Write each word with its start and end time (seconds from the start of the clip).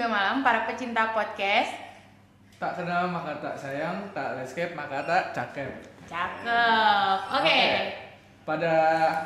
juga 0.00 0.16
malam 0.16 0.40
para 0.40 0.64
pecinta 0.64 1.12
podcast. 1.12 1.76
Tak 2.56 2.72
kenal 2.72 3.12
maka 3.12 3.36
tak 3.36 3.52
sayang, 3.52 4.00
tak 4.16 4.32
landscape 4.32 4.72
maka 4.72 5.04
tak 5.04 5.28
cakep. 5.36 5.68
Cakep. 6.08 7.18
Oke. 7.36 7.60
Pada 8.48 8.72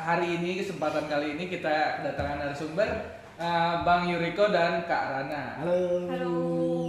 hari 0.03 0.35
ini 0.35 0.59
kesempatan 0.59 1.07
kali 1.07 1.39
ini 1.39 1.47
kita 1.47 2.03
kedatangan 2.03 2.43
narasumber 2.43 2.91
eh, 3.39 3.75
Bang 3.87 4.03
Yuriko 4.11 4.51
dan 4.51 4.83
Kak 4.83 5.15
Rana. 5.15 5.63
Halo. 5.63 6.11
Halo. 6.11 6.35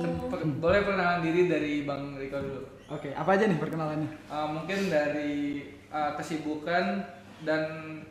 Ken- 0.03 0.34
per- 0.34 0.50
boleh 0.59 0.82
perkenalan 0.82 1.23
diri 1.23 1.46
dari 1.46 1.87
Bang 1.87 2.18
Riko 2.18 2.43
dulu. 2.43 2.62
Oke, 2.90 3.14
apa 3.14 3.39
aja 3.39 3.46
nih 3.46 3.62
perkenalannya? 3.62 4.11
Eh, 4.11 4.46
mungkin 4.50 4.90
dari 4.90 5.62
eh, 5.95 6.11
kesibukan 6.18 7.07
dan 7.46 7.62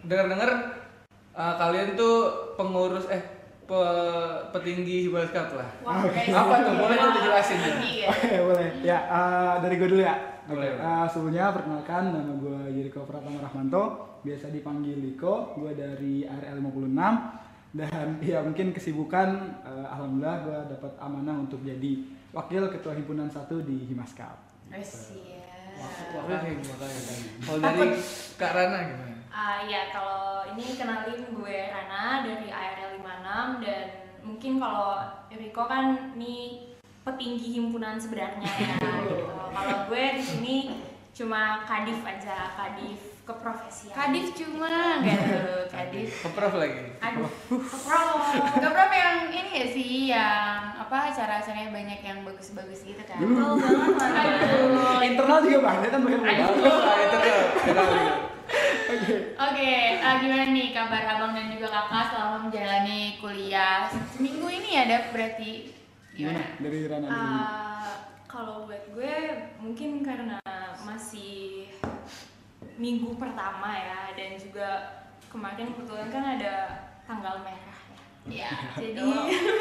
dengar-dengar 0.07 0.71
eh, 1.35 1.53
kalian 1.59 1.99
tuh 1.99 2.31
pengurus 2.55 3.11
eh 3.11 3.43
pe- 3.65 4.41
petinggi 4.51 5.05
Hibal 5.05 5.27
Cup 5.27 5.49
lah. 5.53 5.69
Guys. 6.05 6.29
Apa 6.29 6.53
tuh? 6.61 6.73
Boleh 6.77 6.95
tuh 6.95 7.11
dijelasin 7.13 7.57
ya? 7.57 7.73
ya. 7.81 8.07
Oke, 8.09 8.35
boleh. 8.43 8.67
Ya, 8.81 8.99
eh, 9.03 9.53
dari 9.59 9.75
gue 9.75 9.89
dulu 9.89 10.01
ya. 10.01 10.15
Boleh. 10.45 10.69
eh, 10.71 11.05
sebelumnya 11.09 11.49
perkenalkan 11.49 12.03
nama 12.09 12.33
gue 12.35 12.59
Yuriko 12.71 13.01
Pratama 13.03 13.41
Rahmanto, 13.41 13.83
biasa 14.21 14.49
dipanggil 14.49 14.93
Liko. 14.95 15.53
Gue 15.55 15.73
dari 15.73 16.21
ARL 16.23 16.57
56 16.59 17.41
dan 17.73 18.07
ya 18.23 18.39
mungkin 18.39 18.71
kesibukan 18.71 19.27
eh, 19.61 19.85
alhamdulillah 19.87 20.37
gue 20.41 20.57
dapat 20.71 20.91
amanah 20.95 21.35
untuk 21.39 21.59
jadi 21.59 21.93
wakil 22.31 22.69
ketua 22.69 22.93
himpunan 22.93 23.27
satu 23.27 23.59
di 23.59 23.85
Himaskap. 23.85 24.37
Oh, 24.67 24.79
siap. 24.79 25.43
Wah, 25.75 26.39
kayak 26.39 26.55
gimana 26.57 26.85
ya? 26.85 27.01
Kalau 27.41 27.59
dari 27.59 27.89
Kak 28.35 28.51
Rana 28.51 28.77
gimana? 28.85 29.14
Ah 29.35 29.59
ya 29.67 29.91
kalau 29.91 30.47
ini 30.55 30.79
kenalin 30.79 31.27
gue 31.35 31.57
Rana 31.67 32.23
dari 32.23 32.47
ARL 32.47 33.03
56 33.03 33.67
dan 33.67 33.85
mungkin 34.23 34.63
kalau 34.63 35.03
Riko 35.27 35.67
kan 35.67 36.15
nih 36.15 36.71
petinggi 37.03 37.59
himpunan 37.59 37.99
sebenarnya 37.99 38.47
ya 38.47 38.79
gitu. 38.79 39.27
Kalau 39.27 39.91
gue 39.91 40.03
di 40.15 40.23
sini 40.23 40.55
cuma 41.11 41.67
kadif 41.67 41.99
aja, 42.07 42.55
kadif 42.55 42.99
keprofesian. 43.27 43.91
Kadif 43.91 44.25
cuma 44.39 45.03
enggak 45.03 45.19
tuh, 45.27 45.63
Kadif. 45.75 46.09
Keprof 46.23 46.53
lagi. 46.55 46.95
Aduh, 47.03 47.27
keprof. 47.75 48.23
Keprov 48.55 48.91
yang 48.95 49.19
ini 49.35 49.51
ya 49.51 49.65
sih 49.67 49.91
yang 50.15 50.79
apa 50.79 51.11
acara-acaranya 51.11 51.75
banyak 51.75 51.99
yang 51.99 52.23
bagus-bagus 52.23 52.87
gitu 52.87 53.03
kan. 53.03 53.19
Betul 53.19 53.59
banget. 53.59 53.99
Aduh. 53.99 55.03
Internal 55.03 55.39
juga 55.43 55.59
banyak 55.59 55.89
kan 55.91 55.99
banyak 55.99 56.21
banget. 56.23 56.39
Bagus 56.39 56.75
lah 56.79 58.24
Oke. 58.85 59.15
Oke, 59.35 59.73
ah, 60.01 60.15
gimana 60.21 60.45
nih 60.49 60.69
kabar 60.71 61.03
abang 61.17 61.33
dan 61.33 61.51
juga 61.51 61.67
kakak 61.69 62.05
selama 62.13 62.37
menjalani 62.47 63.17
kuliah 63.19 63.89
seminggu 64.13 64.47
ini 64.49 64.69
ya, 64.77 64.83
Dap, 64.87 65.03
berarti 65.11 65.73
Gimana? 66.15 66.39
gimana? 66.39 66.61
Dari 66.63 66.79
Rana 66.87 67.07
dulu. 67.09 67.17
Ah, 67.17 67.91
kalau 68.25 68.55
buat 68.67 68.83
gue 68.93 69.15
mungkin 69.59 70.03
karena 70.03 70.39
masih 70.85 71.71
minggu 72.75 73.15
pertama 73.15 73.71
ya 73.71 74.11
dan 74.13 74.35
juga 74.35 74.67
kemarin 75.31 75.71
kebetulan 75.75 76.09
kan 76.11 76.23
ada 76.39 76.53
tanggal 77.07 77.43
merah 77.43 77.79
ya. 77.91 78.01
Ya, 78.25 78.49
Jadi 78.81 79.05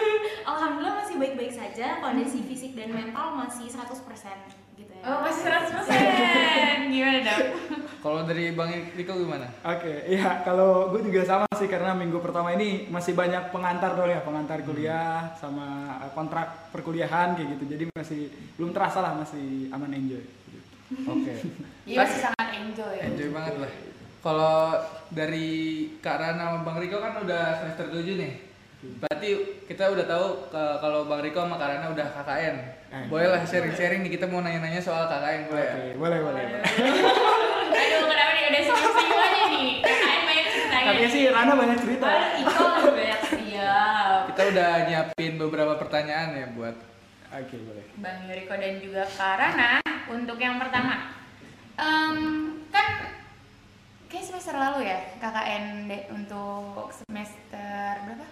alhamdulillah 0.51 1.05
masih 1.05 1.21
baik-baik 1.21 1.53
saja 1.53 2.01
kondisi 2.01 2.41
fisik 2.49 2.73
dan 2.73 2.91
mental 2.91 3.37
masih 3.37 3.69
100% 3.69 3.85
gitu 3.85 4.57
ya. 4.57 4.64
Oh, 5.05 5.21
masih 5.21 5.43
100%. 5.45 5.85
Gimana, 6.93 7.19
Dap? 7.21 7.41
Kalau 8.05 8.21
dari 8.29 8.53
Bang 8.53 8.69
Riko 8.69 9.17
gimana? 9.17 9.49
Oke, 9.65 10.05
iya 10.13 10.45
kalau 10.45 10.93
gue 10.93 11.09
juga 11.09 11.25
sama 11.25 11.49
sih 11.57 11.65
karena 11.65 11.97
minggu 11.97 12.21
pertama 12.21 12.53
ini 12.53 12.85
masih 12.93 13.17
banyak 13.17 13.49
pengantar 13.49 13.97
dong 13.97 14.13
ya, 14.13 14.21
pengantar 14.21 14.61
kuliah 14.61 15.33
sama 15.41 15.97
eh, 16.05 16.13
kontrak 16.13 16.69
perkuliahan 16.69 17.33
kayak 17.33 17.57
gitu. 17.57 17.65
Jadi 17.65 17.85
masih 17.97 18.29
belum 18.61 18.77
terasa 18.77 19.01
lah 19.01 19.17
masih 19.17 19.73
aman 19.73 19.89
enjoy. 19.93 20.21
gitu. 20.21 20.69
Oke. 21.09 21.33
Iya, 21.89 22.01
masih 22.01 22.19
sangat 22.29 22.49
enjoy. 22.61 22.97
Enjoy 22.97 23.29
banget 23.29 23.55
lah. 23.61 23.73
Kalau 24.25 24.57
dari 25.13 25.49
Kak 26.01 26.17
Rana 26.17 26.45
sama 26.49 26.59
Bang 26.65 26.81
Riko 26.81 26.97
kan 26.97 27.21
udah 27.25 27.61
semester 27.61 27.93
7 27.93 28.21
nih. 28.21 28.33
Berarti 29.01 29.29
kita 29.69 29.93
udah 29.93 30.05
tahu 30.09 30.27
kalau 30.53 31.09
Bang 31.09 31.21
Riko 31.25 31.45
sama 31.45 31.61
Kak 31.61 31.69
Rana 31.77 31.93
udah 31.93 32.07
KKN. 32.21 32.57
Eh. 32.95 33.11
Boleh 33.11 33.27
lah 33.27 33.43
sharing-sharing 33.43 34.07
nih 34.07 34.13
kita 34.15 34.31
mau 34.31 34.39
nanya-nanya 34.39 34.79
soal 34.79 35.11
KKN 35.11 35.51
boleh 35.51 35.67
ya? 35.67 35.75
Boleh 35.99 36.19
boleh. 36.23 36.45
boleh. 36.47 36.63
Aduh, 37.75 38.07
kenapa 38.07 38.31
nih 38.39 38.45
udah 38.47 38.63
senyum-senyum 38.63 39.19
aja 39.19 39.43
nih? 39.51 39.71
KKN 39.83 40.21
banyak 40.23 40.47
ceritanya. 40.47 40.87
Katanya 40.87 41.11
sih 41.11 41.23
Rana 41.27 41.53
banyak 41.59 41.79
cerita. 41.83 42.11
Iko 42.39 42.63
lebih 42.71 42.93
banyak 42.95 43.21
Siap. 43.35 44.21
Kita 44.31 44.43
udah 44.55 44.71
nyiapin 44.87 45.33
beberapa 45.43 45.75
pertanyaan 45.75 46.29
ya 46.39 46.47
buat 46.55 46.77
Oke, 47.35 47.59
boleh. 47.67 47.83
Bang 47.99 48.31
Yuriko 48.31 48.55
dan 48.55 48.79
juga 48.79 49.03
Kak 49.11 49.35
Rana 49.43 49.83
untuk 50.07 50.39
yang 50.39 50.63
pertama. 50.63 51.19
Em, 51.75 52.19
kan 52.71 53.11
kayak 54.07 54.23
semester 54.23 54.55
lalu 54.55 54.87
ya 54.87 55.03
KKN 55.19 55.91
untuk 56.15 56.95
semester 56.95 58.07
berapa? 58.07 58.27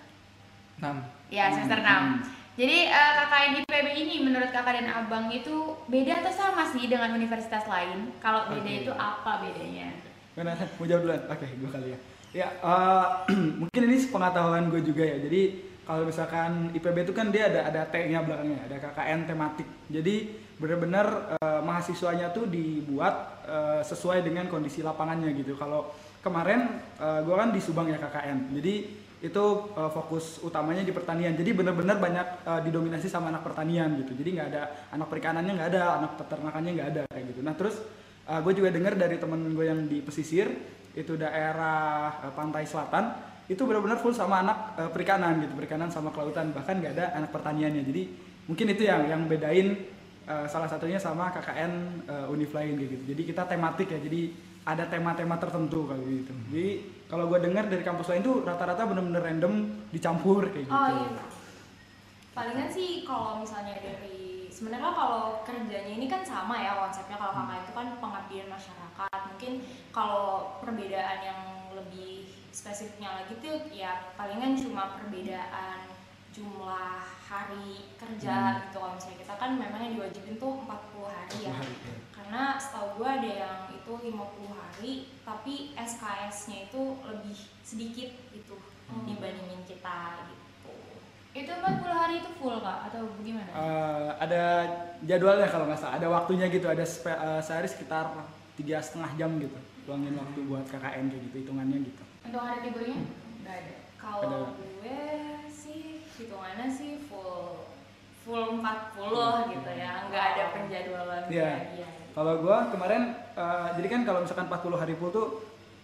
6. 0.79 1.03
Ya 1.34 1.50
semester 1.50 1.83
6 1.83 2.41
Jadi 2.52 2.84
eh, 2.84 3.12
KKN 3.16 3.64
IPB 3.64 3.86
ini 3.96 4.14
menurut 4.28 4.52
kakak 4.52 4.84
dan 4.84 4.92
abang 4.92 5.32
itu 5.32 5.72
beda 5.88 6.20
atau 6.20 6.32
sama 6.36 6.68
sih 6.68 6.84
dengan 6.84 7.16
universitas 7.16 7.64
lain? 7.64 8.12
Kalau 8.20 8.52
beda 8.52 8.68
Oke. 8.68 8.84
itu 8.84 8.92
apa 8.92 9.40
bedanya? 9.40 9.88
Mana? 10.36 10.52
Mau 10.76 10.84
jawab 10.84 11.02
duluan? 11.08 11.22
Oke, 11.32 11.48
gue 11.48 11.70
kali 11.72 11.88
ya. 11.96 11.98
Ya, 12.32 12.48
eh, 12.52 13.06
mungkin 13.60 13.82
ini 13.88 13.96
sepengetahuan 13.96 14.68
gue 14.68 14.84
juga 14.84 15.00
ya. 15.00 15.16
Jadi 15.24 15.72
kalau 15.88 16.04
misalkan 16.04 16.70
IPB 16.76 17.08
itu 17.08 17.14
kan 17.16 17.32
dia 17.32 17.48
ada 17.48 17.72
ada 17.72 17.82
T-nya 17.88 18.20
belakangnya, 18.20 18.60
ada 18.69 18.76
KKN 18.84 19.20
tematik. 19.32 19.69
Jadi 19.88 20.16
benar-benar 20.60 21.36
eh, 21.40 21.60
mahasiswanya 21.64 22.36
tuh 22.36 22.52
dibuat 22.52 23.48
eh, 23.48 23.80
sesuai 23.80 24.20
dengan 24.28 24.52
kondisi 24.52 24.84
lapangannya 24.84 25.32
gitu. 25.40 25.56
Kalau 25.56 25.88
kemarin 26.20 26.84
eh, 27.00 27.20
gue 27.24 27.32
kan 27.32 27.48
di 27.48 27.64
Subang 27.64 27.88
ya 27.88 27.96
KKN. 27.96 28.52
Jadi 28.60 28.74
itu 29.22 29.44
eh, 29.78 29.91
fokus 29.94 30.43
utamanya 30.43 30.83
di 30.83 30.91
pertanian. 30.91 31.33
Jadi 31.38 31.50
benar-benar 31.55 32.03
banyak 32.03 32.27
eh, 32.43 32.60
didominasi 32.66 33.06
sama 33.06 33.31
anak 33.31 33.47
pertanian 33.47 33.94
gitu. 34.03 34.19
Jadi 34.19 34.28
nggak 34.37 34.49
ada 34.50 34.62
anak 34.93 35.09
perikanannya 35.09 35.53
nggak 35.56 35.71
ada, 35.72 35.83
anak 36.03 36.12
peternakannya 36.19 36.71
nggak 36.77 36.88
ada 36.93 37.03
kayak 37.09 37.25
gitu. 37.34 37.41
Nah 37.47 37.55
terus 37.55 37.77
gue 38.22 38.55
juga 38.55 38.71
dengar 38.71 38.94
dari 38.94 39.19
temen 39.19 39.50
gue 39.50 39.66
yang 39.66 39.91
di 39.91 39.99
pesisir 39.99 40.47
itu 40.93 41.16
daerah 41.16 42.21
eh, 42.28 42.32
pantai 42.37 42.69
selatan 42.69 43.32
itu 43.49 43.62
benar-benar 43.65 43.99
full 44.00 44.15
sama 44.15 44.44
anak 44.44 44.59
eh, 44.77 44.91
perikanan 44.93 45.41
gitu 45.41 45.56
perikanan 45.56 45.88
sama 45.88 46.12
kelautan 46.12 46.53
bahkan 46.53 46.78
nggak 46.78 46.93
ada 46.97 47.06
anak 47.16 47.31
pertaniannya 47.32 47.82
jadi 47.88 48.03
mungkin 48.49 48.66
itu 48.77 48.82
yang 48.84 49.09
yang 49.09 49.22
bedain 49.25 49.88
eh, 50.28 50.47
salah 50.49 50.69
satunya 50.69 51.00
sama 51.00 51.32
KKN 51.32 51.72
eh, 52.05 52.32
univ 52.32 52.53
lain 52.53 52.77
gitu 52.77 52.94
jadi 53.09 53.22
kita 53.25 53.43
tematik 53.49 53.88
ya 53.88 53.99
jadi 54.00 54.21
ada 54.62 54.87
tema-tema 54.87 55.41
tertentu 55.41 55.91
kalau 55.91 56.05
gitu 56.06 56.32
jadi 56.53 56.69
kalau 57.12 57.28
gue 57.28 57.45
dengar 57.45 57.69
dari 57.69 57.84
kampus 57.84 58.09
lain 58.09 58.25
tuh 58.25 58.41
rata-rata 58.41 58.89
bener-bener 58.89 59.21
random 59.21 59.84
dicampur 59.93 60.49
kayak 60.49 60.65
gitu 60.65 60.73
Oh 60.73 60.89
iya. 60.89 61.12
Palingan 62.33 62.73
sih 62.73 63.05
kalau 63.05 63.45
misalnya 63.45 63.77
dari 63.77 64.49
sebenarnya 64.49 64.97
kalau 64.97 65.45
kerjanya 65.45 65.93
ini 65.93 66.09
kan 66.09 66.25
sama 66.25 66.56
ya 66.56 66.81
konsepnya 66.81 67.21
kalau 67.21 67.37
kakak 67.37 67.69
itu 67.69 67.73
kan 67.77 67.87
pengabdian 68.00 68.49
masyarakat. 68.49 69.21
Mungkin 69.28 69.53
kalau 69.93 70.56
perbedaan 70.65 71.19
yang 71.21 71.41
lebih 71.77 72.33
spesifiknya 72.49 73.21
lagi 73.21 73.37
tuh 73.44 73.69
ya 73.69 74.17
palingan 74.17 74.56
cuma 74.56 74.97
perbedaan 74.97 75.93
jumlah 76.32 76.97
hari 77.22 77.69
kerja 77.94 78.34
gitu 78.59 78.76
kalau 78.76 78.96
misalnya 78.96 79.19
kita 79.20 79.34
kan 79.37 79.50
memang 79.55 79.81
yang 79.81 79.93
diwajibin 79.94 80.37
tuh 80.37 80.52
40 80.61 80.69
hari 81.06 81.38
ya. 81.43 81.52
Hari, 81.52 81.75
ya. 81.79 81.94
Karena 82.11 82.43
setahu 82.56 82.88
gue 82.96 83.08
ada 83.11 83.31
yang 83.38 83.58
itu 83.70 83.93
50 83.93 84.17
hari 84.50 84.93
tapi 85.23 85.55
SKS-nya 85.75 86.67
itu 86.67 86.82
lebih 87.02 87.37
sedikit 87.62 88.11
gitu 88.31 88.56
Hmm. 88.82 89.08
dibandingin 89.08 89.64
kita 89.64 90.20
gitu. 90.26 90.73
Itu 91.32 91.49
40 91.50 91.64
hari 91.88 92.14
itu 92.19 92.29
full 92.34 92.61
kak 92.61 92.93
atau 92.93 93.08
bagaimana? 93.14 93.49
Eh, 93.49 94.08
ada 94.20 94.43
jadwalnya 95.00 95.49
kalau 95.49 95.64
nggak 95.64 95.81
salah 95.81 95.96
ada 95.96 96.08
waktunya 96.11 96.44
gitu 96.46 96.67
ada 96.67 96.84
spe- 96.84 97.17
eh, 97.17 97.40
sehari 97.40 97.64
sekitar 97.64 98.12
tiga 98.52 98.76
setengah 98.79 99.17
jam 99.17 99.40
gitu 99.40 99.56
luangin 99.82 100.12
waktu 100.14 100.44
buat 100.44 100.64
KKN 100.67 101.08
kayak 101.08 101.23
gitu 101.25 101.37
hitungannya 101.40 101.79
gitu 101.82 102.02
Untuk 102.23 102.37
hari 102.38 102.58
liburnya? 102.62 103.00
Nggak 103.40 103.56
ada. 103.56 103.75
Kalau 103.96 104.31
gue 104.52 105.00
hitungannya 106.22 106.69
sih 106.69 107.02
full 107.06 107.66
full 108.22 108.62
40 108.62 109.50
gitu 109.50 109.70
ya, 109.74 110.06
nggak 110.06 110.24
ada 110.34 110.44
penjadwalan 110.54 111.22
Iya. 111.26 111.50
dia. 111.74 111.88
Kalau 112.12 112.38
gua 112.38 112.70
kemarin 112.70 113.02
eh, 113.34 113.69
jadi 113.76 113.88
kan 113.88 114.00
kalau 114.04 114.20
misalkan 114.22 114.46
40 114.46 114.78
hari 114.78 114.94
full 114.94 115.10
tuh 115.10 115.26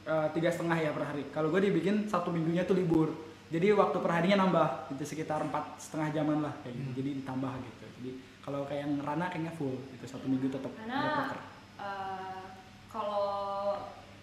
eh, 0.04 0.28
tiga 0.32 0.48
setengah 0.48 0.78
ya 0.78 0.90
per 0.92 1.04
hari. 1.04 1.26
Kalau 1.28 1.48
gue 1.48 1.60
dibikin 1.60 2.06
satu 2.06 2.30
minggunya 2.30 2.62
tuh 2.62 2.78
libur. 2.78 3.10
Jadi 3.48 3.72
waktu 3.72 3.96
per 3.98 4.12
harinya 4.12 4.44
nambah, 4.44 4.92
itu 4.92 5.04
sekitar 5.08 5.40
empat 5.40 5.80
setengah 5.80 6.12
jaman 6.12 6.44
lah 6.44 6.52
kayak 6.60 6.76
gitu. 6.76 6.90
Jadi 7.00 7.10
ditambah 7.24 7.52
gitu. 7.58 7.84
Jadi 8.00 8.10
kalau 8.40 8.60
kayak 8.64 8.80
yang 8.84 8.92
Rana 9.00 9.26
kayaknya 9.28 9.52
full, 9.56 9.72
itu 9.88 10.04
satu 10.04 10.28
minggu 10.28 10.48
tetap 10.48 10.68
ada 10.76 10.84
Karena 10.84 11.00
eh, 11.80 12.42
kalau 12.88 13.28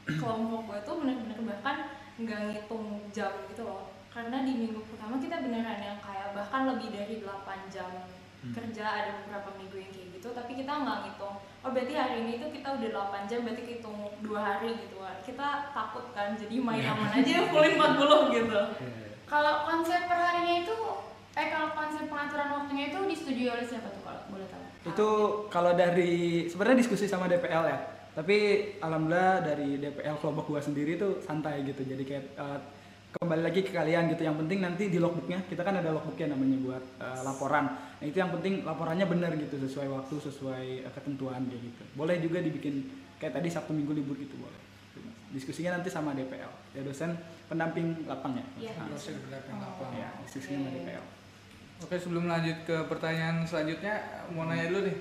kelompok 0.22 0.62
gue 0.70 0.80
tuh 0.86 0.96
bener-bener 1.02 1.40
bahkan 1.44 1.78
nggak 2.16 2.40
ngitung 2.48 2.86
jam 3.12 3.34
gitu 3.50 3.66
loh 3.66 3.95
karena 4.16 4.48
di 4.48 4.54
minggu 4.56 4.80
pertama 4.88 5.20
kita 5.20 5.44
beneran 5.44 5.80
yang 5.84 6.00
kayak 6.00 6.32
bahkan 6.32 6.72
lebih 6.72 6.88
dari 6.96 7.20
8 7.20 7.68
jam 7.68 7.92
kerja 8.56 8.86
ada 8.88 9.12
beberapa 9.20 9.50
minggu 9.60 9.76
yang 9.76 9.92
kayak 9.92 10.08
gitu 10.16 10.28
tapi 10.32 10.56
kita 10.56 10.72
nggak 10.72 10.98
ngitung 11.04 11.36
oh 11.44 11.70
berarti 11.76 11.94
hari 12.00 12.16
ini 12.24 12.40
tuh 12.40 12.50
kita 12.56 12.68
udah 12.80 12.90
8 13.12 13.28
jam 13.28 13.40
berarti 13.44 13.64
hitung 13.68 13.98
dua 14.24 14.40
hari 14.40 14.80
gitu 14.80 15.04
kan 15.04 15.18
kita 15.20 15.48
takut 15.76 16.06
kan 16.16 16.40
jadi 16.40 16.56
main 16.64 16.86
aman 16.88 17.12
aja 17.12 17.38
full 17.52 17.68
40 17.68 18.38
gitu 18.40 18.62
Kalau 19.26 19.66
konsep 19.66 20.06
perharinya 20.06 20.62
itu, 20.62 20.78
eh 21.34 21.48
kalau 21.50 21.74
konsep 21.74 22.06
pengaturan 22.06 22.50
waktunya 22.54 22.94
itu 22.94 23.00
disetujui 23.10 23.50
oleh 23.50 23.66
siapa 23.66 23.90
tuh 23.90 24.06
kalau 24.06 24.22
boleh 24.30 24.48
tahu? 24.54 24.64
Itu 24.86 25.10
kalau 25.50 25.74
dari 25.74 26.46
sebenarnya 26.46 26.86
diskusi 26.86 27.10
sama 27.10 27.26
DPL 27.26 27.64
ya. 27.66 27.80
Tapi 28.14 28.38
alhamdulillah 28.80 29.42
dari 29.44 29.82
DPL 29.82 30.22
kelompok 30.22 30.54
gua 30.54 30.62
sendiri 30.62 30.96
tuh 30.96 31.20
santai 31.26 31.66
gitu. 31.66 31.82
Jadi 31.84 32.04
kayak 32.06 32.26
eh, 32.38 32.60
kembali 33.16 33.42
lagi 33.42 33.64
ke 33.64 33.72
kalian 33.72 34.12
gitu. 34.12 34.22
Yang 34.24 34.38
penting 34.44 34.60
nanti 34.60 34.84
di 34.88 35.00
logbooknya 35.00 35.48
kita 35.48 35.64
kan 35.64 35.80
ada 35.80 35.90
logbooknya 35.90 36.36
namanya 36.36 36.58
buat 36.62 36.84
eh, 37.00 37.22
laporan. 37.24 37.66
Nah 37.72 38.06
itu 38.06 38.18
yang 38.18 38.32
penting 38.32 38.62
laporannya 38.62 39.06
benar 39.06 39.32
gitu 39.36 39.56
sesuai 39.58 39.88
waktu 39.88 40.16
sesuai 40.20 40.66
eh, 40.84 40.92
ketentuan 40.92 41.48
kayak 41.48 41.62
gitu. 41.64 41.84
Boleh 41.96 42.20
juga 42.20 42.44
dibikin 42.44 42.84
kayak 43.18 43.40
tadi 43.40 43.48
Sabtu 43.48 43.72
Minggu 43.72 43.96
libur 43.96 44.16
gitu 44.16 44.36
boleh. 44.36 44.60
Diskusinya 45.32 45.76
nanti 45.76 45.92
sama 45.92 46.16
DPL 46.16 46.48
ya 46.72 46.82
dosen 46.84 47.12
pendamping 47.48 48.08
lapang 48.08 48.36
ya. 48.36 48.46
Iya. 48.58 48.74
Ah, 48.78 48.88
Dosen 48.88 49.20
pendamping 49.20 49.58
lapang. 49.60 49.92
ya 49.92 50.08
diskusinya 50.24 50.64
sama 50.64 50.70
DPL. 50.72 51.04
Oke 51.84 51.96
sebelum 52.00 52.24
lanjut 52.26 52.58
ke 52.64 52.76
pertanyaan 52.88 53.44
selanjutnya 53.44 54.00
mau 54.32 54.48
nanya 54.48 54.72
dulu 54.72 54.88
nih 54.88 54.96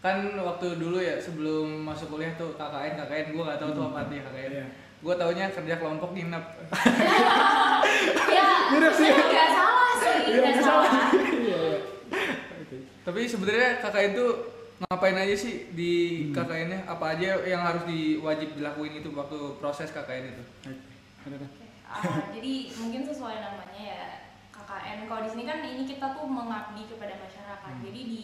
kan 0.00 0.16
waktu 0.32 0.80
dulu 0.80 0.96
ya 0.96 1.16
sebelum 1.16 1.84
masuk 1.84 2.12
kuliah 2.12 2.32
tuh 2.32 2.56
KKN 2.56 2.96
KKN 2.96 3.26
gue 3.32 3.42
gak 3.42 3.60
tahu 3.60 3.70
tuh 3.72 3.84
apa 3.86 3.96
artinya 4.04 4.28
KKN 4.28 4.52
Iya. 4.54 4.66
Gue 5.00 5.14
taunya 5.14 5.48
kerja 5.48 5.74
kelompok 5.76 6.12
nginep 6.12 6.44
ya 8.30 8.48
Mirip 8.70 8.92
sih. 8.92 9.08
nggak 9.08 9.48
salah 9.50 9.92
sih 9.96 10.14
Iya, 10.22 10.36
nggak 10.36 10.52
nggak 10.52 10.62
salah 10.62 10.92
Iya. 11.32 11.62
Oke. 12.60 12.76
tapi 13.02 13.20
sebenarnya 13.24 13.80
KKN 13.80 14.12
tuh 14.12 14.30
ngapain 14.80 15.12
aja 15.14 15.34
sih 15.34 15.68
di 15.70 15.92
KKN-nya 16.30 16.84
apa 16.86 17.12
aja 17.12 17.36
yang 17.42 17.60
harus 17.60 17.84
diwajib 17.84 18.54
dilakuin 18.54 18.96
itu 18.96 19.08
waktu 19.10 19.38
proses 19.56 19.90
KKN 19.90 20.24
itu 20.30 20.44
ada. 21.20 21.36
Oke, 21.36 21.64
ah, 21.84 22.32
jadi 22.32 22.52
mungkin 22.74 23.02
sesuai 23.02 23.36
namanya 23.36 23.76
ya 23.76 24.04
KKN. 24.50 25.04
Kalau 25.04 25.20
di 25.20 25.30
sini 25.30 25.44
kan 25.44 25.60
ini 25.60 25.84
kita 25.84 26.06
tuh 26.14 26.24
mengabdi 26.24 26.86
kepada 26.86 27.12
masyarakat. 27.14 27.72
Jadi 27.82 28.00
di 28.02 28.22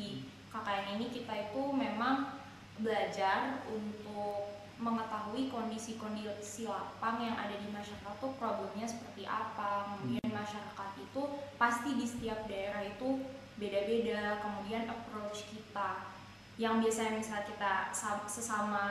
KKN 0.48 0.96
ini 0.96 1.06
kita 1.10 1.34
itu 1.42 1.60
memang 1.68 2.40
belajar 2.78 3.60
untuk 3.66 4.55
mengetahui 4.76 5.48
kondisi-kondisi 5.48 6.68
lapang 6.68 7.16
yang 7.24 7.36
ada 7.36 7.56
di 7.56 7.68
masyarakat 7.72 8.14
tuh 8.20 8.36
problemnya 8.36 8.84
seperti 8.84 9.24
apa. 9.24 9.96
Kemudian 9.96 10.28
masyarakat 10.28 10.90
itu 11.00 11.22
pasti 11.56 11.96
di 11.96 12.04
setiap 12.04 12.44
daerah 12.44 12.84
itu 12.84 13.24
beda-beda. 13.56 14.36
Kemudian 14.44 14.84
approach 14.84 15.48
kita. 15.48 16.12
Yang 16.60 16.88
biasanya 16.88 17.12
misalnya 17.20 17.44
kita 17.48 17.72
sa- 17.92 18.28
sesama 18.28 18.84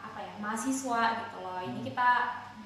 apa 0.00 0.20
ya 0.24 0.32
mahasiswa 0.40 1.00
gitu 1.20 1.36
loh 1.44 1.60
ini 1.60 1.84
kita 1.84 2.08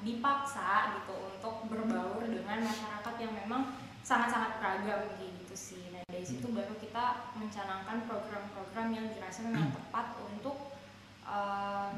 dipaksa 0.07 0.95
gitu 1.01 1.15
untuk 1.27 1.67
berbaur 1.67 2.23
dengan 2.23 2.63
masyarakat 2.63 3.15
yang 3.19 3.33
memang 3.35 3.75
sangat-sangat 4.07 4.63
beragam 4.63 5.11
gitu 5.19 5.55
sih. 5.59 5.83
Nah 5.91 6.07
dari 6.07 6.23
situ 6.23 6.47
baru 6.55 6.77
kita 6.79 7.35
mencanangkan 7.35 8.07
program-program 8.07 8.95
yang 8.95 9.07
dirasa 9.11 9.43
memang 9.43 9.75
tepat 9.75 10.15
untuk 10.23 10.71
eh, 11.27 11.91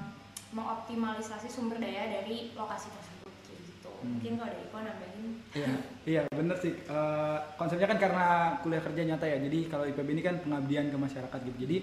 mengoptimalisasi 0.54 1.48
sumber 1.50 1.82
daya 1.82 2.22
dari 2.22 2.54
lokasi 2.54 2.92
tersebut 2.92 3.34
kayak 3.46 3.60
gitu 3.66 3.90
mungkin 4.04 4.32
kalau 4.38 4.50
dari 4.52 4.62
Iko 4.66 4.78
nambahin 4.78 5.26
Iya, 5.56 5.72
iya 6.04 6.22
bener 6.28 6.56
sih. 6.60 6.72
Eh, 6.76 7.38
konsepnya 7.56 7.88
kan 7.88 7.96
karena 7.96 8.26
kuliah 8.60 8.82
kerja 8.84 9.02
nyata 9.08 9.24
ya. 9.24 9.40
Jadi 9.40 9.58
kalau 9.72 9.88
IPB 9.88 10.08
ini 10.12 10.22
kan 10.24 10.36
pengabdian 10.44 10.92
ke 10.92 10.98
masyarakat 11.00 11.38
gitu. 11.48 11.58
Jadi 11.64 11.78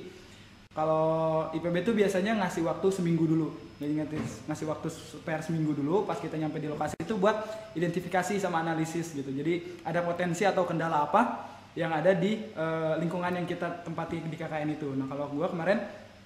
kalau 0.74 1.50
IPB 1.54 1.86
itu 1.86 1.92
biasanya 1.94 2.38
ngasih 2.38 2.66
waktu 2.66 2.88
seminggu 2.94 3.26
dulu. 3.26 3.48
Jadi 3.82 3.94
ngasih, 4.46 4.66
waktu 4.70 4.88
per 5.26 5.42
seminggu 5.42 5.74
dulu 5.74 6.06
pas 6.06 6.18
kita 6.22 6.38
nyampe 6.38 6.62
di 6.62 6.70
lokasi 6.70 6.98
itu 7.02 7.18
buat 7.18 7.36
identifikasi 7.74 8.38
sama 8.38 8.62
analisis 8.62 9.14
gitu. 9.14 9.30
Jadi 9.34 9.82
ada 9.82 10.06
potensi 10.06 10.46
atau 10.46 10.66
kendala 10.70 11.10
apa 11.10 11.50
yang 11.74 11.90
ada 11.90 12.14
di 12.14 12.38
eh, 12.54 12.94
lingkungan 13.02 13.34
yang 13.34 13.46
kita 13.50 13.82
tempati 13.82 14.22
di 14.22 14.38
KKN 14.38 14.78
itu. 14.78 14.94
Nah 14.94 15.10
kalau 15.10 15.34
gua 15.34 15.50
kemarin 15.50 15.82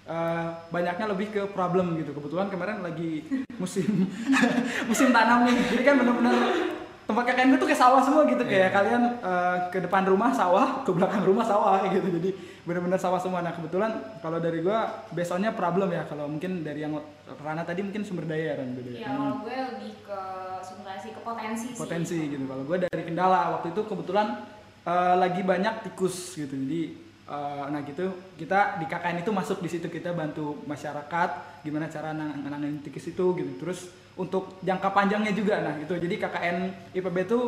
eh, 0.08 0.48
banyaknya 0.72 1.06
lebih 1.12 1.28
ke 1.36 1.42
problem 1.52 2.00
gitu. 2.00 2.16
Kebetulan 2.16 2.48
kemarin 2.48 2.80
lagi 2.80 3.28
musim 3.60 4.08
musim 4.90 5.12
tanam 5.12 5.46
nih. 5.46 5.56
Jadi 5.76 5.84
kan 5.84 5.96
bener-bener 6.00 6.36
tempat 7.08 7.24
KKN 7.24 7.56
itu 7.56 7.66
kayak 7.68 7.80
sawah 7.80 8.02
semua 8.04 8.24
gitu. 8.28 8.44
Kayak 8.48 8.72
kalian 8.72 9.04
eh, 9.20 9.58
ke 9.72 9.80
depan 9.84 10.04
rumah 10.08 10.32
sawah 10.32 10.84
ke 10.88 10.92
belakang 10.96 11.24
rumah 11.28 11.44
sawah 11.44 11.84
kayak 11.84 11.94
gitu. 12.00 12.08
Jadi 12.20 12.30
benar-benar 12.64 13.00
sawah 13.00 13.20
semua. 13.20 13.44
Nah 13.44 13.52
kebetulan 13.56 13.92
kalau 14.24 14.40
dari 14.40 14.64
gua 14.64 15.04
besoknya 15.12 15.52
problem 15.52 15.92
ya. 15.92 16.08
Kalau 16.08 16.32
mungkin 16.32 16.64
dari 16.64 16.88
yang 16.88 16.96
Rana 17.28 17.68
tadi 17.68 17.84
mungkin 17.84 18.08
sumber 18.08 18.24
daya 18.24 18.56
kan 18.56 18.72
beda 18.72 18.92
ya. 18.96 19.08
Kalau 19.12 19.44
gue 19.44 19.56
lebih 19.76 19.94
ke 20.04 20.20
sebenarnya 20.64 21.12
ke 21.12 21.22
potensi 21.22 21.68
sih. 21.76 21.80
Potensi 21.80 22.18
gitu. 22.32 22.44
Kalau 22.48 22.64
gua 22.64 22.78
dari 22.80 23.04
kendala 23.04 23.60
waktu 23.60 23.76
itu 23.76 23.82
kebetulan 23.84 24.28
eh, 24.88 25.16
lagi 25.20 25.42
banyak 25.44 25.74
tikus 25.92 26.40
gitu. 26.40 26.56
Jadi 26.56 27.07
eh, 27.28 27.66
nah 27.68 27.84
gitu 27.84 28.08
kita 28.40 28.80
di 28.80 28.86
KKN 28.88 29.22
itu 29.22 29.32
masuk 29.36 29.60
di 29.60 29.70
situ 29.70 29.88
kita 29.92 30.16
bantu 30.16 30.64
masyarakat 30.64 31.62
gimana 31.62 31.92
cara 31.92 32.16
nang- 32.16 32.40
nanganin 32.44 32.80
tikus 32.82 33.12
itu 33.12 33.26
gitu. 33.36 33.52
Terus 33.60 33.92
untuk 34.18 34.58
jangka 34.66 34.90
panjangnya 34.96 35.36
juga 35.36 35.62
nah 35.62 35.76
gitu. 35.78 35.94
Jadi 36.00 36.16
KKN 36.18 36.58
IPB 36.96 37.18
itu 37.28 37.40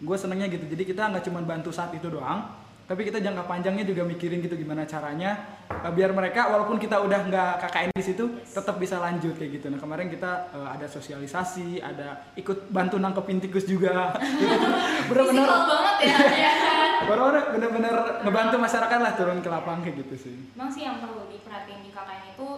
gue 0.00 0.16
senengnya 0.16 0.46
gitu. 0.48 0.64
Jadi 0.64 0.82
kita 0.86 1.10
nggak 1.10 1.24
cuma 1.26 1.42
bantu 1.42 1.74
saat 1.74 1.92
itu 1.92 2.08
doang 2.08 2.65
tapi 2.86 3.02
kita 3.02 3.18
jangka 3.18 3.44
panjangnya 3.44 3.82
juga 3.82 4.02
mikirin 4.02 4.38
gitu 4.38 4.54
gimana 4.54 4.82
caranya 4.82 5.34
eh, 5.66 5.90
biar 5.90 6.10
mereka 6.10 6.46
walaupun 6.46 6.78
kita 6.78 6.98
udah 6.98 7.20
nggak 7.26 7.52
KKN 7.60 7.90
di 7.90 8.04
situ 8.04 8.24
tetap 8.46 8.78
bisa 8.78 8.96
lanjut 8.96 9.34
kayak 9.34 9.50
gitu. 9.52 9.66
Nah 9.66 9.76
kemarin 9.76 10.06
kita 10.06 10.30
eh, 10.50 10.68
ada 10.70 10.86
sosialisasi 10.86 11.78
ada 11.80 12.30
ikut 12.34 12.70
bantu 12.70 12.96
nangkepin 12.96 13.38
tikus 13.40 13.66
juga. 13.66 14.14
Bener-bener 15.10 15.44
banget 15.44 15.96
ya 16.04 16.16
ya 16.46 16.52
kan? 16.54 16.90
Bener-bener 17.04 17.44
bener-bener 17.52 17.94
ngebantu 18.22 18.56
masyarakat 18.56 18.98
lah 18.98 19.12
turun 19.14 19.38
ke 19.40 19.48
lapang 19.48 19.82
kayak 19.82 19.96
gitu 20.00 20.14
sih. 20.16 20.34
Memang 20.54 20.70
sih 20.70 20.82
yang 20.82 20.98
perlu 20.98 21.26
diperhatiin 21.26 21.82
di 21.82 21.90
KKN 21.90 22.24
itu 22.32 22.48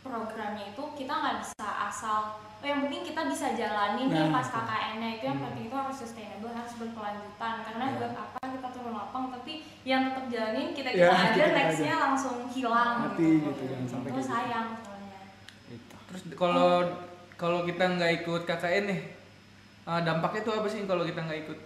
programnya 0.00 0.64
itu 0.68 0.82
kita 0.94 1.12
nggak 1.12 1.36
bisa 1.40 1.64
asal 1.88 2.36
oh 2.36 2.66
yang 2.66 2.84
penting 2.84 3.00
kita 3.02 3.24
bisa 3.24 3.46
jalanin 3.52 4.08
nih 4.08 4.28
Nah, 4.28 4.34
pas 4.34 4.44
betul. 4.44 4.60
KKN-nya 4.62 5.08
itu 5.10 5.24
yang 5.24 5.36
Hmm. 5.36 5.46
penting 5.48 5.64
itu 5.64 5.76
harus 5.76 5.96
sustainable 5.96 6.48
harus 6.50 6.74
berkelanjutan. 6.74 7.54
Karena 7.62 7.84
buat 7.94 8.12
apa 8.14 8.43
kita 8.54 8.68
turun 8.70 8.94
lapang 8.94 9.24
tapi 9.28 9.52
yang 9.82 10.08
tetap 10.08 10.24
jalanin 10.26 10.70
kita 10.70 10.90
kita 10.90 11.04
aja 11.04 11.34
kita-kita 11.34 11.48
nextnya 11.52 11.94
langsung 12.00 12.36
hilang 12.48 12.94
Mati 13.04 13.30
gitu, 13.42 13.62
jangan 13.66 13.86
sampai 13.86 14.08
itu 14.08 14.16
gitu. 14.16 14.30
sayang 14.30 14.66
soalnya 14.78 15.18
Gitu. 15.66 15.94
terus 16.06 16.22
kalau 16.34 16.70
kalau 17.34 17.60
kita 17.62 17.84
nggak 17.84 18.12
ikut 18.22 18.42
KKN 18.44 18.84
nih 18.86 19.00
eh, 19.84 20.00
dampaknya 20.00 20.40
tuh 20.42 20.54
apa 20.54 20.68
sih 20.68 20.80
kalau 20.84 21.02
kita 21.02 21.20
nggak 21.20 21.40
ikut 21.44 21.58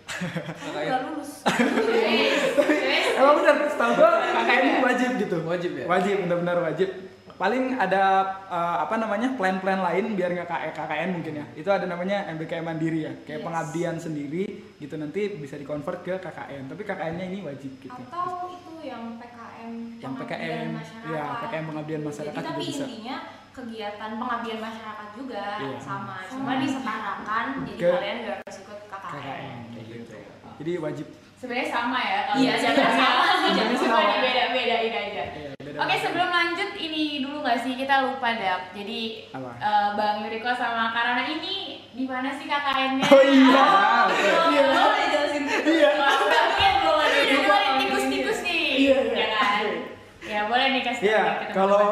KKN 0.59 0.87
nggak 0.87 1.01
lulus 1.07 1.33
Emang 3.19 3.35
bener, 3.35 3.67
setahu 3.67 3.93
gua 3.99 4.11
KKN 4.23 4.63
ini 4.63 4.79
wajib 4.79 5.11
gitu. 5.19 5.37
Wajib 5.43 5.71
ya? 5.75 5.85
Wajib, 5.91 6.17
benar-benar 6.23 6.63
wajib. 6.63 6.89
Paling 7.39 7.79
ada 7.79 8.03
eh, 8.45 8.77
apa 8.83 8.99
namanya 8.99 9.31
plan-plan 9.33 9.79
lain 9.81 10.13
biar 10.13 10.31
nggak 10.33 10.45
KKN, 10.45 10.73
KKN 10.75 11.09
mungkin 11.15 11.33
ya. 11.37 11.47
Itu 11.55 11.71
ada 11.71 11.87
namanya 11.87 12.27
MBKM 12.29 12.67
mandiri 12.67 13.07
ya, 13.07 13.13
kayak 13.23 13.39
Yes. 13.39 13.47
pengabdian 13.47 13.97
sendiri 13.97 14.45
gitu 14.75 14.95
nanti 14.95 15.39
bisa 15.39 15.55
dikonvert 15.55 16.03
ke 16.03 16.19
KKN. 16.19 16.67
Tapi 16.67 16.83
KKN-nya 16.83 17.25
ini 17.25 17.39
wajib 17.41 17.71
gitu. 17.79 17.95
atau 17.95 18.47
itu 18.49 18.71
yang 18.81 19.15
PKM 19.17 19.71
Yang 19.97 20.13
pengabdian 20.13 20.39
PKM, 20.41 20.69
masyarakat 20.73 21.07
iya, 21.09 21.25
PKM 21.41 21.65
pengabdian 21.65 22.03
masyarakat 22.03 22.35
Jadi, 22.35 22.49
tapi 22.49 22.61
juga 22.61 22.69
bisa. 22.69 22.85
intinya 22.85 23.17
kegiatan 23.51 24.11
pengabdian 24.17 24.61
masyarakat 24.61 25.09
juga 25.15 25.45
Iya. 25.59 25.79
sama 25.79 26.17
cuma 26.25 26.53
disetarakan 26.57 27.45
jadi 27.65 27.79
Ke- 27.81 27.95
kalian 27.97 28.19
gak 28.21 28.37
harus 28.41 28.57
ikut 28.61 28.79
KKN, 28.85 29.13
KKN 29.15 29.59
kayak 29.69 29.87
gitu. 29.89 30.17
Jadi 30.59 30.73
wajib. 30.77 31.07
Sebenarnya 31.39 31.69
sama 31.69 31.99
ya 32.01 32.19
kalau 32.25 32.39
Iya, 32.41 32.53
sebenarnya 32.57 32.99
sama 32.99 33.27
sih, 33.33 33.49
Cuma 33.49 33.59
jadi 33.61 33.75
cuma 33.77 33.95
sama. 33.97 34.11
dibeda-bedain 34.13 34.91
aja. 34.93 35.25
Iya, 35.29 35.51
beda 35.57 35.79
Oke 35.79 35.95
sebelum 35.97 36.29
lanjut 36.29 36.71
ini 36.77 37.03
nggak 37.49 37.61
sih 37.61 37.73
kita 37.75 38.05
lupa 38.05 38.29
dap. 38.35 38.61
Jadi 38.71 39.25
Apa? 39.33 39.51
eh, 39.57 39.89
Bang 39.95 40.21
Yuriko 40.21 40.53
sama 40.53 40.93
Karana 40.93 41.25
ini 41.27 41.81
di 41.89 42.05
mana 42.05 42.29
sih 42.31 42.45
KKN-nya? 42.45 43.09
Oh 43.09 43.25
iya. 43.25 43.57
Ah, 43.59 44.05
oke. 44.05 44.21
Iya. 44.53 44.65
Oh, 44.69 44.89
udah 44.93 45.07
jelasin 45.09 45.45
Iya. 45.49 45.91
Mungkin 45.97 46.73
belum 46.79 46.99
ada. 46.99 47.17
Jadi 47.19 47.35
Lupa. 47.35 47.55
ada 47.57 47.71
tikus-tikus 47.79 48.39
nih, 48.43 48.63
Iya, 48.79 48.97
iya. 49.01 49.13
ya 49.15 49.15
kan? 49.15 49.18
Ya 50.39 50.47
boleh 50.47 50.67
nih 50.71 50.83
kasih 50.87 51.03
tahu 51.03 51.11
Iya, 51.11 51.25
kalau 51.51 51.87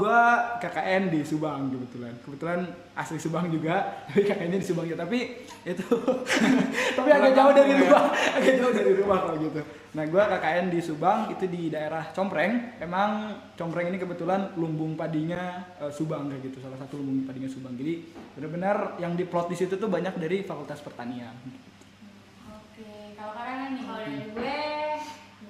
gua 0.00 0.20
KKN 0.56 1.12
di 1.12 1.20
Subang 1.20 1.68
kebetulan. 1.68 2.16
Kebetulan 2.24 2.60
asli 2.96 3.20
Subang 3.20 3.52
juga, 3.52 3.76
tapi 4.08 4.24
KKN-nya 4.24 4.56
di 4.56 4.64
Subang 4.64 4.88
ya. 4.88 4.96
Tapi 4.96 5.44
itu 5.68 5.84
tapi 6.96 7.08
agak 7.12 7.36
jauh 7.36 7.52
dari 7.52 7.72
rumah, 7.76 8.08
agak 8.40 8.54
jauh 8.56 8.72
dari 8.72 8.92
rumah 8.96 9.18
kalau 9.28 9.36
gitu. 9.36 9.60
Nah, 9.92 10.04
gua 10.08 10.32
KKN 10.32 10.66
di 10.72 10.80
Subang 10.80 11.28
itu 11.28 11.44
di 11.44 11.68
daerah 11.68 12.08
Compreng. 12.16 12.80
Emang 12.80 13.36
Compreng 13.52 13.92
ini 13.92 14.00
kebetulan 14.00 14.56
lumbung 14.56 14.96
padinya 14.96 15.60
eh, 15.76 15.92
Subang 15.92 16.32
kayak 16.32 16.40
gitu, 16.48 16.64
salah 16.64 16.80
satu 16.80 16.96
lumbung 16.96 17.28
padinya 17.28 17.52
Subang. 17.52 17.76
Jadi 17.76 18.08
benar-benar 18.32 18.96
yang 18.96 19.12
diplot 19.12 19.52
di 19.52 19.60
situ 19.60 19.76
tuh 19.76 19.92
banyak 19.92 20.16
dari 20.16 20.40
Fakultas 20.40 20.80
Pertanian. 20.80 21.36
Oke 22.48 23.12
Kalau 23.12 23.36
Karana 23.36 23.76
nih. 23.76 23.84
Kalau 23.84 24.00
dari 24.00 24.24
gue, 24.32 24.58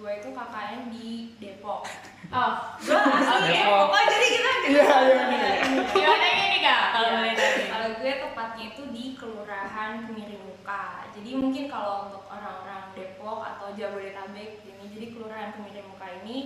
gue 0.02 0.12
itu 0.18 0.28
KKN 0.34 0.82
di 0.90 1.06
Depok. 1.38 1.86
Oh, 2.30 2.52
Gue 2.78 2.94
asli 3.18 3.50
Depok. 3.50 3.50
Depok. 3.50 3.86
Oh 3.90 4.02
jadi 4.06 4.26
kita 4.28 4.50
Iya, 4.62 4.86
iya, 5.02 5.22
iya. 5.26 5.52
gimana 5.84 6.26
ini 6.30 6.58
kak? 6.60 6.82
Kalau 6.92 7.08
Iya. 7.08 7.16
boleh 7.16 7.32
tahu. 7.34 7.54
Kalau 7.66 7.88
gue 7.92 8.12
tepatnya 8.16 8.64
itu 8.68 8.82
di 8.88 9.04
Kelurahan 9.12 9.92
Kemiringmuka. 10.04 10.84
Jadi 11.10 11.30
mungkin 11.34 11.64
kalau 11.66 11.94
untuk 12.06 12.22
orang-orang 12.24 12.94
Depok 12.94 13.38
atau 13.44 13.74
Jabodetabek 13.74 14.50
ini, 14.62 14.84
jadi 14.88 15.06
Kelurahan 15.10 15.50
Kemiringmuka 15.52 16.06
ini 16.22 16.36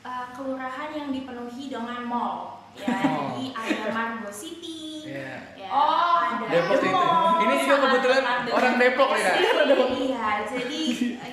eh, 0.00 0.26
kelurahan 0.32 0.88
yang 0.90 1.08
dipenuhi 1.10 1.68
dengan 1.68 2.00
mall. 2.02 2.36
Ya, 2.72 2.88
Oh. 3.04 3.34
jadi 3.34 3.44
ada 3.52 3.86
Margo 3.90 4.30
City. 4.30 5.04
Iya. 5.04 5.34
Ya, 5.58 5.68
Oh, 5.68 6.16
ada 6.16 6.44
Depok 6.46 6.78
itu. 6.78 6.88
Mall, 6.88 7.36
Ini 7.38 7.54
juga 7.58 7.76
kebetulan 7.82 8.22
orang 8.48 8.74
Depok 8.78 9.10
ya? 9.12 9.32
Iya, 9.36 10.24
jadi 10.54 10.82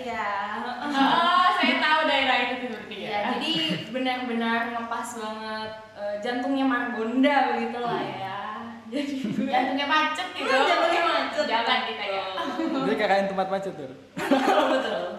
ya. 0.03 0.27
Oh, 0.85 1.47
saya 1.53 1.75
tahu 1.77 1.99
daerah 2.03 2.37
itu 2.41 2.53
tuh 2.59 2.69
berarti 2.69 2.97
ya. 2.97 3.07
Ya, 3.07 3.19
jadi 3.31 3.53
benar-benar 4.05 4.77
ngepas 4.77 5.17
banget 5.17 5.81
eh, 5.97 6.15
jantungnya 6.21 6.65
Margonda 6.69 7.57
begitu 7.57 7.81
lah 7.81 8.05
ya. 8.05 8.37
Jadi 8.93 9.33
jantungnya 9.49 9.89
macet 9.89 10.29
gitu. 10.37 10.45
Hmm, 10.45 10.69
jantungnya 10.69 11.03
macet. 11.09 11.45
Jangan 11.49 11.79
kita 11.89 12.05
ya. 12.05 12.25
Jadi 12.85 12.95
KKN 13.01 13.27
tempat 13.33 13.47
macet 13.49 13.73
tuh. 13.73 13.89
betul. 14.13 15.05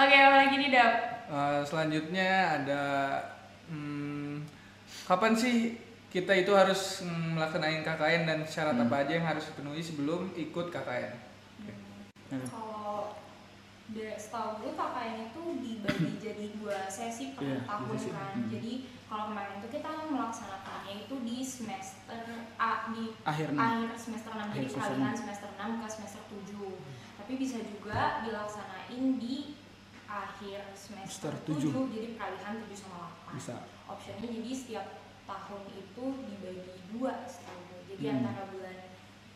Oke, 0.00 0.16
apa 0.16 0.48
lagi 0.48 0.56
nih 0.56 0.72
Dap? 0.72 0.92
Eh, 1.28 1.60
selanjutnya 1.68 2.56
ada 2.56 2.82
hmm, 3.68 4.48
kapan 5.04 5.36
sih 5.36 5.76
kita 6.08 6.32
itu 6.32 6.56
harus 6.56 7.04
mm, 7.04 7.36
melaksanain 7.36 7.84
KKN 7.84 8.24
dan 8.24 8.48
syarat 8.48 8.80
apa 8.80 9.04
aja 9.04 9.12
yang 9.12 9.28
harus 9.28 9.44
dipenuhi 9.44 9.84
sebelum 9.84 10.32
ikut 10.40 10.72
KKN? 10.72 11.12
Hmm. 12.32 12.48
Kalau 12.48 12.77
setahu 13.90 14.60
gue 14.60 14.72
KKN 14.72 15.16
itu 15.26 15.42
dibagi 15.58 16.10
jadi 16.24 16.44
dua 16.54 16.76
sesi 16.86 17.32
per 17.32 17.40
Iya, 17.42 17.58
tahun 17.64 17.88
sesi. 17.90 18.08
kan. 18.10 18.32
Hmm. 18.36 18.48
Jadi 18.48 18.72
kalau 19.04 19.24
kemarin 19.26 19.54
itu 19.58 19.68
kita 19.72 19.90
melaksanakannya 20.06 20.94
itu 21.02 21.14
di 21.22 21.36
semester 21.40 22.22
A 22.56 22.70
di 22.90 23.16
Akhir 23.22 23.48
akhir 23.50 23.88
semester 23.96 24.30
6 24.30 24.44
Akhir 24.44 24.68
jadi 24.68 24.92
enam. 24.94 25.16
semester 25.16 25.48
6 25.50 25.80
ke 25.80 25.86
semester 25.88 26.22
7 26.28 26.76
tapi 27.16 27.32
bisa 27.36 27.56
juga 27.58 28.00
dilaksanain 28.22 29.04
di 29.16 29.56
akhir 30.04 30.60
semester 30.72 31.32
Semester 31.32 31.72
7 31.72 31.88
jadi 31.90 32.08
peralihan 32.14 32.54
7 32.62 32.72
sama 32.74 32.96
8 33.26 33.36
Bisa. 33.36 33.56
optionnya 33.86 34.28
jadi 34.30 34.50
setiap 34.50 34.86
tahun 35.24 35.62
itu 35.70 36.04
dibagi 36.22 36.72
dua 36.90 37.24
setahu 37.24 37.60
gue. 37.66 37.80
jadi 37.90 38.04
Hmm. 38.06 38.16
antara 38.22 38.44
bulan 38.46 38.76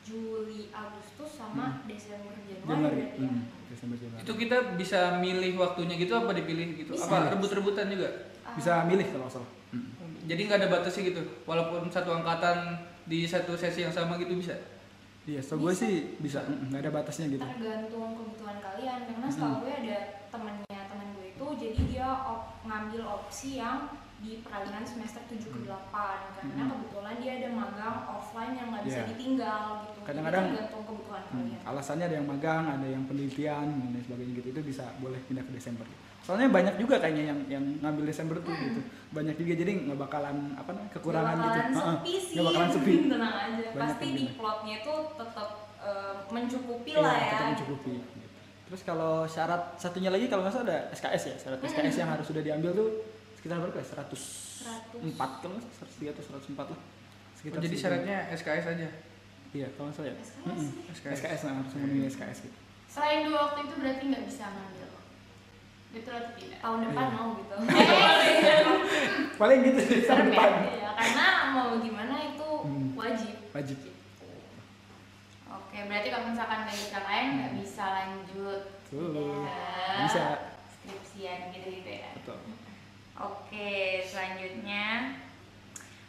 Juli 0.02 0.68
Agustus 0.68 1.30
sama 1.32 1.80
Desember 1.84 2.34
Januari, 2.36 2.60
Januari. 2.60 2.82
berarti 2.98 3.16
ya 3.16 3.28
Hmm. 3.28 3.42
Desember 3.66 3.96
Januari. 3.96 4.20
Itu 4.20 4.32
kita 4.34 4.56
bisa 4.74 4.98
milih 5.16 5.52
waktunya 5.56 5.94
gitu 5.96 6.12
apa 6.12 6.30
dipilih 6.32 6.68
gitu? 6.76 6.92
Bisa. 6.92 7.06
Apa 7.06 7.32
rebut-rebutan 7.32 7.86
juga? 7.88 8.08
Ah, 8.42 8.52
Bisa 8.52 8.82
milih 8.84 9.06
kalau 9.08 9.26
salah. 9.28 9.50
Hmm. 9.70 9.94
Jadi 10.22 10.40
nggak 10.42 10.58
ada 10.58 10.68
batasnya 10.70 11.02
gitu. 11.06 11.22
Walaupun 11.44 11.86
satu 11.88 12.10
angkatan 12.12 12.76
di 13.04 13.24
satu 13.24 13.54
sesi 13.54 13.82
yang 13.82 13.90
sama 13.90 14.14
gitu 14.16 14.34
bisa. 14.34 14.54
Iya, 15.22 15.38
so 15.38 15.54
gue 15.54 15.70
sih 15.72 16.18
bisa, 16.18 16.42
Mm, 16.42 16.66
nggak 16.68 16.82
ada 16.82 16.90
batasnya 16.92 17.30
gitu. 17.30 17.38
tergantung 17.40 18.10
kebutuhan 18.12 18.58
kalian 18.58 19.06
karena 19.06 19.22
Hmm. 19.22 19.30
setahu 19.32 19.54
gue 19.62 19.72
ada 19.72 19.98
temennya 20.28 20.80
temen 20.84 21.08
gue 21.14 21.26
itu 21.28 21.46
jadi 21.56 21.80
dia 21.86 22.08
op- 22.24 22.58
ngambil 22.60 23.02
opsi 23.04 23.54
yang 23.56 23.86
di 24.22 24.38
peralihan 24.38 24.80
semester 24.82 25.18
7 25.26 25.34
ke 25.44 25.58
8 25.60 25.90
karena 26.32 26.62
Hmm. 26.62 26.70
kebetulan 26.72 27.14
dia 27.18 27.32
ada 27.36 27.48
magang 27.50 27.96
offline 28.08 28.54
yang 28.54 28.70
nggak 28.70 28.84
bisa 28.84 29.00
Iya. 29.00 29.08
ditinggal 29.10 29.62
gitu 29.82 29.98
Kadang-kadang- 30.00 30.46
tergantung 30.48 30.82
kebutuhan 30.84 31.22
Hmm, 31.24 31.38
kalian 31.42 31.60
Alasannya 31.64 32.04
ada 32.06 32.16
yang 32.16 32.28
magang, 32.28 32.64
ada 32.68 32.86
yang 32.86 33.02
penelitian 33.04 33.66
dan 33.88 34.00
sebagainya 34.00 34.32
gitu. 34.36 34.48
Itu 34.48 34.60
bisa 34.62 34.84
boleh 34.96 35.18
pindah 35.22 35.42
ke 35.42 35.52
Desember. 35.52 35.86
Soalnya 36.22 36.48
banyak 36.48 36.74
juga 36.76 36.96
kayaknya 36.96 37.24
yang 37.28 37.40
yang 37.50 37.64
ngambil 37.80 38.04
Desember 38.06 38.36
tuh 38.38 38.54
gitu. 38.54 38.80
Banyak 39.10 39.34
juga 39.34 39.52
jadi 39.56 39.72
nggak 39.82 39.98
bakalan 40.00 40.36
apa 40.54 40.70
namanya 40.70 40.92
kekurangan 40.92 41.34
Nggak 41.34 41.42
gitu. 41.42 41.50
bakalan 41.50 41.74
Heeh, 41.74 41.94
sepi 41.98 42.14
sih 42.16 42.32
nggak 42.32 42.46
bakalan 42.46 42.70
sepi. 42.70 42.92
tenang 43.10 43.34
aja 43.36 43.64
Banyak 43.68 43.80
pasti 43.82 44.06
di 44.08 44.24
plotnya 44.32 44.74
itu 44.78 44.94
tetap 45.12 45.48
eh, 45.82 46.14
mencukupi 46.30 46.90
Iya, 46.92 47.02
lah 47.02 47.16
ya 47.16 47.26
tetap 47.28 47.46
mencukupi. 47.50 47.92
gitu. 47.98 48.26
Terus 48.64 48.80
kalau 48.84 49.26
syarat 49.26 49.62
satunya 49.76 50.08
lagi 50.08 50.30
kalau 50.30 50.46
nggak 50.46 50.54
salah 50.54 50.66
ada 50.68 50.78
SKS 50.92 51.22
ya, 51.26 51.34
syarat 51.36 51.58
SKS 51.60 51.96
yang 51.98 52.08
harus 52.08 52.22
sudah 52.24 52.38
diambil 52.40 52.70
tuh 52.72 52.88
sekitar 53.42 53.58
berapa 53.58 53.74
ya? 53.74 53.86
104 53.90 55.18
kalau 55.42 55.52
nggak 55.52 55.74
salah, 55.74 55.90
103 55.90 56.14
atau 56.14 56.22
104 56.38 56.70
lah. 56.70 56.80
Sekitar 57.34 57.58
Oh, 57.58 57.60
jadi 57.60 57.74
syaratnya 57.74 58.16
SKS 58.30 58.66
aja. 58.68 58.88
Iya, 59.52 59.66
kalau 59.74 59.84
nggak 59.84 59.96
salah 59.98 60.08
ya. 60.08 60.16
SKS 60.16 60.46
Mm-mm. 60.46 60.68
SKS. 60.88 61.16
SKS 61.18 61.40
nah, 61.42 61.52
harus 61.58 61.72
memenuhi 61.74 62.06
SKS 62.06 62.38
gitu. 62.40 62.58
Selain 62.86 63.20
dua 63.24 63.38
waktu 63.44 63.60
itu 63.62 63.74
berarti 63.76 64.02
nggak 64.06 64.24
bisa 64.24 64.44
ngambil. 64.46 64.86
Betul 65.92 66.14
atau 66.14 66.32
tidak? 66.32 66.58
tahun 66.62 66.78
depan 66.86 67.04
Iya. 67.04 67.12
mau 67.12 67.28
gitu 67.34 67.54
Paling 69.34 69.60
gitu 69.62 69.80
sih 69.82 69.98
tahun 70.02 70.22
ya? 70.22 70.28
depan. 70.30 70.50
ya, 70.72 70.90
karena 70.94 71.26
mau 71.52 71.70
gimana 71.76 72.14
itu 72.24 72.48
Hmm. 72.62 72.94
wajib 72.94 73.34
Wajib. 73.50 73.78
Oke, 75.50 75.78
berarti 75.82 76.08
kalau 76.08 76.26
misalkan 76.28 76.64
ikut 76.64 76.88
KKN 76.90 77.26
nggak 77.34 77.52
bisa 77.58 77.84
lanjut 77.90 78.60
Tuh. 78.86 79.12
ke 79.12 79.24
Bisa. 80.00 80.22
skripsian 80.70 81.38
gitu-gitu 81.50 81.90
ya. 81.92 82.08
Betul. 82.14 82.38
Oke, 83.22 84.02
selanjutnya 84.02 85.14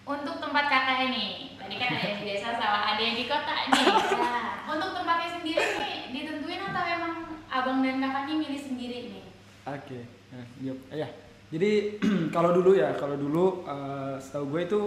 untuk 0.04 0.42
tempat 0.42 0.66
KKN 0.66 1.10
nih, 1.14 1.32
tadi 1.62 1.76
kan 1.78 1.90
ada 1.94 2.06
yang 2.10 2.18
di 2.20 2.26
desa 2.26 2.58
sama 2.58 2.80
ada 2.90 3.02
yang 3.02 3.16
di 3.16 3.26
kota 3.30 3.54
nih. 3.70 3.86
Ya. 4.24 4.66
Untuk 4.66 4.96
tempatnya 4.96 5.30
sendiri 5.38 5.68
nih 5.78 5.98
ditentuin 6.10 6.62
atau 6.66 6.84
memang 6.88 7.14
abang 7.52 7.80
dan 7.86 8.02
kakaknya 8.02 8.36
milih 8.42 8.62
sendiri 8.62 9.00
nih? 9.14 9.24
Oke, 9.70 10.00
nah, 10.34 10.46
yuk, 10.64 10.78
ya. 10.90 11.08
Jadi 11.54 12.02
kalau 12.36 12.50
dulu 12.56 12.74
ya, 12.74 12.98
kalau 12.98 13.14
dulu 13.14 13.62
eh, 13.68 14.16
setahu 14.18 14.58
gue 14.58 14.62
itu 14.66 14.80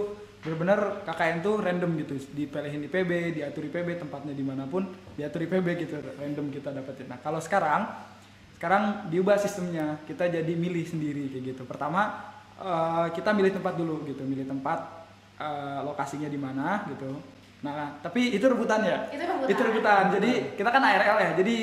benar-benar 0.43 1.07
KKN 1.07 1.37
tuh 1.39 1.55
random 1.63 1.91
gitu, 2.03 2.13
dipilihin 2.35 2.81
di 2.83 2.89
PB, 2.91 3.39
diatur 3.39 3.63
di 3.63 3.71
PB, 3.71 3.87
tempatnya 4.03 4.33
di 4.35 4.43
mana 4.43 4.67
pun 4.67 4.83
diatur 5.15 5.47
di 5.47 5.49
PB 5.49 5.67
gitu, 5.87 5.95
random 6.19 6.51
kita 6.51 6.75
dapetin. 6.75 7.07
Nah 7.07 7.19
kalau 7.23 7.39
sekarang, 7.39 7.87
sekarang 8.57 9.07
diubah 9.13 9.37
sistemnya, 9.37 10.01
kita 10.09 10.27
jadi 10.33 10.53
milih 10.57 10.81
sendiri 10.83 11.29
kayak 11.29 11.43
gitu. 11.53 11.63
Pertama 11.69 12.33
eh, 12.57 13.07
kita 13.13 13.29
milih 13.31 13.53
tempat 13.53 13.73
dulu 13.77 14.01
gitu, 14.09 14.25
milih 14.25 14.49
tempat 14.49 15.05
eh, 15.37 15.79
lokasinya 15.85 16.25
di 16.25 16.39
mana 16.41 16.83
gitu. 16.89 17.21
Nah 17.61 18.01
tapi 18.01 18.33
itu 18.33 18.45
rebutan 18.45 18.81
ya, 18.85 19.09
Itu 19.13 19.23
rebutan. 19.25 19.49
itu 19.49 19.61
rebutan. 19.61 20.03
Jadi 20.17 20.31
kita 20.57 20.69
kan 20.73 20.81
ARL 20.81 21.17
ya. 21.21 21.31
Jadi 21.37 21.55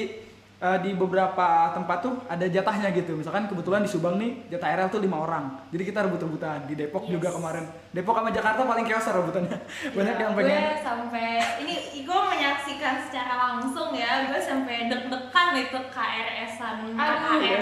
eh, 0.64 0.78
di 0.80 0.90
beberapa 0.92 1.46
tempat 1.70 1.98
tuh 2.00 2.24
ada 2.24 2.46
jatahnya 2.46 2.88
gitu. 2.90 3.12
Misalkan 3.14 3.44
kebetulan 3.44 3.84
di 3.84 3.90
Subang 3.90 4.16
nih 4.16 4.48
jatah 4.48 4.68
ARL 4.70 4.88
tuh 4.88 4.98
lima 4.98 5.20
orang. 5.20 5.60
Jadi 5.68 5.82
kita 5.84 6.00
rebut-rebutan. 6.00 6.64
Di 6.64 6.74
Depok 6.74 7.04
juga 7.04 7.28
Yes. 7.28 7.36
kemarin. 7.36 7.64
Depok 7.92 8.14
sama 8.16 8.30
Jakarta 8.30 8.60
paling 8.64 8.84
chaos 8.84 9.06
rebutannya. 9.06 9.58
Banyak 9.96 10.14
Ya, 10.14 10.22
yang 10.24 10.32
pengen. 10.32 10.56
gue 10.56 10.74
sampai 10.80 11.26
ini 11.60 11.74
gue 12.00 12.18
menyaksikan 12.24 12.94
secara 13.04 13.34
langsung 13.36 13.92
ya 13.92 14.24
gue 14.26 14.40
sampai 14.40 14.88
deg-degan 14.88 15.48
itu 15.54 15.78
KRS-an 15.92 16.76
Aduh. 16.90 17.38
Ya 17.38 17.60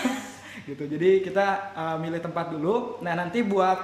gitu. 0.68 0.82
Jadi 0.82 1.10
kita 1.22 1.46
eh, 1.72 1.96
milih 2.00 2.18
tempat 2.18 2.48
dulu. 2.48 2.98
Nah, 2.98 3.12
nanti 3.14 3.44
buat 3.44 3.76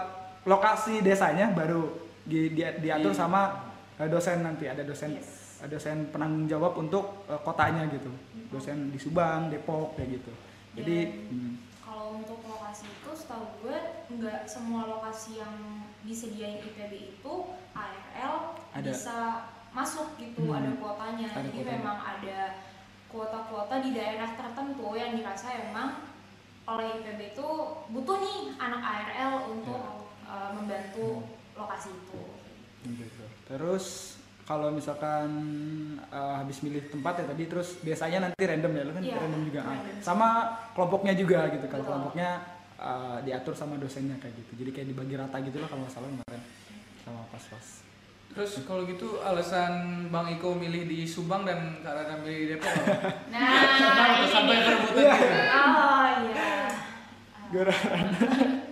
lokasi 0.43 0.99
desanya 1.01 1.53
baru 1.53 1.87
di, 2.25 2.51
di- 2.51 2.79
diatur 2.81 3.13
Di- 3.13 3.19
sama 3.19 3.71
eh, 4.01 4.09
dosen 4.09 4.41
nanti. 4.41 4.67
Ada 4.67 4.83
dosen 4.83 5.15
Yes. 5.15 5.42
Ada 5.63 5.71
dosen 5.71 6.11
penanggung 6.11 6.51
jawab 6.51 6.75
untuk 6.75 7.23
eh, 7.27 7.39
kotanya 7.41 7.87
gitu. 7.89 8.11
Dosen 8.51 8.91
di 8.91 8.99
Subang, 8.99 9.47
Depok 9.47 9.95
kayak 9.95 10.19
gitu. 10.19 10.33
Jadi 10.75 10.97
Dan 11.07 11.31
hmm, 11.31 11.53
kalau 11.79 12.19
untuk 12.19 12.43
lokasi 12.43 12.89
itu 12.89 13.11
setahu 13.15 13.47
gue 13.63 13.77
nggak 14.11 14.45
semua 14.45 14.91
lokasi 14.91 15.39
yang 15.39 15.55
disediain 16.03 16.59
IPB 16.59 16.93
itu 17.15 17.35
ARL 17.73 18.59
Ada. 18.75 18.91
bisa 18.91 19.19
masuk 19.71 20.19
gitu 20.19 20.51
Hmm. 20.51 20.59
ada 20.59 20.71
kuotanya 20.77 21.29
Ada 21.31 21.49
jadi 21.49 21.53
kuotanya. 21.55 21.73
memang 21.79 21.99
ada 22.03 22.39
kuota-kuota 23.07 23.75
di 23.81 23.91
daerah 23.93 24.31
tertentu 24.33 24.89
yang 24.93 25.13
dirasa 25.15 25.49
emang 25.71 26.09
oleh 26.65 26.99
IPB 26.99 27.33
itu 27.33 27.49
butuh 27.89 28.17
nih 28.19 28.39
anak 28.57 28.83
ARL 28.83 29.33
untuk 29.53 29.81
uh, 30.25 30.51
membantu 30.53 31.23
lokasi 31.55 31.93
itu 31.93 32.21
Gitu. 32.83 33.23
Terus 33.47 34.12
kalau 34.43 34.69
misalkan 34.69 35.29
eh, 36.05 36.35
habis 36.35 36.61
milih 36.61 36.83
tempat 36.89 37.19
ya 37.19 37.27
tadi 37.27 37.47
terus 37.47 37.79
biasanya 37.79 38.19
nanti 38.25 38.43
random 38.43 38.73
ya, 38.73 38.83
lu 38.83 38.93
kan 38.93 39.03
Iya, 39.03 39.17
random 39.19 39.43
juga. 39.45 39.61
Random. 39.63 39.95
Sama 39.99 40.29
kelompoknya 40.73 41.15
juga 41.15 41.47
gitu. 41.49 41.67
Kalau 41.67 41.85
kelompoknya 41.85 42.31
eh, 42.77 43.19
diatur 43.23 43.53
sama 43.53 43.77
dosennya 43.77 44.19
kayak 44.19 44.35
gitu. 44.37 44.53
Jadi 44.59 44.71
kayak 44.73 44.87
dibagi 44.91 45.15
rata 45.15 45.37
gitu 45.41 45.57
lah 45.57 45.67
kalau 45.67 45.83
nggak 45.83 45.95
salah 45.95 46.09
kemarin 46.09 46.43
sama 47.01 47.21
pas-pas. 47.29 47.67
Terus 48.33 48.65
kalau 48.65 48.83
gitu 48.83 49.21
alasan 49.21 49.73
Bang 50.09 50.25
Iko 50.27 50.53
milih 50.53 50.87
di 50.87 51.05
Subang 51.05 51.45
dan 51.45 51.79
Kak 51.79 51.93
Rana 51.93 52.17
milih 52.19 52.39
di 52.39 52.47
Depok? 52.51 52.73
Nah, 53.29 53.45
Kenapa 53.69 54.03
ini 54.11 54.27
sampai 54.27 54.55
nih. 54.55 54.65
perebutan 54.65 54.97
Iya. 54.99 55.15
gitu? 55.15 55.37
oh 55.77 56.07
iya 56.25 56.51
Gara 57.53 57.77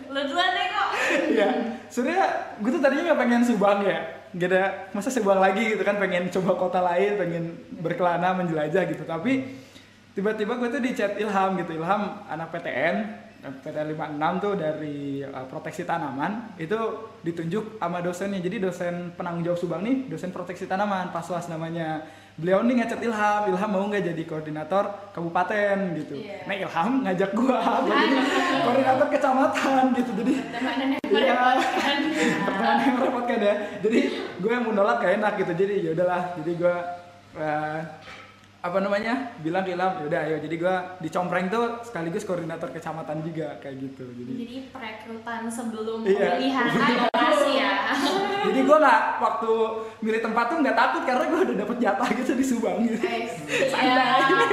lo 0.09 0.21
duluan 0.25 0.51
deh 0.51 0.67
kok 0.67 0.89
Iya, 1.29 1.49
sebenarnya 1.87 2.27
gue 2.57 2.71
tuh 2.71 2.81
tadinya 2.81 3.03
nggak 3.07 3.21
pengen 3.21 3.43
Subang 3.43 3.81
ya. 3.83 3.99
Nggak 4.31 4.49
ada 4.51 4.63
masa 4.95 5.11
Subang 5.11 5.43
lagi 5.43 5.75
gitu 5.75 5.83
kan 5.83 5.99
pengen 5.99 6.31
coba 6.31 6.55
kota 6.55 6.81
lain 6.81 7.19
pengen 7.19 7.45
berkelana 7.83 8.37
menjelajah 8.37 8.87
gitu. 8.87 9.03
Tapi 9.03 9.59
tiba-tiba 10.15 10.59
gue 10.59 10.69
tuh 10.71 10.83
di 10.83 10.91
chat 10.95 11.19
Ilham 11.19 11.59
gitu. 11.59 11.79
Ilham 11.79 12.23
anak 12.31 12.55
PTN 12.55 12.97
PTN 13.41 13.97
56 13.97 14.45
tuh 14.45 14.53
dari 14.53 15.25
uh, 15.25 15.47
proteksi 15.49 15.89
tanaman. 15.89 16.55
Itu 16.61 17.09
ditunjuk 17.25 17.81
sama 17.81 18.05
dosennya. 18.05 18.41
Jadi 18.45 18.61
dosen 18.61 19.17
penanggung 19.17 19.49
jawab 19.49 19.59
Subang 19.59 19.83
nih 19.83 20.13
dosen 20.13 20.31
proteksi 20.31 20.69
tanaman 20.69 21.09
Paswas 21.09 21.49
namanya 21.49 22.05
beliau 22.41 22.65
nih 22.65 22.75
ngechat 22.81 23.05
Ilham 23.05 23.53
Ilham 23.53 23.69
mau 23.69 23.85
nggak 23.85 24.01
jadi 24.01 24.23
koordinator 24.25 25.13
kabupaten 25.13 25.77
gitu. 26.01 26.17
Iya. 26.17 26.49
nah 26.49 26.55
Ilham 26.57 26.91
ngajak 27.05 27.31
gua. 27.37 27.61
Jadi 27.85 28.07
koordinator 28.65 29.07
kecamatan 29.13 29.85
gitu. 29.93 30.11
Jadi 30.25 30.33
Iya. 31.11 31.37
pertanyaan 32.49 32.81
yang 32.81 32.95
merepotkan 32.97 33.39
ya. 33.39 33.55
Jadi 33.85 33.99
gue 34.41 34.51
yang 34.51 34.65
mau 34.65 34.73
nolak 34.73 35.05
gak 35.05 35.13
enak 35.21 35.33
gitu. 35.37 35.53
Jadi 35.53 35.75
ya 35.85 35.91
udahlah. 35.93 36.23
Jadi 36.41 36.51
gue 36.57 36.75
eh, 37.37 37.79
apa 38.61 38.77
namanya 38.77 39.33
bilang 39.41 39.65
ke 39.65 39.73
Ilham 39.73 39.93
yaudah 39.99 40.21
ayo 40.23 40.37
jadi 40.37 40.53
gue 40.55 40.75
dicompreng 41.01 41.49
tuh 41.49 41.81
sekaligus 41.81 42.29
koordinator 42.29 42.69
kecamatan 42.69 43.25
juga 43.25 43.57
kayak 43.57 43.77
gitu 43.81 44.05
jadi 44.13 44.33
Jadi 44.37 44.57
perekrutan 44.69 45.49
sebelum 45.49 46.05
Iya. 46.05 46.37
pemilihan 46.37 46.65
lokasi 47.01 47.51
ya. 47.57 47.73
jadi 48.47 48.61
gue 48.61 48.77
nggak 48.77 49.01
waktu 49.17 49.53
milih 49.99 50.21
tempat 50.21 50.45
tuh 50.47 50.57
nggak 50.61 50.77
takut 50.77 51.03
karena 51.03 51.25
gue 51.25 51.41
udah 51.41 51.57
dapet 51.57 51.77
jatah 51.81 52.09
gitu 52.13 52.33
di 52.37 52.45
Subang 52.45 52.85
gitu 52.85 53.01
Guys, 53.01 53.33
Iya, 53.81 54.05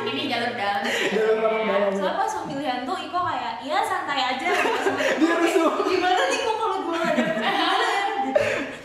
ini 0.02 0.24
jalur 0.26 0.54
dalam. 0.56 0.82
Jalur 0.88 1.36
dalam. 1.68 1.92
Soalnya 1.92 2.16
pas 2.16 2.32
pemilihan 2.38 2.80
tuh 2.88 2.96
Iko 2.98 3.20
kayak, 3.22 3.54
iya 3.60 3.80
santai 3.84 4.20
aja. 4.26 4.48
Dia 5.20 5.34
rusuh. 5.36 5.72
Gimana 5.84 6.22
nih 6.26 6.40
kok 6.42 6.56
kalau 6.56 6.78
gue 6.82 6.98
ada 6.98 7.24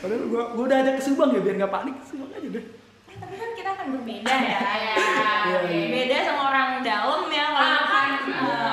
padahal 0.02 0.22
gue 0.26 0.42
gue 0.50 0.64
udah 0.66 0.78
ajak 0.82 0.94
ke 0.98 1.02
Subang 1.06 1.30
ya 1.30 1.38
biar 1.38 1.54
nggak 1.56 1.70
panik 1.70 1.94
Subang 2.02 2.30
aja 2.32 2.48
deh 2.50 2.64
Eh, 2.66 2.81
tapi 3.32 3.40
kan 3.40 3.50
kita 3.56 3.70
akan 3.72 3.86
berbeda 3.96 4.34
ya. 4.44 4.60
Iya. 5.42 5.88
Beda 5.88 6.16
sama 6.22 6.42
orang 6.52 6.70
dalam 6.84 7.26
ya, 7.26 7.46
kalau 7.48 7.64
Ah, 7.64 7.82
kan 7.88 8.10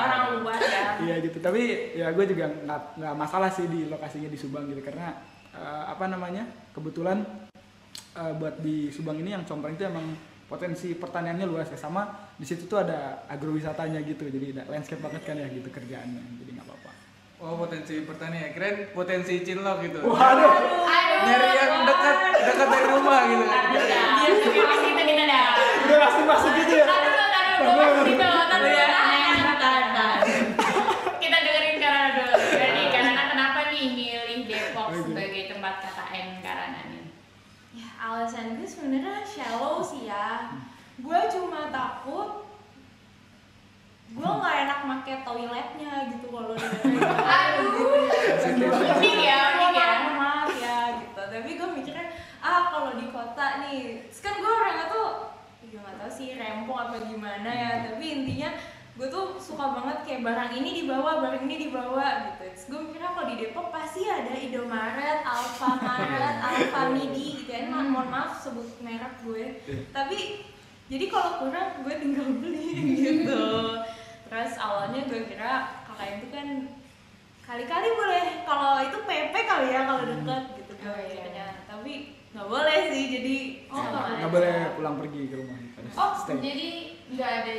orang 0.04 0.22
luar 0.36 0.60
ya. 0.60 0.84
Iya 1.00 1.14
gitu, 1.24 1.40
tapi 1.40 1.62
ya 1.96 2.12
gue 2.12 2.24
juga 2.28 2.44
nggak 2.46 2.80
nggak 3.00 3.14
masalah 3.16 3.48
sih 3.48 3.66
di 3.66 3.88
lokasinya 3.88 4.28
di 4.28 4.36
Subang 4.36 4.68
gitu 4.68 4.84
karena 4.84 5.16
eh, 5.50 5.84
apa 5.88 6.12
namanya 6.12 6.44
kebetulan 6.76 7.24
eh, 8.14 8.32
buat 8.36 8.60
di 8.60 8.92
Subang 8.92 9.16
ini 9.16 9.32
yang 9.32 9.48
compreng 9.48 9.80
itu 9.80 9.88
emang 9.88 10.12
potensi 10.44 10.92
pertaniannya 10.92 11.48
luas 11.48 11.72
ya 11.72 11.78
sama 11.80 12.04
di 12.36 12.44
situ 12.44 12.68
tuh 12.68 12.84
ada 12.84 13.24
agrowisatanya 13.32 14.04
gitu 14.04 14.28
jadi 14.28 14.60
ada 14.60 14.62
landscape 14.68 15.00
banget 15.00 15.24
kan 15.24 15.40
ya 15.40 15.48
gitu 15.48 15.72
kerjaannya 15.72 16.22
jadi 16.44 16.50
nggak 16.54 16.66
apa-apa. 16.68 16.90
Oh 17.40 17.56
potensi 17.56 18.04
pertanian, 18.04 18.52
keren 18.52 18.92
potensi 18.92 19.40
cinlok 19.40 19.80
gitu. 19.88 20.04
Waduh, 20.04 20.44
Aduh. 20.44 20.84
Nyari 21.24 21.48
yang 21.56 21.88
dekat 21.88 22.16
dekat 22.36 22.68
dari 22.68 22.86
rumah 22.92 23.20
gitu. 23.32 23.44
Iya, 23.48 24.32
tapi 24.44 24.60
pas 24.60 24.82
itu 24.84 25.02
kita 25.08 25.24
dah. 25.24 25.48
udah 25.56 25.96
langsung 26.04 26.26
masuk 26.28 26.52
gitu 26.60 26.72
ya. 26.76 26.86
Kita 31.16 31.36
dengerin 31.40 31.76
Karana 31.80 32.10
dulu. 32.12 32.36
Jadi 32.44 32.82
Karana 32.92 33.22
kenapa 33.32 33.60
nih 33.72 33.88
milih 33.88 34.40
Depok 34.44 34.88
sebagai 35.00 35.42
tempat 35.56 35.74
KKN 35.80 36.44
Karana 36.44 36.80
nih? 36.92 37.04
Ya 37.72 37.88
alasan 38.04 38.60
gue 38.60 38.68
sebenarnya 38.68 39.24
shallow 39.24 39.80
sih 39.80 40.04
ya. 40.12 40.52
Gue 41.00 41.20
cuma 41.32 41.72
takut 41.72 42.49
gue 44.10 44.26
nggak 44.26 44.56
enak 44.66 44.80
make 44.90 45.14
toiletnya 45.22 45.92
gitu 46.10 46.26
kalau 46.34 46.54
di 46.58 46.66
Aduh. 47.38 48.10
Mending 48.58 49.20
ya, 49.22 49.40
mending 49.54 49.74
ya. 49.78 49.90
Mohon 50.02 50.16
maaf 50.18 50.50
ya 50.58 50.78
gitu. 51.06 51.22
Tapi 51.30 51.50
gue 51.54 51.68
mikirnya 51.78 52.06
ah 52.42 52.74
kalau 52.74 52.98
di 52.98 53.06
kota 53.14 53.46
nih, 53.62 54.10
kan 54.10 54.34
gue 54.42 54.50
orangnya 54.50 54.86
tuh 54.90 55.08
ya 55.70 55.78
nggak 55.78 55.96
tahu 56.02 56.10
sih 56.10 56.34
rempong 56.34 56.78
apa 56.90 56.96
gimana 57.06 57.50
ya. 57.50 57.70
Tapi 57.86 58.04
intinya 58.10 58.50
gue 58.98 59.06
tuh 59.06 59.38
suka 59.38 59.78
banget 59.78 59.98
kayak 60.02 60.26
barang 60.26 60.52
ini 60.58 60.82
dibawa, 60.82 61.22
barang 61.22 61.46
ini 61.46 61.70
dibawa 61.70 62.06
gitu. 62.26 62.42
Terus 62.50 62.64
gue 62.66 62.80
mikirnya 62.90 63.14
kalau 63.14 63.26
di 63.30 63.36
Depok 63.38 63.66
pasti 63.70 64.10
ada 64.10 64.34
Indomaret, 64.34 65.22
Alfamaret, 65.22 66.36
Alfamidi 66.50 67.46
gitu 67.46 67.50
ya. 67.54 67.70
Nah, 67.70 67.86
mohon 67.86 68.10
maaf 68.10 68.42
sebut 68.42 68.66
merek 68.82 69.22
gue. 69.22 69.62
Tapi 69.94 70.50
jadi 70.90 71.06
kalau 71.06 71.46
kurang 71.46 71.86
gue 71.86 71.94
tinggal 71.94 72.28
beli 72.42 72.74
gitu. 73.06 73.46
Terus 74.30 74.52
awalnya 74.56 75.00
gue 75.04 75.26
kira 75.26 75.52
kakak 75.82 76.08
itu 76.16 76.26
kan 76.30 76.46
kali-kali 77.42 77.88
boleh 77.90 78.46
kalau 78.46 78.78
itu 78.78 78.98
PP 79.02 79.34
kali 79.34 79.68
ya 79.68 79.82
kalau 79.84 80.06
deket 80.06 80.42
gitu 80.56 80.72
gue 80.72 80.86
Oh, 80.86 80.96
iya. 81.02 81.48
Tapi 81.66 81.92
nggak 82.30 82.46
boleh 82.46 82.78
sih 82.88 83.02
jadi 83.10 83.36
Oh, 83.68 83.82
nggak 83.82 84.30
boleh 84.30 84.54
pulang 84.78 84.96
pergi 84.96 85.20
ke 85.26 85.34
rumah 85.34 85.56
Oh, 85.90 86.12
stay. 86.14 86.38
jadi 86.38 86.68
nggak 87.10 87.30
ada 87.42 87.52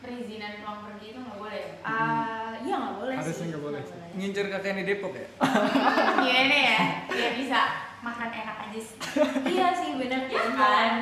perizinan 0.00 0.52
pulang 0.60 0.80
pergi 0.84 1.06
itu 1.08 1.18
nggak 1.24 1.38
boleh 1.40 1.56
ya? 1.56 1.70
Ah, 1.80 2.52
iya 2.60 2.74
nggak 2.76 2.96
boleh 3.00 3.14
Harusnya 3.16 3.46
nggak 3.48 3.64
boleh. 3.64 3.80
Ngincer 4.12 4.46
kakek 4.52 4.76
di 4.76 4.84
Depok 4.84 5.12
ya. 5.16 5.26
Iya 6.20 6.40
nih 6.46 6.62
ya, 6.68 6.78
biar 7.08 7.32
bisa 7.32 7.60
makan 8.00 8.28
enak 8.28 8.56
aja 8.68 8.80
sih. 8.80 8.96
iya 9.56 9.72
sih 9.72 9.96
bener 9.96 10.28
ya 10.28 10.40
Kan? 10.52 10.92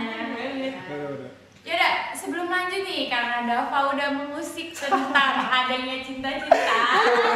Yaudah, 1.69 2.17
sebelum 2.17 2.49
lanjut 2.49 2.81
nih, 2.81 3.13
karena 3.13 3.45
Dava 3.45 3.93
udah 3.93 4.09
mengusik 4.17 4.73
tentang 4.73 5.35
adanya 5.61 6.01
cinta-cinta, 6.01 6.81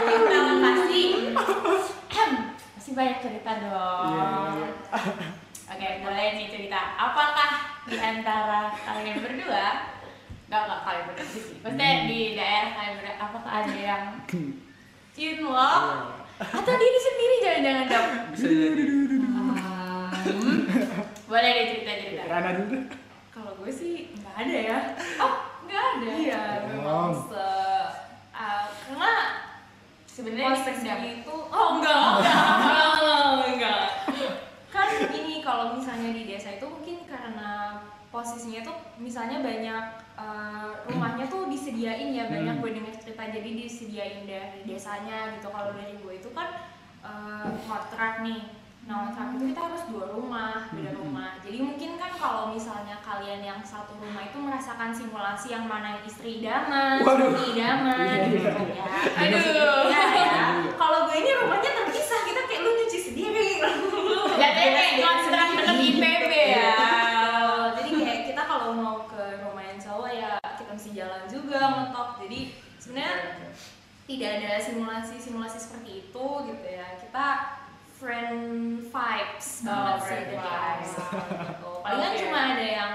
cinta 0.08 0.38
lokasi, 0.48 1.04
masih 2.72 2.92
banyak 2.96 3.18
cerita 3.20 3.52
dong. 3.60 4.08
Iya, 4.08 4.24
iya. 4.56 4.68
Oke, 5.68 5.88
boleh 6.00 6.26
nih 6.40 6.48
cerita. 6.48 6.80
Apakah 6.96 7.50
di 7.84 7.96
antara 8.00 8.72
kalian 8.72 9.20
berdua, 9.20 9.92
nggak 10.48 10.62
nggak 10.64 10.80
kalian 10.80 11.04
berdua 11.12 11.26
sih, 11.28 11.44
maksudnya 11.60 11.90
di 12.08 12.20
daerah 12.32 12.70
kalian 12.72 12.94
berdua, 13.04 13.14
apakah 13.20 13.52
ada 13.52 13.76
yang 13.76 14.04
cinlok 15.12 15.84
atau 16.40 16.72
diri 16.72 16.98
sendiri 17.04 17.34
jangan-jangan 17.44 17.84
dong? 17.84 18.08
Bisa 18.32 18.46
jadi. 18.48 18.82
Hmm, 20.24 20.56
boleh 21.28 21.50
deh 21.52 21.66
cerita-cerita. 21.68 22.22
Rana 22.32 22.50
dulu 22.56 22.68
deh. 22.72 22.84
Kalau 23.32 23.52
gue 23.56 23.72
sih 23.72 24.12
nggak 24.32 24.42
ada 24.42 24.58
ya. 24.58 24.78
Oh, 25.18 25.32
nggak 25.62 25.82
ada. 25.92 26.08
Iya, 26.10 26.42
memang 26.66 27.12
Oh. 27.12 27.28
se 27.28 27.46
ah, 28.32 28.64
karena 28.72 29.12
Sebenarnya 30.04 30.52
posisi 30.52 30.84
dipendam. 30.84 31.00
itu 31.14 31.36
oh 31.46 31.68
enggak 31.74 31.96
enggak 31.96 32.44
enggak, 32.92 33.24
enggak 33.48 33.80
kan 34.68 34.88
ini 35.10 35.40
kalau 35.40 35.72
misalnya 35.72 36.10
di 36.10 36.24
desa 36.26 36.52
itu 36.52 36.64
mungkin 36.64 37.04
karena 37.04 37.80
posisinya 38.08 38.60
tuh 38.62 38.76
misalnya 38.98 39.40
banyak 39.40 39.84
eh, 40.14 40.68
rumahnya 40.86 41.24
tuh 41.26 41.48
disediain 41.48 42.08
ya 42.10 42.24
banyak 42.26 42.56
Hmm. 42.56 42.62
gue 42.62 42.72
dengar 42.74 42.92
cerita 42.94 43.24
jadi 43.26 43.50
disediain 43.54 44.24
dari 44.24 44.60
desanya 44.64 45.32
gitu 45.32 45.48
kalau 45.48 45.72
dari 45.72 45.96
gue 45.96 46.12
itu 46.14 46.28
kan 46.30 46.60
eh, 47.00 47.48
kontrak 47.64 48.20
nih 48.20 48.52
nah 48.82 49.06
kontrak 49.06 49.38
itu 49.38 49.44
kita 49.50 49.60
harus 49.62 49.82
dua 49.86 50.04
rumah 50.10 50.66
beda 50.68 50.90
Hmm. 50.90 51.00
rumah 51.00 51.38
jadi 51.38 51.58
mungkin 51.58 51.90
kan 51.94 52.10
kalau 52.12 52.50
misalnya 52.50 52.98
kalian 52.98 53.38
yang 53.40 53.60
satu 53.62 53.94
rumah 53.94 54.26
itu 54.26 54.36
merasakan 54.36 54.90
simulasi 54.90 55.50
yang 55.50 55.70
mana 55.70 55.94
yang 55.94 56.02
istri 56.02 56.42
idaman 56.42 56.98
Waduh. 56.98 57.30
suami 57.30 57.54
idaman 57.54 57.94
Iya, 58.02 58.26
gitu 58.26 58.36
iya, 58.38 58.50
kan 58.50 58.66
iya. 58.66 58.74
ya 58.74 58.86
Aduh. 59.22 59.82
Ya, 59.86 60.02
ya. 60.12 60.46
Kalau 60.74 60.98
gue 61.06 61.16
ini 61.16 61.30
rumahnya 61.32 61.70
terpisah, 61.72 62.20
kita 62.24 62.42
kayak 62.42 62.60
lu 62.60 62.70
nyuci 62.74 62.98
sendiri. 63.00 63.48
Jatuhnya 64.32 64.50
kayak 64.74 64.94
kontrak 64.98 65.48
deket 65.54 65.78
IPB 65.80 66.32
ya. 66.52 66.74
Jadi 67.72 67.90
kayak 67.96 68.20
kita 68.26 68.42
kalau 68.42 68.68
mau 68.72 69.06
ke 69.06 69.22
rumah 69.40 69.62
yang 69.62 69.78
cowok 69.78 70.10
ya 70.10 70.30
kita 70.58 70.70
mesti 70.72 70.90
jalan 70.92 71.22
juga 71.26 71.60
ngetok. 71.70 72.08
Jadi 72.20 72.40
sebenarnya 72.76 73.16
tidak 74.04 74.30
ada 74.36 74.50
simulasi-simulasi 74.58 75.58
seperti 75.60 75.90
itu 76.02 76.26
gitu 76.44 76.66
ya. 76.66 76.86
Kita 76.98 77.26
friend 78.02 78.42
vibes 78.82 79.46
Oh, 79.62 79.64
banget 79.64 79.94
sih 79.94 80.06
friend 80.10 80.26
vibes. 80.34 80.90
gitu. 80.90 81.70
Palingan 81.86 82.10
Oke. 82.10 82.18
cuma 82.20 82.38
ada 82.50 82.66
yang 82.68 82.92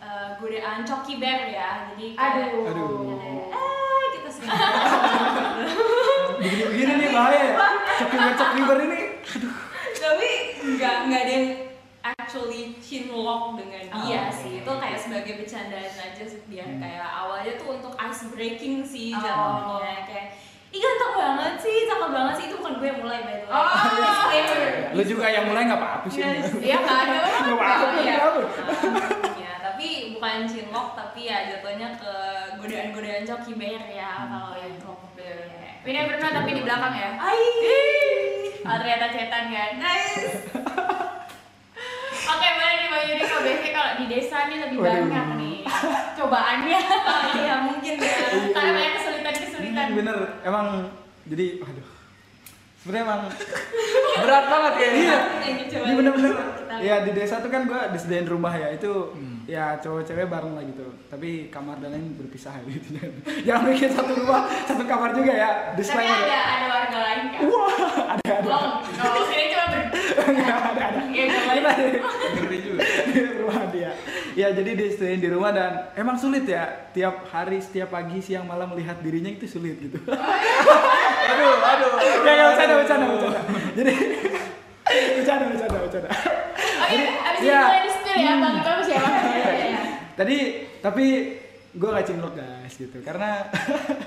eh, 0.00 0.28
godaan 0.38 0.80
coki 0.82 1.14
bear 1.18 1.40
ya. 1.46 1.70
Jadi 1.92 2.06
kayak, 2.14 2.32
Aduh. 2.48 2.64
Aduh. 2.64 3.20
eh 3.52 4.04
kita 4.10 4.28
sering 4.30 4.50
Begini-begini 6.34 6.92
nih 6.98 7.10
bahaya 7.10 7.40
ya. 7.42 7.56
Cok 7.94 8.10
liver 8.10 8.32
cok 8.34 8.50
liver 8.54 8.78
ini. 8.82 9.00
tapi 10.04 10.28
nggak 10.70 10.94
nggak 11.04 11.20
ada 11.22 11.32
yang 11.32 11.48
actually 12.02 12.76
chinlock 12.78 13.56
dengan 13.56 13.88
dia 14.04 14.20
Oh, 14.22 14.28
sih 14.30 14.52
oke. 14.54 14.60
itu 14.60 14.72
kayak 14.78 14.98
sebagai 15.00 15.32
bercandaan 15.38 15.92
aja 15.94 16.22
sih 16.22 16.40
biar 16.44 16.66
Hmm. 16.66 16.76
kayak 16.78 17.00
awalnya 17.00 17.52
tuh 17.56 17.68
untuk 17.72 17.92
ice 17.94 18.28
breaking 18.28 18.84
sih 18.84 19.12
Oh. 19.12 19.20
jatuhnya 19.20 20.04
kayak 20.04 20.26
ih 20.74 20.80
ganteng 20.82 21.12
banget 21.14 21.54
sih 21.62 21.86
cakep 21.86 22.10
banget 22.10 22.34
sih 22.34 22.44
itu 22.50 22.54
bukan 22.58 22.74
gue 22.76 22.88
yang 22.88 22.98
mulai 22.98 23.18
by 23.22 23.34
the 23.36 23.46
way 23.46 23.54
Oh, 23.54 23.66
disclaimer 24.02 24.62
Lu 24.90 25.02
juga 25.06 25.26
yang 25.30 25.44
mulai 25.46 25.62
nggak 25.64 25.78
apa-apa 25.78 26.06
sih. 26.10 26.18
Iya, 26.18 26.30
Iya 26.58 26.76
nggak 26.82 26.98
ada. 27.00 27.18
Nggak 27.22 27.56
apa-apa. 27.56 27.86
Iya. 27.98 28.16
ya 29.38 29.52
tapi 29.62 29.86
bukan 30.14 30.46
chinlock 30.46 30.88
tapi 30.94 31.20
ya 31.26 31.38
jatuhnya 31.48 31.94
ke 31.94 32.14
godaan-godaan 32.58 33.22
coki 33.22 33.52
bear 33.54 33.82
ya 33.86 34.10
kalau 34.26 34.54
yang 34.58 34.74
Ini 35.84 36.00
pernah 36.08 36.30
tapi 36.32 36.50
di 36.56 36.62
belakang 36.64 36.94
ya. 36.96 37.10
Ai, 37.20 37.42
Oh 38.64 38.76
ternyata 38.80 39.06
cetan 39.12 39.44
kan. 39.52 39.70
nice. 39.76 40.48
Oke, 42.32 42.48
boleh 42.56 42.74
nih 42.74 42.88
Bang 42.88 43.04
Yudi 43.04 43.24
kalau 43.28 43.42
biasanya 43.44 43.72
kalau 43.76 43.90
di 44.00 44.04
desa 44.08 44.38
nih 44.48 44.58
lebih 44.64 44.78
banyak 44.80 45.26
nih 45.36 45.53
cobaannya. 46.18 46.80
iya 47.36 47.54
mungkin 47.62 47.94
ya. 47.96 48.14
Karena 48.50 48.70
banyak 48.72 48.92
kesulitan-kesulitan. 48.96 49.86
bener. 49.94 50.16
Emang 50.42 50.66
jadi 51.24 51.46
aduh 51.58 51.88
sebenarnya 52.78 53.04
emang 53.06 53.20
Berat 54.14 54.44
banget 54.46 54.72
kayaknya. 54.76 55.00
iya. 55.00 55.18
Ini 55.42 55.62
coba 55.66 55.84
ini 55.84 55.92
bener-bener. 55.96 56.32
ya. 56.78 56.94
Di 57.00 57.10
desa 57.12 57.38
tuh 57.38 57.48
kan 57.48 57.64
gua 57.64 57.88
disediain 57.88 58.24
rumah 58.24 58.52
ya. 58.52 58.68
Itu 58.70 59.12
Hmm. 59.14 59.40
ya 59.44 59.76
cowok-cewek 59.76 60.26
bareng 60.26 60.52
lah 60.52 60.64
gitu. 60.64 60.84
Tapi 61.06 61.48
kamar 61.48 61.76
dan 61.78 61.92
lain 61.92 62.12
berpisah 62.14 62.54
ya 62.54 62.64
gitu. 62.66 62.88
Jangan 63.46 63.62
bikin 63.68 63.90
satu 63.90 64.12
rumah 64.14 64.44
satu 64.64 64.84
kamar 64.84 65.12
juga 65.12 65.32
ya. 65.32 65.50
Tapi 65.66 65.76
disclaimer 65.76 66.16
ada 66.18 66.38
ada 66.40 66.66
warga 66.66 66.98
lain 67.00 67.22
kan? 67.28 67.40
wah 67.44 67.72
ada 68.10 68.32
ada. 68.34 68.48
Oh, 68.48 68.68
kalau 68.84 69.22
sini 69.26 69.44
cuma 69.48 69.64
ber... 69.68 69.80
Nggak, 70.34 70.58
ada 70.64 70.84
ada. 70.86 71.02
Ya. 71.12 71.24
Ngeri 72.34 72.58
juga. 72.60 72.80
Dia 74.34 74.50
ya 74.50 74.58
jadi 74.58 74.70
disediain 74.74 75.22
di 75.22 75.30
rumah 75.30 75.54
dan 75.54 75.94
emang 75.94 76.18
sulit 76.18 76.42
ya 76.42 76.90
tiap 76.90 77.30
hari 77.30 77.62
setiap 77.62 77.94
pagi 77.94 78.18
siang 78.18 78.50
malam 78.50 78.74
melihat 78.74 78.98
dirinya 78.98 79.30
itu 79.30 79.46
sulit 79.46 79.78
gitu 79.78 79.98
Aduh, 81.30 81.54
aduh. 81.56 81.90
ya 82.02 82.32
ya 82.34 82.44
bercanda 82.52 82.74
bercanda 82.82 83.04
bercanda 83.08 83.40
jadi 83.78 83.92
bercanda 85.18 85.44
bercanda 85.50 85.78
bercanda 85.80 86.10
Oke, 86.84 87.00
abis 87.00 87.40
ini 87.40 87.48
ya. 87.48 87.62
boleh 87.64 87.80
di 87.80 87.90
spill 87.96 88.18
ya, 88.20 88.34
Bang. 88.36 88.54
Itu 88.60 88.68
apa 88.68 88.82
siapa? 88.84 89.08
Iya, 89.08 89.52
iya. 89.56 89.80
tadi 90.14 90.36
tapi 90.84 91.04
gue 91.74 91.88
gak 91.90 92.06
cinlok 92.06 92.34
guys 92.36 92.74
gitu 92.76 92.98
karena 93.00 93.30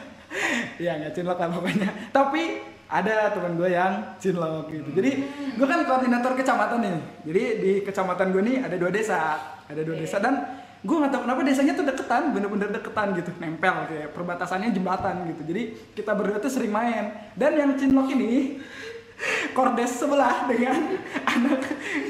ya 0.83 0.91
nggak 1.01 1.13
cinlok 1.17 1.35
lah 1.41 1.49
pokoknya 1.51 1.89
tapi 2.15 2.61
ada 2.87 3.35
teman 3.35 3.59
gue 3.59 3.69
yang 3.69 4.15
cinlok 4.15 4.71
gitu. 4.71 4.89
Jadi 4.95 5.11
gue 5.55 5.67
kan 5.67 5.83
koordinator 5.83 6.31
kecamatan 6.33 6.79
nih. 6.79 6.97
Jadi 7.27 7.43
di 7.59 7.71
kecamatan 7.83 8.31
gue 8.31 8.41
nih 8.41 8.57
ada 8.63 8.75
dua 8.75 8.91
desa. 8.91 9.21
Ada 9.67 9.81
dua 9.83 9.95
desa 9.99 10.17
dan 10.17 10.63
gue 10.79 10.95
nggak 10.95 11.11
tahu 11.11 11.21
kenapa 11.27 11.41
desanya 11.43 11.73
tuh 11.75 11.83
deketan 11.83 12.31
bener-bener 12.31 12.71
deketan 12.71 13.11
gitu. 13.13 13.31
Nempel 13.37 13.75
kayak 13.85 14.15
perbatasannya 14.15 14.71
jembatan 14.71 15.27
gitu. 15.27 15.41
Jadi 15.43 15.61
kita 15.93 16.15
berdua 16.15 16.39
tuh 16.39 16.47
sering 16.47 16.71
main. 16.71 17.11
Dan 17.35 17.59
yang 17.59 17.75
cinlok 17.75 18.07
ini 18.07 18.63
kordes 19.57 19.91
sebelah 19.91 20.47
dengan 20.47 20.95
anak 21.35 21.59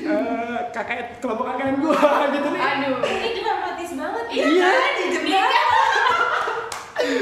eh, 0.05 0.59
kakak 0.69 1.17
kelompok 1.17 1.57
KKN 1.57 1.75
gue 1.81 1.97
gitu 2.37 2.47
nih. 2.53 2.61
Aduh. 2.61 2.97
ini 3.01 3.39
dramatis 3.41 3.91
banget 3.97 4.25
ya 4.29 4.43
Iya. 4.45 4.69
di 4.93 5.05
jembatan 5.09 5.65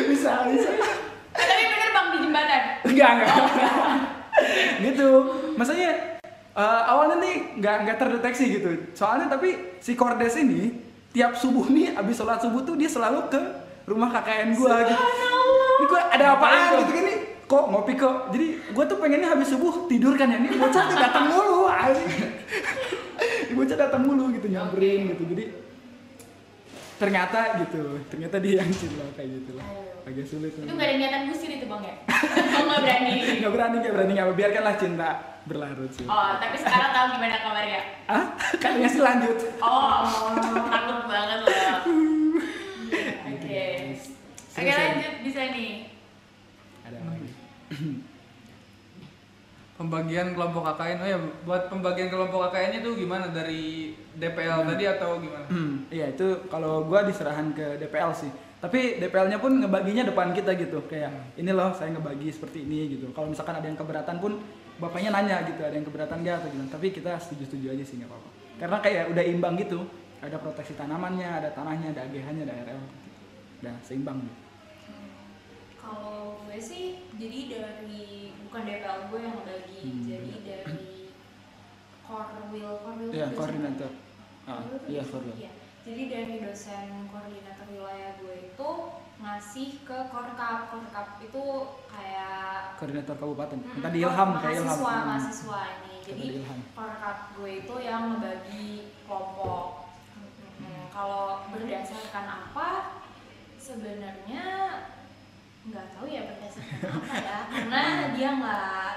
bisa 0.09 0.31
bisa. 0.49 0.69
Eh, 1.35 1.45
Tapi 1.45 1.63
bener 1.67 1.89
Bang 1.91 2.07
jembatan. 2.45 2.61
enggak 2.85 3.09
enggak. 3.17 3.33
Gitu. 4.83 5.09
Maksudnya 5.55 6.19
eh, 6.55 6.81
awalnya 6.91 7.17
nih 7.23 7.35
nggak 7.59 7.75
nggak 7.87 7.97
terdeteksi 7.97 8.45
gitu. 8.59 8.69
Soalnya 8.91 9.31
tapi 9.31 9.79
si 9.79 9.95
kordes 9.95 10.35
ini 10.35 10.75
tiap 11.15 11.39
subuh 11.39 11.71
nih 11.71 11.95
abis 11.95 12.19
sholat 12.19 12.43
subuh 12.43 12.67
tuh 12.67 12.75
dia 12.75 12.91
selalu 12.91 13.31
ke 13.31 13.41
rumah 13.87 14.11
KKN 14.11 14.59
gua 14.59 14.83
gitu. 14.83 14.95
Ini 15.79 15.85
gua 15.87 16.01
ada 16.11 16.25
apaan 16.35 16.83
gitu 16.83 16.91
gini? 16.91 17.13
Kok 17.45 17.63
ngopi 17.71 17.93
kok? 17.95 18.35
Jadi 18.35 18.47
gua 18.75 18.83
tuh 18.83 18.97
pengennya 18.99 19.31
habis 19.31 19.47
subuh 19.55 19.87
tidur 19.87 20.19
kan 20.19 20.27
ya? 20.27 20.37
Ini 20.41 20.59
bocah 20.59 20.83
tuh 20.91 20.97
datang 20.99 21.25
mulu 21.31 21.63
bocah 23.55 23.77
datang 23.79 24.01
mulu 24.03 24.35
gitu 24.35 24.51
nyamperin 24.51 25.15
gitu. 25.15 25.23
Jadi 25.31 25.43
ternyata 26.95 27.39
gitu 27.59 27.99
ternyata 28.07 28.35
dia 28.39 28.59
yang 28.59 28.71
cinta 28.71 29.03
kayak 29.13 29.29
gitu 29.35 29.51
lah 29.53 29.67
agak 30.05 30.23
sulit 30.23 30.53
Itu 30.53 30.69
gak 30.69 30.79
ada 30.81 30.95
niatan 30.95 31.21
gusir 31.27 31.49
itu 31.51 31.65
Bang 31.65 31.81
ya? 31.81 31.95
Oh, 32.55 32.63
gak 32.65 32.81
berani. 32.81 33.13
nggak 33.37 33.51
berani 33.51 33.75
nggak 33.79 33.93
berani 33.93 34.11
nggak 34.13 34.27
biarkanlah 34.33 34.75
cinta 34.75 35.09
berlarut 35.43 35.91
sih 35.91 36.05
Oh, 36.05 36.31
tapi 36.37 36.55
sekarang 36.55 36.89
tahu 36.89 37.05
gimana 37.13 37.37
kabarnya? 37.37 37.81
ah 38.07 38.25
katanya 38.53 38.87
sih 38.87 39.01
lanjut 39.01 39.37
Oh, 39.59 40.01
takut 40.65 40.99
banget 41.05 41.39
loh. 41.41 41.51
Oke. 43.29 43.65
Oke 44.47 44.71
lanjut 44.71 45.13
bisa 45.21 45.41
nih. 45.51 45.73
ada 46.81 46.99
lagi 47.01 47.29
Pembagian 49.75 50.31
kelompok 50.31 50.71
KKN, 50.71 50.97
oh 51.03 51.09
ya 51.11 51.19
buat 51.43 51.67
pembagian 51.67 52.07
kelompok 52.07 52.47
KKN 52.47 52.79
itu 52.79 52.89
gimana? 52.95 53.27
Dari 53.27 53.91
DPL 54.15 54.63
Hmm. 54.63 54.69
tadi 54.71 54.83
atau 54.87 55.19
gimana? 55.19 55.45
iya 55.91 56.15
itu 56.15 56.47
kalau 56.47 56.87
gua 56.87 57.03
diserahan 57.03 57.51
ke 57.51 57.75
DPL 57.75 58.15
sih. 58.15 58.31
Tapi 58.63 58.97
DPL-nya 58.97 59.35
pun 59.37 59.51
ngebaginya 59.59 60.07
depan 60.07 60.31
kita 60.31 60.55
gitu. 60.55 60.79
Kayak 60.87 61.35
ini 61.35 61.51
loh 61.51 61.75
saya 61.75 61.91
ngebagi 61.91 62.31
seperti 62.31 62.63
ini 62.63 62.95
gitu. 62.97 63.11
Kalau 63.11 63.27
misalkan 63.27 63.59
ada 63.59 63.67
yang 63.67 63.75
keberatan 63.75 64.15
pun 64.17 64.39
bapaknya 64.79 65.11
nanya 65.11 65.43
gitu 65.43 65.59
ada 65.59 65.75
yang 65.75 65.83
keberatan 65.83 66.23
gak 66.23 66.35
atau 66.39 66.49
gimana. 66.49 66.69
Tapi 66.71 66.87
kita 66.89 67.11
setuju-setuju 67.19 67.75
aja 67.75 67.83
sih 67.83 67.99
nggak 67.99 68.09
apa-apa. 68.09 68.29
Karena 68.55 68.77
kayak 68.79 69.03
udah 69.11 69.23
imbang 69.27 69.53
gitu. 69.59 69.83
Ada 70.23 70.39
proteksi 70.39 70.73
tanamannya 70.73 71.27
ada 71.27 71.51
tanahnya 71.51 71.91
ada 71.91 72.07
AGH-nya 72.07 72.47
ada 72.47 72.55
RL 72.63 72.79
gitu. 72.79 73.09
udah 73.59 73.75
seimbang 73.83 74.23
gitu. 74.23 74.39
Kalau 75.77 76.41
gue 76.47 76.57
sih 76.57 76.83
jadi 77.19 77.39
dari 77.51 78.24
bukan 78.55 78.71
DPL 78.71 78.99
gue 79.11 79.19
yang 79.19 79.37
bagi, 79.43 79.79
Hmm. 79.83 80.03
jadi 80.07 80.31
dari 80.47 80.79
Korwil 82.07 82.71
Korwil 82.79 83.11
dosen 83.11 83.35
koordinator. 83.35 83.91
Ah, 84.47 84.63
iya. 84.87 85.03
Korwil. 85.03 85.35
Iya. 85.35 85.51
Jadi 85.83 86.03
dari 86.07 86.35
dosen 86.39 86.87
koordinator 87.11 87.67
wilayah 87.67 88.15
gue 88.15 88.35
itu 88.47 88.69
ngasih 89.19 89.83
ke 89.83 89.97
Korkap. 90.07 90.71
Korkap 90.71 91.07
itu 91.19 91.43
kayak 91.91 92.79
koordinator 92.79 93.15
kabupaten 93.17 93.59
Mm-mm, 93.59 93.83
tadi 93.83 93.97
Ilham 93.99 94.29
kayak 94.39 94.55
Ilham 94.55 94.63
mahasiswa 94.63 94.87
Hmm. 94.87 95.03
mahasiswa 95.03 95.61
ini 95.75 95.95
jadi 95.99 96.25
korkap 96.71 97.17
gue 97.35 97.51
itu 97.59 97.75
yang 97.81 98.01
ngebagi 98.07 98.67
kelompok 99.03 99.65
Mm-mm. 100.15 100.83
kalau 100.89 101.43
berdasarkan 101.51 102.25
apa 102.29 102.67
sebenarnya 103.57 104.43
nggak 105.65 105.85
tahu 105.91 106.05
ya 106.05 106.21
berdasarkan 106.23 106.79
apa 106.87 107.15
ya 107.19 107.37
karena 107.49 107.79
dia 108.13 108.29
nggak 108.35 108.93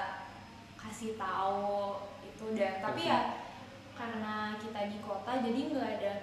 kasih 0.77 1.11
tahu 1.15 1.73
itu 2.21 2.45
dan 2.53 2.73
tapi 2.79 3.01
ya 3.03 3.21
karena 3.93 4.35
kita 4.55 4.79
di 4.87 4.97
kota 4.99 5.31
jadi 5.39 5.59
nggak 5.67 5.89
ada 5.97 6.13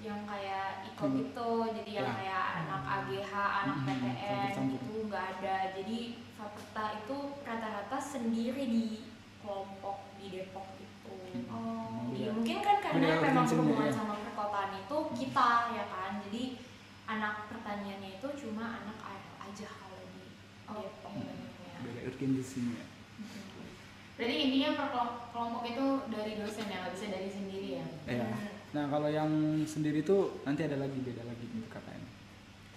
yang 0.00 0.24
kayak 0.24 0.68
ikut 0.86 1.04
Hmm. 1.06 1.20
itu 1.22 1.50
jadi 1.76 1.90
yang 1.94 2.08
Ya. 2.08 2.16
kayak 2.16 2.44
anak 2.58 2.82
AGH 2.82 3.32
anak 3.34 3.76
Hmm, 3.76 3.86
PTN 3.86 4.66
itu 4.72 4.94
nggak 5.06 5.24
ada 5.36 5.56
jadi 5.74 5.98
Fakulta 6.32 6.84
itu 6.96 7.16
rata-rata 7.42 7.98
sendiri 8.00 8.64
di 8.64 8.84
kelompok 9.38 10.08
di 10.16 10.26
Depok 10.30 10.64
itu 10.74 10.88
Oh, 11.46 12.08
Iya, 12.10 12.30
beda. 12.30 12.32
mungkin 12.32 12.58
kan 12.60 12.76
karena 12.80 12.96
Beda 13.12 13.20
memang 13.22 13.44
berhubungan 13.44 13.86
ya. 13.86 13.92
sama 13.92 14.14
perkotaan 14.18 14.72
itu 14.74 14.96
kita 15.14 15.50
ya 15.70 15.84
kan 15.86 16.12
jadi 16.22 16.42
anak 17.06 17.34
pertaniannya 17.46 18.10
itu 18.16 18.28
cuma 18.38 18.80
anak 18.80 18.96
di 20.70 20.80
Depok 20.80 21.12
banyaknya 21.12 21.48
beda 21.80 22.00
urgensinya 22.06 22.82
Berarti 24.14 24.34
intinya 24.36 24.70
per 24.76 24.86
kelom- 24.92 25.18
kelompok 25.32 25.62
itu 25.64 25.84
dari 26.12 26.32
dosen 26.36 26.68
ya, 26.68 26.76
nggak 26.78 26.92
bisa 26.92 27.06
dari 27.08 27.28
sendiri 27.30 27.68
ya? 27.72 27.84
Iya. 28.04 28.26
Hmm. 28.28 28.48
Nah 28.70 28.84
kalau 28.86 29.08
yang 29.08 29.30
sendiri 29.64 30.04
tuh 30.04 30.44
nanti 30.44 30.60
ada 30.60 30.76
lagi 30.76 31.00
beda 31.00 31.24
lagi 31.24 31.46
untuk 31.50 31.72
KKN. 31.72 32.02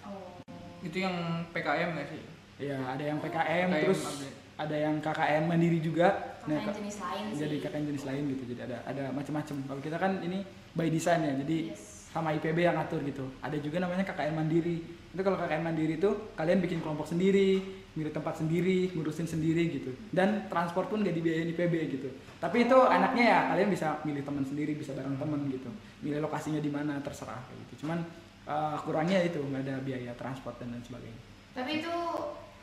Oh. 0.02 0.40
Itu 0.80 0.96
yang 0.96 1.12
PKM 1.52 1.88
nggak 1.92 2.08
sih? 2.08 2.22
Iya 2.56 2.80
ada 2.88 3.04
yang 3.04 3.20
PKM, 3.20 3.68
PKM 3.68 3.82
terus 3.84 4.00
update. 4.02 4.36
ada 4.56 4.76
yang 4.78 4.94
KKN 4.98 5.42
mandiri 5.44 5.78
juga. 5.78 6.08
Nah, 6.44 6.56
KKN 6.56 6.64
Kak- 6.64 6.76
jenis 6.80 6.96
lain 6.98 7.24
sih 7.28 7.36
jadi 7.38 7.56
KKN 7.60 7.84
jenis 7.86 8.04
lain 8.08 8.22
gitu. 8.26 8.42
Jadi 8.48 8.60
ada 8.64 8.76
ada 8.82 9.04
macam-macam. 9.12 9.56
Kalau 9.68 9.80
kita 9.84 9.96
kan 9.98 10.12
ini 10.20 10.38
by 10.72 10.88
design 10.88 11.20
ya. 11.20 11.32
Jadi 11.36 11.58
Yes. 11.68 12.08
sama 12.08 12.32
IPB 12.32 12.64
yang 12.64 12.80
ngatur 12.80 13.04
gitu. 13.04 13.28
Ada 13.44 13.60
juga 13.60 13.84
namanya 13.84 14.00
KKN 14.02 14.32
mandiri. 14.32 14.80
Itu 15.12 15.20
kalau 15.20 15.36
KKN 15.36 15.60
mandiri 15.62 16.00
itu 16.00 16.08
kalian 16.32 16.58
bikin 16.58 16.80
kelompok 16.80 17.04
sendiri, 17.04 17.83
milih 17.94 18.10
tempat 18.10 18.42
sendiri, 18.42 18.90
ngurusin 18.94 19.26
sendiri 19.26 19.70
gitu. 19.70 19.90
Dan 20.10 20.50
transport 20.50 20.90
pun 20.90 21.06
gak 21.06 21.14
dibiayain 21.14 21.50
IPB 21.54 21.74
gitu. 21.98 22.08
Tapi 22.42 22.66
itu 22.66 22.78
anaknya 22.78 23.24
ya 23.24 23.40
kalian 23.54 23.70
bisa 23.70 24.02
milih 24.02 24.22
teman 24.26 24.44
sendiri, 24.44 24.74
bisa 24.74 24.92
bareng 24.92 25.14
temen 25.14 25.40
gitu. 25.48 25.70
Milih 26.02 26.22
lokasinya 26.26 26.58
di 26.58 26.70
mana 26.70 26.98
terserah 27.00 27.38
kayak 27.46 27.58
gitu. 27.66 27.86
Cuman 27.86 28.02
eh, 28.50 28.76
kurangnya 28.82 29.22
itu 29.22 29.38
nggak 29.40 29.62
ada 29.64 29.74
biaya 29.80 30.12
transport 30.18 30.58
dan 30.58 30.74
lain 30.74 30.82
sebagainya. 30.82 31.20
Tapi 31.54 31.70
itu 31.80 31.94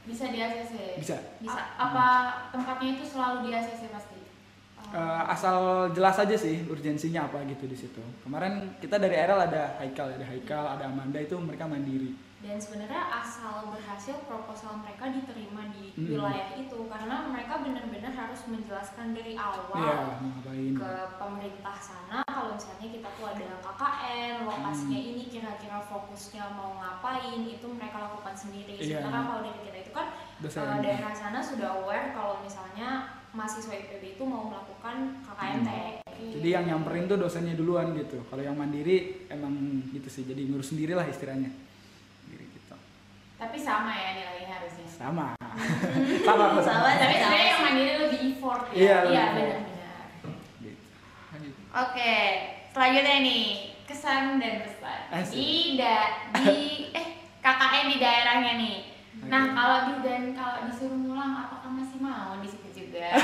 bisa 0.04 0.28
di 0.34 0.39
ACC? 0.44 1.00
Bisa. 1.00 1.17
Bisa. 1.39 1.62
apa 1.78 2.06
tempatnya 2.52 3.00
itu 3.00 3.04
selalu 3.08 3.48
di 3.48 3.50
ACC 3.56 3.88
pasti? 3.94 4.20
Eh, 4.91 5.24
asal 5.32 5.88
jelas 5.96 6.20
aja 6.20 6.36
sih 6.36 6.67
urgensinya 6.67 7.30
apa 7.30 7.39
gitu 7.48 7.63
di 7.63 7.78
situ. 7.80 8.04
Kemarin 8.28 8.76
kita 8.84 9.00
dari 9.00 9.15
RL 9.15 9.48
ada 9.48 9.80
Haikal, 9.80 10.20
ada 10.20 10.26
Haikal, 10.28 10.65
ada 10.67 10.84
Amanda 10.91 11.15
itu 11.22 11.39
mereka 11.39 11.63
mandiri. 11.63 12.12
Dan 12.42 12.58
sebenarnya 12.58 13.02
asal 13.14 13.70
berhasil 13.70 14.18
proposal 14.26 14.82
mereka 14.82 15.14
diterima 15.14 15.70
di 15.70 15.94
Hmm. 15.94 16.10
wilayah 16.10 16.58
itu 16.58 16.90
karena 16.90 17.30
mereka 17.30 17.62
benar-benar 17.62 18.10
harus 18.10 18.42
menjelaskan 18.50 19.14
dari 19.14 19.38
awal 19.38 20.18
ngapain? 20.18 20.74
ke 20.74 20.92
pemerintah 21.22 21.78
sana 21.78 22.26
kalau 22.26 22.58
misalnya 22.58 22.88
kita 22.90 23.10
tuh 23.14 23.26
ada 23.30 23.46
KKN 23.62 24.34
lokasinya 24.50 24.98
Hmm. 24.98 25.10
ini 25.14 25.24
kira-kira 25.30 25.80
fokusnya 25.86 26.44
mau 26.58 26.74
ngapain 26.76 27.42
itu 27.46 27.68
mereka 27.70 28.10
lakukan 28.10 28.34
sendiri 28.34 28.74
Iya. 28.76 29.06
sementara 29.06 29.20
kalau 29.22 29.42
dari 29.46 29.60
kita 29.62 29.78
itu 29.80 29.92
kan 29.94 30.08
eh, 30.42 30.80
daerah 30.82 31.14
sana 31.14 31.40
sudah 31.40 31.70
aware 31.78 32.10
kalau 32.12 32.42
misalnya 32.42 32.90
mahasiswa 33.32 33.72
IPB 33.72 34.18
itu 34.18 34.24
mau 34.26 34.50
melakukan 34.50 35.22
KKN 35.24 35.62
Hmm. 36.22 36.38
Jadi 36.38 36.54
yang 36.54 36.66
nyamperin 36.70 37.10
tuh 37.10 37.18
dosennya 37.18 37.58
duluan 37.58 37.98
gitu. 37.98 38.22
Kalau 38.30 38.46
yang 38.46 38.54
mandiri 38.54 39.26
emang 39.26 39.58
gitu 39.90 40.06
sih. 40.06 40.22
Jadi 40.22 40.54
ngurus 40.54 40.70
sendiri 40.70 40.94
lah 40.94 41.10
istilahnya. 41.10 41.50
Tapi 43.42 43.58
sama 43.58 43.90
ya 43.90 44.10
nilainya 44.14 44.54
harusnya. 44.54 44.86
Sama. 44.86 45.28
sama 46.22 46.44
kok 46.54 46.62
sama. 46.62 46.86
Sama, 46.86 46.90
Tapi 46.94 47.16
sebenarnya 47.18 47.48
yang 47.50 47.62
mandiri 47.66 47.94
lebih 47.98 48.20
effort 48.30 48.64
ya. 48.70 48.78
Iya, 48.78 48.98
iya 49.10 49.24
benar-benar. 49.34 50.06
Oke, 51.72 52.14
selanjutnya 52.70 53.18
nih 53.24 53.46
kesan 53.90 54.38
dan 54.38 54.62
pesan 54.62 55.00
di 55.34 55.50
da- 55.76 56.14
di 56.38 56.60
eh 57.00 57.08
KKN 57.42 57.86
di 57.90 57.98
daerahnya 57.98 58.54
nih. 58.56 58.78
Nah 59.26 59.44
Oke. 59.44 59.54
kalau 59.58 59.78
di 59.90 59.94
dan 60.06 60.24
kalau 60.32 60.70
disuruh 60.70 60.96
ngulang 60.96 61.34
apakah 61.36 61.72
masih 61.74 61.98
mau 61.98 62.38
di 62.38 62.48
situ 62.48 62.70
juga? 62.86 63.10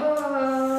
Oh. 0.00 0.69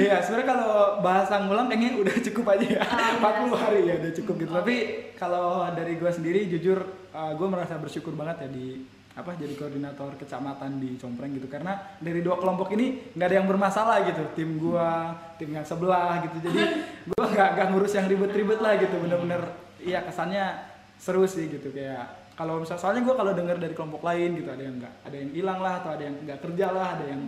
Iya, 0.00 0.16
sebenarnya 0.24 0.48
kalau 0.56 0.72
bahasa 1.04 1.34
ngulang 1.44 1.68
kayaknya 1.68 1.90
udah 2.00 2.14
cukup 2.24 2.44
aja 2.56 2.66
ya. 2.66 2.82
Ah, 2.88 3.10
40 3.20 3.52
hari 3.52 3.80
ya 3.84 3.94
udah 4.00 4.12
cukup 4.16 4.34
gitu. 4.40 4.52
Tapi 4.56 4.76
kalau 5.20 5.68
dari 5.76 5.92
gua 6.00 6.10
sendiri 6.10 6.48
jujur 6.48 6.78
uh, 7.12 7.32
gua 7.36 7.48
merasa 7.52 7.76
bersyukur 7.76 8.16
banget 8.16 8.48
ya 8.48 8.50
di 8.50 8.66
apa 9.10 9.36
jadi 9.36 9.52
koordinator 9.58 10.16
kecamatan 10.16 10.80
di 10.80 10.96
Compreng 10.96 11.36
gitu. 11.36 11.50
Karena 11.52 11.76
dari 12.00 12.24
dua 12.24 12.40
kelompok 12.40 12.72
ini 12.72 13.12
nggak 13.12 13.28
ada 13.28 13.36
yang 13.36 13.48
bermasalah 13.50 13.96
gitu. 14.08 14.22
Tim 14.32 14.56
gua 14.56 15.12
tim 15.36 15.52
yang 15.52 15.66
sebelah 15.68 16.24
gitu. 16.24 16.48
Jadi 16.48 16.60
gua 17.12 17.24
nggak 17.28 17.48
nggak 17.58 17.66
ngurus 17.74 17.92
yang 17.92 18.06
ribet-ribet 18.08 18.58
lah 18.64 18.80
gitu. 18.80 18.96
Bener-bener 18.96 19.42
iya 19.84 20.00
kesannya 20.00 20.64
seru 20.96 21.28
sih 21.28 21.52
gitu. 21.52 21.68
Kayak 21.74 22.32
kalau 22.40 22.64
misal 22.64 22.80
soalnya 22.80 23.04
gua 23.04 23.20
kalau 23.20 23.36
dengar 23.36 23.60
dari 23.60 23.76
kelompok 23.76 24.00
lain 24.00 24.40
gitu 24.40 24.48
ada 24.48 24.62
yang 24.64 24.80
nggak 24.80 24.94
ada 25.04 25.16
yang 25.20 25.30
hilang 25.36 25.60
lah 25.60 25.74
atau 25.84 25.90
ada 25.92 26.02
yang 26.08 26.16
nggak 26.24 26.40
kerja 26.40 26.66
lah 26.72 26.88
ada 26.96 27.04
yang 27.04 27.22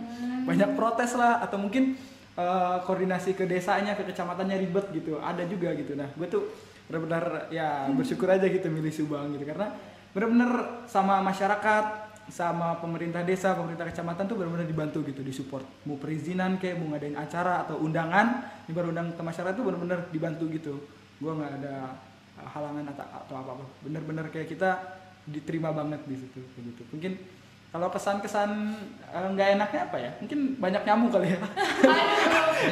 banyak 0.49 0.69
protes 0.73 1.13
lah 1.13 1.37
atau 1.45 1.61
mungkin 1.61 1.93
eh, 2.37 2.77
koordinasi 2.85 3.37
ke 3.37 3.45
desanya 3.45 3.93
ke 3.97 4.03
kecamatannya 4.07 4.57
ribet 4.61 4.89
gitu. 4.93 5.19
Ada 5.19 5.45
juga 5.45 5.73
gitu. 5.77 5.93
Nah 5.93 6.09
gue 6.13 6.27
tuh 6.29 6.43
benar-benar 6.89 7.47
ya 7.47 7.87
bersyukur 7.95 8.27
aja 8.27 8.45
gitu 8.47 8.67
milih 8.67 8.93
Subang 8.93 9.33
gitu. 9.33 9.45
Karena 9.47 9.71
benar-benar 10.13 10.85
sama 10.85 11.23
masyarakat 11.25 12.13
sama 12.31 12.79
pemerintah 12.79 13.19
desa 13.19 13.51
pemerintah 13.51 13.83
kecamatan 13.91 14.23
tuh 14.23 14.39
benar-benar 14.39 14.67
dibantu 14.67 15.03
gitu 15.03 15.19
disupport. 15.19 15.65
Mau 15.83 15.99
perizinan 15.99 16.55
kayak 16.55 16.79
mau 16.79 16.95
ngadain 16.95 17.19
acara 17.19 17.67
atau 17.67 17.83
undangan 17.83 18.47
baru 18.71 18.95
undang 18.95 19.11
ke 19.11 19.19
masyarakat 19.19 19.53
tuh 19.59 19.65
benar-benar 19.67 20.07
dibantu 20.07 20.47
gitu. 20.47 20.73
Gue 21.19 21.31
nggak 21.35 21.51
ada 21.63 21.99
halangan 22.39 22.85
atau 22.95 23.05
atau 23.05 23.35
apa 23.37 23.51
apa 23.59 23.65
benar-benar 23.83 24.25
kayak 24.31 24.47
kita 24.49 24.69
diterima 25.27 25.71
banget 25.75 25.99
di 26.07 26.15
situ 26.15 26.39
kayak 26.55 26.63
gitu. 26.73 26.83
Mungkin 26.95 27.13
kalau 27.73 27.89
kesan-kesan 27.89 28.49
eh, 29.09 29.27
nggak 29.33 29.57
enaknya 29.57 29.81
apa 29.89 29.97
ya? 29.97 30.11
Mungkin 30.21 30.61
banyak 30.61 30.85
nyamuk 30.85 31.09
kali 31.09 31.33
ya. 31.33 31.39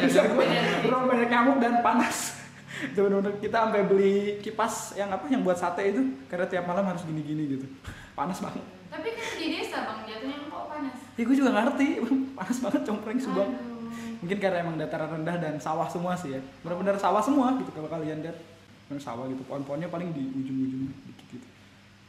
Bisa 0.05 0.29
gue 0.29 0.45
bro 0.85 1.09
banyak. 1.09 1.25
nyamuk 1.25 1.57
dan 1.57 1.81
panas. 1.81 2.37
Itu 2.85 3.09
benar-benar 3.09 3.41
kita 3.41 3.57
sampai 3.65 3.81
beli 3.89 4.37
kipas 4.45 4.93
yang 4.93 5.09
apa 5.09 5.25
yang 5.25 5.41
buat 5.41 5.57
sate 5.57 5.89
itu 5.89 6.21
karena 6.29 6.45
tiap 6.45 6.69
malam 6.69 6.85
harus 6.85 7.01
gini-gini 7.01 7.57
gitu. 7.57 7.65
Panas 8.13 8.45
banget. 8.45 8.61
Tapi 8.93 9.09
kan 9.17 9.29
di 9.41 9.45
desa 9.57 9.77
bang 9.89 9.99
jatuhnya 10.05 10.37
kok 10.45 10.65
panas. 10.69 10.95
ya 11.17 11.23
gue 11.25 11.35
juga 11.35 11.51
ngerti. 11.57 11.87
Panas 12.37 12.57
banget 12.61 12.81
compreng 12.85 13.17
subang. 13.17 13.49
Aduh. 13.57 13.81
mungkin 14.21 14.37
karena 14.37 14.61
emang 14.61 14.77
dataran 14.77 15.17
rendah 15.17 15.33
dan 15.41 15.57
sawah 15.57 15.89
semua 15.89 16.13
sih 16.13 16.37
ya. 16.37 16.41
Benar-benar 16.61 17.01
sawah 17.01 17.25
semua 17.25 17.57
gitu 17.57 17.73
kalau 17.73 17.89
kalian 17.89 18.21
lihat. 18.21 18.37
Benar 18.85 19.01
sawah 19.01 19.25
gitu. 19.25 19.41
Pohon-pohonnya 19.49 19.89
paling 19.89 20.13
di 20.13 20.29
ujung-ujung 20.29 20.93
dikit 21.09 21.25
gitu. 21.41 21.47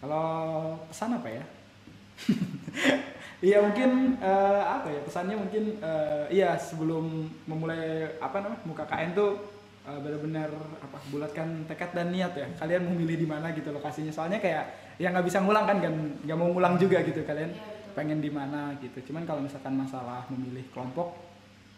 Kalau 0.04 0.76
pesan 0.92 1.16
apa 1.16 1.32
ya 1.32 1.44
Iya 3.42 3.58
mungkin 3.58 4.22
eh, 4.22 4.62
apa 4.62 4.86
ya 4.86 5.02
pesannya 5.02 5.34
mungkin 5.34 5.74
eh, 5.82 6.24
iya 6.30 6.54
sebelum 6.54 7.26
memulai 7.50 8.14
apa 8.22 8.38
namanya 8.38 8.62
muka 8.62 8.86
KN 8.86 9.18
tuh 9.18 9.34
eh, 9.82 9.98
benar-benar 9.98 10.46
apa 10.78 11.02
bulatkan 11.10 11.66
tekad 11.66 11.90
dan 11.90 12.14
niat 12.14 12.38
ya. 12.38 12.46
Kalian 12.54 12.86
mau 12.86 12.94
milih 12.94 13.18
di 13.18 13.26
mana 13.26 13.50
gitu 13.50 13.74
lokasinya. 13.74 14.14
Soalnya 14.14 14.38
kayak 14.38 14.94
ya 15.02 15.10
nggak 15.10 15.26
bisa 15.26 15.42
ngulang 15.42 15.66
kan 15.66 15.82
kan? 15.82 15.90
Nggak 16.22 16.38
mau 16.38 16.54
ngulang 16.54 16.78
juga 16.78 17.02
gitu. 17.02 17.26
Kalian 17.26 17.50
Iya, 17.50 17.98
pengen 17.98 18.22
di 18.22 18.30
mana 18.30 18.78
gitu. 18.78 19.10
Cuman 19.10 19.26
kalau 19.26 19.42
misalkan 19.42 19.74
masalah 19.74 20.22
memilih 20.30 20.62
kelompok 20.70 21.18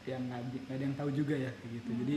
yang 0.05 0.21
nggak 0.29 0.69
ada 0.69 0.85
yang 0.85 0.93
tahu 1.01 1.17
juga 1.17 1.33
ya 1.33 1.49
gitu. 1.65 1.91
Jadi 2.05 2.17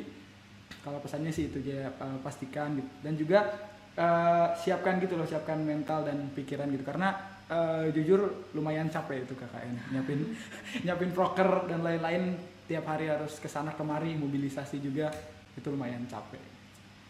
kalau 0.83 0.99
pesannya 0.99 1.31
sih 1.31 1.47
itu 1.47 1.63
ya 1.63 1.87
pastikan 2.19 2.75
gitu. 2.75 2.91
Dan 2.99 3.15
juga 3.15 3.47
eh, 3.95 4.47
siapkan 4.59 4.99
gitu 4.99 5.15
loh 5.15 5.23
siapkan 5.23 5.55
mental 5.63 6.03
dan 6.03 6.35
pikiran 6.35 6.67
gitu. 6.67 6.83
Karena 6.83 7.36
eh, 7.47 7.85
jujur 7.91 8.21
lumayan 8.51 8.87
capek 8.87 9.23
itu 9.23 9.33
KKN 9.33 9.75
nyiapin 9.89 10.19
nyiapin 10.83 11.11
proker 11.11 11.65
dan 11.65 11.79
lain-lain 11.79 12.35
tiap 12.63 12.83
hari 12.85 13.07
harus 13.07 13.37
ke 13.37 13.47
sana 13.47 13.71
kemari 13.71 14.13
mobilisasi 14.13 14.77
juga 14.77 15.07
itu 15.53 15.67
lumayan 15.67 16.03
capek 16.05 16.41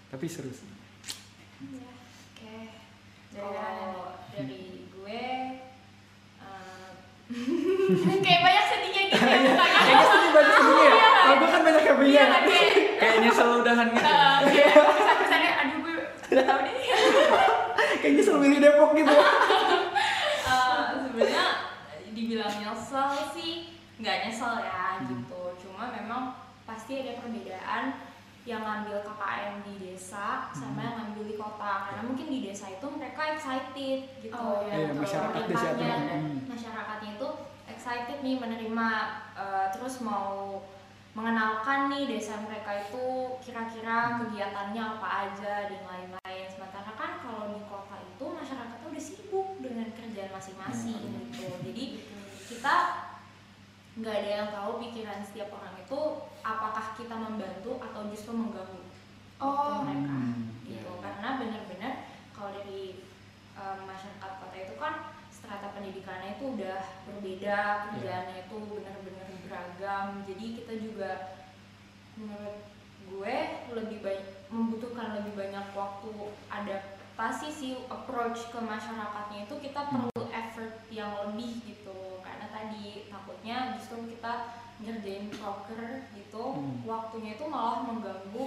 tapi 0.08 0.26
seru 0.26 0.50
sih 0.50 0.70
Iya. 1.58 1.90
Oke. 2.32 2.56
Dari 3.28 3.34
Kalau 3.34 3.50
mana? 3.52 3.86
dari 4.30 4.62
gue 4.88 5.22
eh, 6.38 6.90
Kayak 8.24 8.40
banyak 8.40 8.66
sedihnya 8.68 9.02
gitu 9.08 9.18
ya 9.18 9.38
mukanya. 9.44 9.80
kayaknya 9.82 10.06
sedih 10.06 10.32
banyak 10.32 10.54
sedihnya 10.54 10.86
ya 10.86 10.94
Iya, 10.94 11.10
kalau 11.18 11.36
gue 11.36 11.50
kan 11.50 11.62
banyak 11.62 11.82
Iya 11.82 11.90
happy-nya 11.90 12.24
kan 12.24 12.42
kayak 12.46 12.70
Kayak 12.98 13.16
nyesel 13.20 13.50
udahan 13.58 13.88
gitu. 13.90 14.06
pesan-pesannya 14.94 15.52
aduh 15.56 15.78
gue 15.80 15.96
tahu 16.38 16.60
deh. 16.62 16.76
kayaknya 17.98 18.22
selalu 18.22 18.42
milih 18.44 18.60
Depok 18.62 18.92
gitu 18.94 19.14
sebenarnya 21.18 21.46
dibilang 22.14 22.54
nyesel 22.62 23.10
sih 23.34 23.74
nggak 23.98 24.18
nyesel 24.24 24.62
ya 24.62 25.02
Hmm. 25.02 25.10
gitu 25.10 25.42
cuma 25.58 25.90
memang 25.90 26.38
pasti 26.64 27.02
ada 27.02 27.18
perbedaan 27.18 27.98
yang 28.46 28.62
ngambil 28.62 29.02
KKN 29.02 29.62
di 29.62 29.74
desa 29.82 30.46
sama 30.50 30.78
yang 30.80 30.96
ngambil 30.96 31.26
di 31.26 31.36
kota 31.36 31.74
karena 31.86 32.02
mungkin 32.02 32.28
di 32.28 32.40
desa 32.44 32.70
itu 32.72 32.86
mereka 32.88 33.34
excited 33.34 34.00
gitu 34.20 34.34
Oh, 34.34 34.62
iya. 34.64 34.74
Iya, 34.74 34.88
gitu. 34.90 35.02
masyarakat 35.02 35.42
desa 35.44 35.58
tuh. 35.68 35.74
Pemerintahnya 35.74 36.06
dan 36.08 36.22
Hmm. 36.22 36.38
masyarakatnya 36.48 37.10
itu 37.14 37.30
excited 37.68 38.18
nih 38.22 38.36
menerima 38.38 38.88
eh, 39.34 39.66
terus 39.70 39.96
mau 40.00 40.62
mengenalkan 41.14 41.90
nih 41.90 42.06
desa 42.08 42.38
mereka 42.40 42.72
itu 42.80 43.06
kira-kira 43.42 44.22
kegiatannya 44.22 44.84
apa 44.96 45.08
aja 45.26 45.66
dan 45.66 45.82
lain-lain 45.84 46.46
sementara 46.46 46.94
kan 46.94 47.18
kalau 47.18 47.50
di 47.52 47.66
kota 47.66 47.98
itu 48.00 48.22
masyarakatnya 48.24 48.86
udah 48.88 49.02
sibuk 49.04 49.48
kerjaan 50.28 50.36
masing-masing 50.36 51.00
gitu. 51.32 51.48
Jadi 51.64 51.86
kita 52.52 52.76
nggak 53.98 54.14
ada 54.14 54.30
yang 54.30 54.48
tahu 54.54 54.72
pikiran 54.84 55.24
setiap 55.24 55.50
orang 55.56 55.74
itu 55.80 56.00
apakah 56.44 56.94
kita 57.00 57.16
membantu 57.16 57.80
atau 57.82 58.12
justru 58.12 58.36
mengganggu 58.36 58.84
Oh. 59.38 59.54
waktu 59.54 59.86
mereka. 59.86 60.18
Hmm. 60.18 60.50
gitu. 60.66 60.92
karena 60.98 61.38
benar-benar 61.38 61.94
kalau 62.34 62.58
dari 62.58 63.06
em, 63.54 63.80
masyarakat 63.86 64.32
kota 64.42 64.58
itu 64.58 64.76
kan 64.82 64.94
strata 65.30 65.78
pendidikannya 65.78 66.42
itu 66.42 66.58
udah 66.58 66.82
berbeda 67.06 67.58
kerjaannya 67.94 68.38
itu 68.50 68.58
benar-benar 68.66 69.28
beragam. 69.46 70.08
Jadi 70.26 70.46
kita 70.58 70.74
juga 70.82 71.12
menurut 72.18 72.66
gue 73.08 73.36
lebih 73.78 73.98
banyak 74.04 74.28
membutuhkan 74.50 75.22
lebih 75.22 75.34
banyak 75.38 75.66
waktu 75.78 76.12
adaptasi 76.50 77.48
sih 77.54 77.72
approach 77.88 78.50
ke 78.50 78.58
masyarakatnya 78.58 79.46
itu 79.46 79.56
kita 79.62 79.88
perlu 79.94 80.17
yang 80.98 81.14
lebih 81.22 81.62
gitu. 81.64 82.18
Karena 82.20 82.50
tadi 82.50 83.06
takutnya 83.08 83.78
justru 83.78 84.10
kita 84.10 84.34
ngerjain 84.78 85.30
proker 85.30 85.82
gitu 86.14 86.44
Hmm. 86.54 86.86
waktunya 86.86 87.34
itu 87.34 87.46
malah 87.46 87.82
mengganggu 87.82 88.46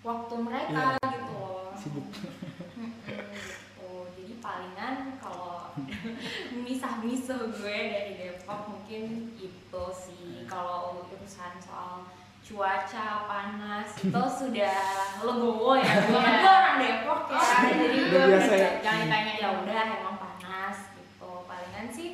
waktu 0.00 0.34
mereka 0.38 0.94
gitu 1.02 1.34
loh. 1.34 1.70
Sibuk. 1.74 2.06
Gitu. 2.10 3.90
Jadi 4.18 4.34
palingan 4.38 5.18
kalau 5.18 5.74
misah-misah 6.64 7.38
gue 7.50 7.78
dari 7.90 8.12
Depok 8.14 8.60
mungkin 8.68 9.34
itu 9.34 9.84
sih. 9.92 10.46
Kalau 10.46 11.02
urusan 11.06 11.54
soal 11.58 12.08
cuaca 12.42 13.28
panas 13.28 13.88
itu 14.02 14.22
sudah 14.24 14.78
legowo 15.20 15.76
ya. 15.76 15.94
Gue 16.08 16.18
kan 16.18 16.42
orang 16.58 16.76
Depok 16.80 17.20
ya. 17.30 17.42
Jadi 17.70 17.98
gue 18.08 18.22
biasa 18.26 18.52
ya? 18.54 18.70
jangan 18.82 19.00
ditanya 19.04 19.34
ya 19.36 19.48
udah 19.62 19.82
emang 20.00 20.16
panas 20.16 20.76
gitu 20.96 21.30
palingan 21.44 21.86
sih 21.92 22.08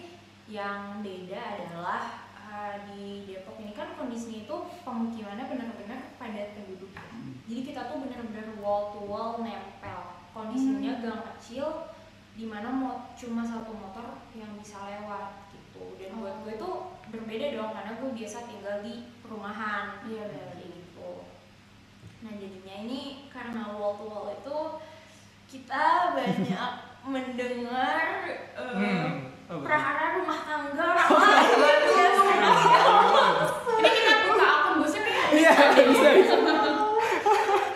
yang 0.54 1.02
beda 1.02 1.58
adalah 1.58 2.30
uh, 2.38 2.86
di 2.86 3.26
Depok 3.26 3.58
ini 3.58 3.74
kan 3.74 3.98
kondisinya 3.98 4.46
itu 4.46 4.56
pemukimannya 4.86 5.50
benar-benar 5.50 6.14
padat 6.14 6.54
penduduk. 6.54 6.94
Jadi 7.50 7.60
kita 7.66 7.90
tuh 7.90 8.06
benar-benar 8.06 8.54
wall 8.62 8.94
to 8.94 9.02
wall 9.02 9.42
nempel. 9.42 10.14
Kondisinya 10.30 11.02
gang 11.02 11.26
kecil 11.34 11.90
di 12.38 12.46
mana 12.46 12.70
mau 12.70 13.10
cuma 13.18 13.42
satu 13.42 13.74
motor 13.74 14.22
yang 14.38 14.54
bisa 14.54 14.78
lewat 14.86 15.50
gitu. 15.50 15.98
Dan 15.98 16.22
buat 16.22 16.38
Oh. 16.38 16.40
gue 16.46 16.54
tuh 16.54 16.74
berbeda 17.10 17.58
dong 17.58 17.74
karena 17.74 17.92
gue 17.98 18.10
biasa 18.14 18.46
tinggal 18.46 18.78
di 18.86 19.10
perumahan. 19.26 19.98
Iya, 20.06 20.30
kayak 20.30 20.70
gitu. 20.70 21.10
Nah 22.22 22.32
jadinya 22.38 22.74
ini 22.86 23.26
karena 23.26 23.74
wall 23.74 23.98
to 23.98 24.04
wall 24.06 24.26
itu 24.30 24.58
kita 25.50 26.14
banyak 26.14 26.72
mendengar 27.12 28.06
uh, 28.54 28.72
Hmm 28.74 29.33
perahara 29.62 30.04
rumah 30.18 30.40
tangga. 30.48 30.88
Ini 33.74 33.88
kita 33.90 34.14
buka 34.26 34.46
akun 34.46 34.72
gosip 34.82 35.04
ya 35.04 35.22
iya 35.34 35.52
iya. 35.54 36.10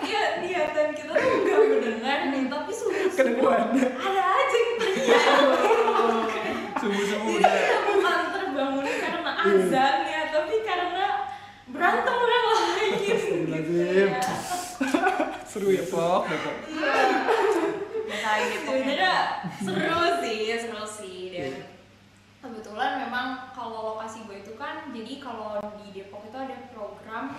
iya. 0.03 0.23
iya 0.43 0.62
dan 0.75 0.88
kita 0.95 1.12
tuh 1.14 1.31
nggak 1.45 1.59
kedengar 1.79 2.19
nih 2.33 2.43
tapi 2.51 2.73
subuh 2.73 3.11
subuh 3.12 3.51
ada 3.55 3.85
aja 4.14 4.57
yang 4.59 4.75
teriak. 4.79 5.23
Subuh 6.81 7.05
subuh 7.11 7.37
jadi 7.43 7.59
kita 7.59 7.79
bukan 7.91 8.21
terbangun 8.31 8.87
karena 8.87 9.33
iya. 9.35 9.51
azan 9.59 9.97
ya 10.07 10.23
tapi 10.31 10.55
karena 10.62 11.07
berantem 11.69 12.14
orang 12.14 12.45
lain 12.47 12.93
gitu, 13.03 13.35
gitu 13.51 13.73
ya. 13.75 14.09
seru 15.51 15.69
ya 15.75 15.85
pop 15.91 16.23
kan 24.59 24.90
jadi 24.90 25.23
kalau 25.23 25.62
di 25.79 25.94
Depok 25.94 26.27
itu 26.27 26.35
ada 26.35 26.59
program 26.75 27.33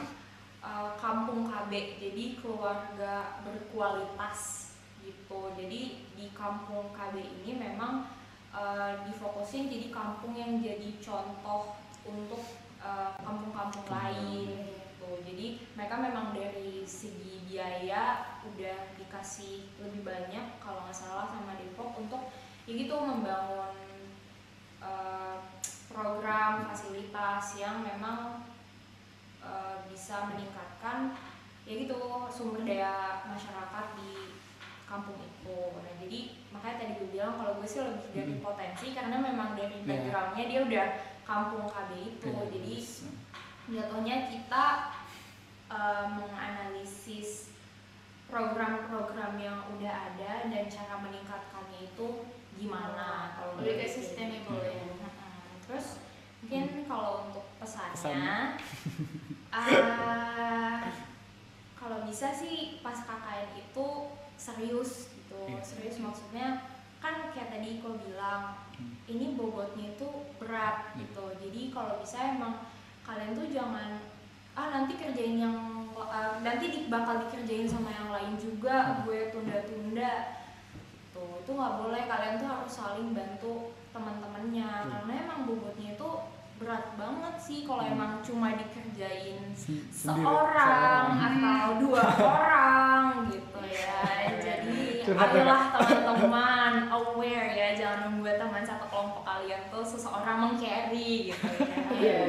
uh, 0.64 0.96
kampung 0.96 1.52
KB 1.52 2.00
jadi 2.00 2.40
keluarga 2.40 3.44
berkualitas 3.44 4.72
gitu. 5.04 5.52
Jadi 5.60 6.08
di 6.16 6.26
kampung 6.32 6.96
KB 6.96 7.20
ini 7.20 7.60
memang 7.60 8.08
uh, 8.56 9.04
difokusin 9.04 9.68
jadi 9.68 9.92
kampung 9.92 10.32
yang 10.36 10.64
jadi 10.64 10.96
contoh 11.04 11.76
untuk 12.08 12.42
uh, 12.80 13.14
kampung-kampung 13.20 13.88
lain 13.92 14.72
gitu. 14.72 15.10
Jadi 15.28 15.46
mereka 15.76 15.96
memang 16.00 16.32
dari 16.32 16.88
segi 16.88 17.44
biaya 17.50 18.40
udah 18.46 18.96
dikasih 18.96 19.68
lebih 19.82 20.06
banyak 20.06 20.62
kalau 20.64 20.86
nggak 20.86 20.96
salah 20.96 21.28
sama 21.28 21.58
Depok 21.60 21.98
untuk 21.98 22.32
ya 22.70 22.78
gitu 22.78 22.96
membangun 23.02 23.74
uh, 24.80 25.59
program 25.90 26.64
fasilitas 26.64 27.58
yang 27.58 27.82
memang 27.82 28.46
uh, 29.42 29.84
bisa 29.90 30.30
meningkatkan 30.30 31.18
ya 31.66 31.74
gitu 31.76 31.98
sumber 32.30 32.66
daya 32.66 33.26
masyarakat 33.26 33.86
di 33.98 34.38
kampung 34.86 35.22
itu 35.22 35.60
nah 35.78 35.94
jadi 36.02 36.20
makanya 36.50 36.78
tadi 36.82 36.94
gue 36.98 37.10
bilang 37.14 37.38
kalau 37.38 37.58
gue 37.58 37.68
sih 37.68 37.82
lebih 37.82 38.10
dari 38.10 38.34
Hmm. 38.34 38.42
potensi 38.42 38.88
karena 38.92 39.18
memang 39.18 39.54
dari 39.54 39.82
Iya. 39.82 39.86
backgroundnya 39.86 40.46
dia 40.46 40.60
udah 40.66 40.88
kampung 41.24 41.66
KB 41.66 41.90
itu 42.18 42.26
Iya. 42.26 42.46
jadi 42.50 42.76
jatuhnya 43.70 44.16
kita 44.28 44.66
uh, 45.70 46.06
menganalisis 46.10 47.54
program-program 48.26 49.38
yang 49.38 49.62
udah 49.74 49.94
ada 50.10 50.50
dan 50.50 50.66
cara 50.66 51.02
meningkatkannya 51.02 51.86
itu 51.86 52.08
gimana 52.58 53.34
kalau 53.34 53.62
Lebih 53.62 53.86
sustainable 53.86 54.62
ya. 54.62 54.74
Terus 55.70 56.02
mungkin 56.42 56.90
kalau 56.90 57.30
untuk 57.30 57.46
pesannya 57.62 58.58
uh, 59.54 60.82
kalau 61.80 61.98
bisa 62.04 62.32
sih 62.32 62.82
pas 62.82 62.96
KKN 62.98 63.50
itu 63.60 63.88
serius 64.34 65.14
gitu 65.14 65.38
Iya. 65.46 65.62
serius 65.62 65.98
maksudnya 66.00 66.64
kan 66.98 67.30
kayak 67.32 67.54
tadi 67.54 67.80
kau 67.80 67.96
bilang 67.96 68.56
Hmm. 68.80 68.96
ini 69.12 69.36
bobotnya 69.36 69.92
itu 69.92 70.08
berat 70.40 70.96
Iya. 70.96 71.04
gitu 71.04 71.26
jadi 71.44 71.62
kalau 71.70 72.00
bisa 72.00 72.18
emang 72.32 72.64
kalian 73.04 73.36
tuh 73.36 73.52
jangan 73.52 74.00
ah 74.56 74.72
nanti 74.72 74.96
kerjain 74.96 75.36
yang 75.36 75.56
uh, 75.94 76.40
nanti 76.40 76.72
di, 76.72 76.80
bakal 76.88 77.28
dikerjain 77.28 77.68
sama 77.68 77.92
yang 77.92 78.08
lain 78.08 78.40
juga 78.40 78.76
Hmm. 78.96 79.04
gue 79.04 79.30
tunda-tunda 79.30 80.40
tuh 81.12 81.44
itu 81.44 81.52
nggak 81.52 81.76
boleh 81.76 82.04
kalian 82.08 82.40
tuh 82.40 82.48
harus 82.48 82.72
saling 82.72 83.12
bantu 83.12 83.76
teman-temannya 83.90 84.68
Hmm. 84.68 84.90
karena 84.92 85.14
emang 85.20 85.40
bobotnya 85.44 85.94
itu 85.94 86.10
berat 86.56 86.92
banget 86.94 87.36
sih 87.38 87.60
kalau 87.64 87.82
Hmm. 87.82 87.94
emang 87.94 88.12
cuma 88.20 88.52
dikerjain 88.54 89.40
sendiri, 89.52 89.88
seorang 89.90 90.44
seorang. 90.52 91.06
atau 91.18 91.68
dua 91.82 92.04
orang 92.20 93.04
gitu 93.30 93.60
ya 93.64 94.04
jadi 94.38 94.80
ya, 95.02 95.14
ayolah 95.16 95.62
teman-teman 95.74 96.74
aware 96.90 97.50
ya 97.50 97.68
jangan 97.74 98.12
membuat 98.12 98.38
teman 98.38 98.62
satu 98.62 98.86
kelompok 98.86 99.24
kalian 99.24 99.62
tuh 99.68 99.84
seseorang 99.84 100.38
meng-carry 100.42 101.32
gitu 101.32 101.48
ya 101.64 101.78
Iya. 101.90 102.20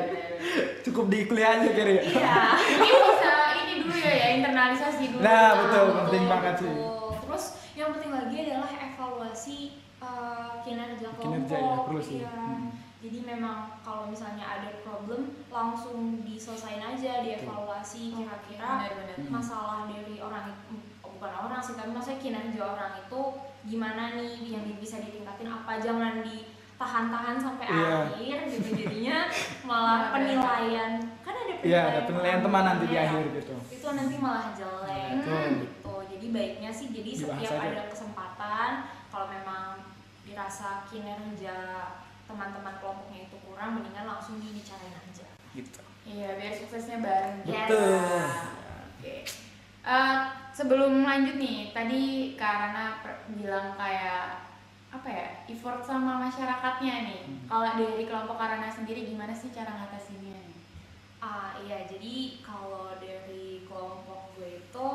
Cukup 0.81 1.07
di 1.07 1.27
kuliah 1.27 1.55
aja 1.55 1.69
kira 1.69 1.91
ya. 1.93 2.03
iya 2.03 2.39
Ini 2.57 2.89
bisa 2.89 3.33
ini 3.55 3.73
dulu 3.79 3.95
ya, 3.95 4.13
ya 4.17 4.29
internalisasi 4.35 5.05
dulu. 5.11 5.21
Nah, 5.21 5.49
betul, 5.55 5.85
penting 6.01 6.25
banget 6.27 6.55
sih. 6.57 6.75
Terus 7.21 7.45
yang 7.75 7.91
penting 7.93 8.11
lagi 8.11 8.37
adalah 8.41 8.71
evaluasi 8.73 9.59
uh, 10.01 10.61
kinerja 10.61 11.09
kelompok. 11.13 11.23
Kinerja 11.23 11.57
ya, 11.57 11.77
perlu 11.85 12.01
sih. 12.01 12.19
Iya. 12.21 12.33
Hmm. 12.33 12.69
Jadi 13.01 13.19
memang 13.25 13.81
kalau 13.81 14.05
misalnya 14.05 14.45
ada 14.45 14.69
problem 14.81 15.33
langsung 15.49 16.21
diselesain 16.21 16.81
aja, 16.81 17.25
dievaluasi 17.25 18.13
kira-kira 18.13 18.85
Benar-benar. 18.85 19.17
Hmm. 19.17 19.31
masalah 19.31 19.81
dari 19.89 20.21
orang 20.21 20.53
itu 20.53 20.75
oh, 21.01 21.17
bukan 21.17 21.33
orang 21.33 21.61
sih, 21.61 21.73
tapi 21.75 21.91
maksudnya 21.91 22.21
kinerja 22.21 22.61
orang 22.61 22.93
itu 22.99 23.21
gimana 23.61 24.17
nih 24.17 24.53
yang 24.53 24.65
bisa 24.77 25.01
ditingkatin 25.01 25.49
apa 25.49 25.77
jangan 25.77 26.21
ditahan-tahan 26.21 27.37
sampai 27.37 27.67
Iya. 27.69 27.93
akhir 28.09 28.39
gitu 28.49 28.69
jadinya 28.75 29.19
malah 29.63 30.01
Benar, 30.01 30.13
penilaian 30.17 30.93
kan 31.21 31.35
ada 31.35 31.53
penilaian 31.57 31.69
Iya, 31.69 31.81
ada 31.87 32.01
penilaian 32.05 32.41
teman 32.41 32.63
nanti 32.65 32.85
di 32.85 32.97
ya 32.97 33.03
akhir 33.05 33.25
gitu. 33.33 33.55
itu 33.69 33.89
nanti 33.91 34.15
malah 34.17 34.47
jelek 34.53 35.09
Betul. 35.21 35.45
gitu 35.61 35.95
jadi 36.09 36.27
baiknya 36.33 36.71
sih 36.71 36.87
jadi 36.89 37.11
Dibahas 37.13 37.37
setiap 37.37 37.53
aja. 37.55 37.69
ada 37.71 37.83
kesempatan 37.87 38.71
kalau 39.09 39.27
memang 39.29 39.65
dirasa 40.31 40.87
kinerja 40.87 41.91
teman-teman 42.31 42.79
kelompoknya 42.79 43.27
itu 43.27 43.37
kurang 43.43 43.83
mendingan 43.83 44.07
langsung 44.07 44.39
dibicarain 44.39 44.95
aja 44.95 45.27
Gitu. 45.51 45.83
Iya, 46.07 46.39
biar 46.39 46.55
suksesnya 46.55 47.03
bareng. 47.03 47.43
Yes. 47.43 47.67
Betul. 47.67 47.99
Oke. 49.03 49.17
Eh, 49.83 50.19
sebelum 50.55 51.03
lanjut 51.03 51.43
nih, 51.43 51.75
tadi 51.75 52.35
Karana 52.39 53.03
per- 53.03 53.27
bilang 53.35 53.75
kayak 53.75 54.47
apa 54.91 55.07
ya 55.11 55.27
effort 55.51 55.83
sama 55.83 56.23
masyarakatnya 56.23 56.95
nih. 57.03 57.23
Hmm. 57.27 57.39
Kalau 57.51 57.67
dari 57.75 58.07
kelompok 58.07 58.39
Karana 58.39 58.71
sendiri 58.71 59.11
gimana 59.11 59.35
sih 59.35 59.51
cara 59.51 59.75
ngatasinnya? 59.75 60.39
nih? 60.39 60.59
ah 61.21 61.53
iya 61.61 61.85
jadi 61.85 62.41
kalau 62.41 62.97
dari 62.97 63.69
kelompok 63.69 64.33
gue 64.41 64.57
itu 64.57 64.89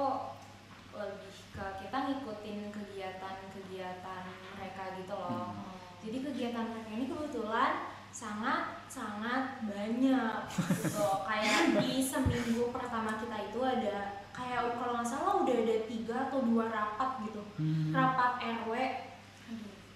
lebih 0.90 1.36
ke 1.54 1.66
kita 1.86 1.98
ngikutin 2.02 2.74
kegiatan-kegiatan 2.74 4.24
mereka 4.66 4.98
gitu 4.98 5.14
loh 5.14 5.54
Hmm. 5.54 5.70
jadi 6.02 6.18
kegiatan 6.24 6.66
mereka 6.68 6.90
ini 6.92 7.06
kebetulan 7.06 7.72
sangat 8.10 8.82
sangat 8.88 9.62
banyak 9.62 10.38
gitu 10.50 11.06
kayak 11.22 11.58
di 11.76 12.00
seminggu 12.00 12.72
pertama 12.72 13.14
kita 13.16 13.38
itu 13.46 13.60
ada 13.60 13.98
kayak 14.32 14.74
kalau 14.74 14.96
nggak 14.96 15.06
salah 15.06 15.34
udah 15.38 15.56
ada 15.56 15.78
tiga 15.86 16.16
atau 16.26 16.42
dua 16.42 16.66
rapat 16.68 17.22
gitu 17.24 17.42
Hmm. 17.56 17.92
rapat 17.92 18.32
RW 18.42 18.72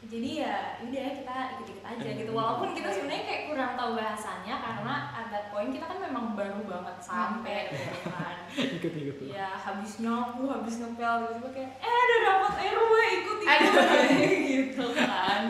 jadi 0.10 0.30
ya 0.42 0.56
udah 0.82 1.06
kita 1.22 1.38
ikut-ikut 1.54 1.86
aja 1.86 2.10
gitu. 2.18 2.32
Walaupun 2.34 2.74
kita 2.74 2.90
sebenarnya 2.90 3.24
kayak 3.30 3.44
kurang 3.54 3.78
tahu 3.78 3.94
bahasanya 3.94 4.56
karena 4.58 4.96
at 5.14 5.30
that 5.30 5.54
point 5.54 5.70
kita 5.70 5.86
kan 5.86 6.02
memang 6.02 6.34
baru 6.34 6.66
banget 6.66 6.98
sampai 6.98 7.70
gitu 7.70 8.10
kan. 8.10 8.36
Ikut 8.82 8.94
ikut. 8.98 9.30
ya 9.30 9.54
habis 9.54 10.02
nyapu 10.02 10.50
habis 10.50 10.82
ngepel 10.82 11.30
gitu 11.38 11.48
kayak 11.54 11.78
eh 11.78 11.94
ada 11.94 12.16
rapat 12.26 12.54
RW 12.74 12.94
ikut 13.22 13.40
ikut. 13.46 13.88
Gitu 14.50 14.86
kan. 14.98 15.42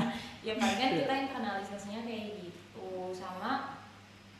Ya 0.43 0.53
palingan 0.59 0.91
kita 0.99 1.13
internalisasinya 1.31 2.03
kayak 2.03 2.43
gitu. 2.43 3.15
Sama 3.15 3.79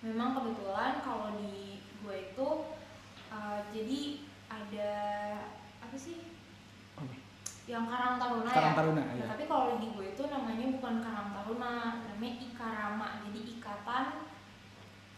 memang 0.03 0.35
kebetulan 0.35 0.99
kalau 0.99 1.31
di 1.39 1.79
gue 2.03 2.15
itu 2.35 2.47
uh, 3.31 3.59
jadi 3.71 4.01
ada? 4.51 5.18
Yang 7.69 7.85
Karang 7.85 8.17
Taruna 8.17 8.49
Karang 8.49 8.73
ya 8.73 8.75
Taruna, 8.75 9.01
Nah, 9.03 9.13
ya. 9.13 9.25
tapi 9.29 9.43
kalau 9.45 9.77
di 9.77 9.87
gue 9.89 10.05
itu 10.09 10.23
namanya 10.25 10.65
bukan 10.73 10.95
Karang 10.99 11.29
Taruna 11.29 11.73
namanya 12.03 12.33
Ikarama 12.41 13.07
jadi 13.23 13.39
ikatan 13.53 14.05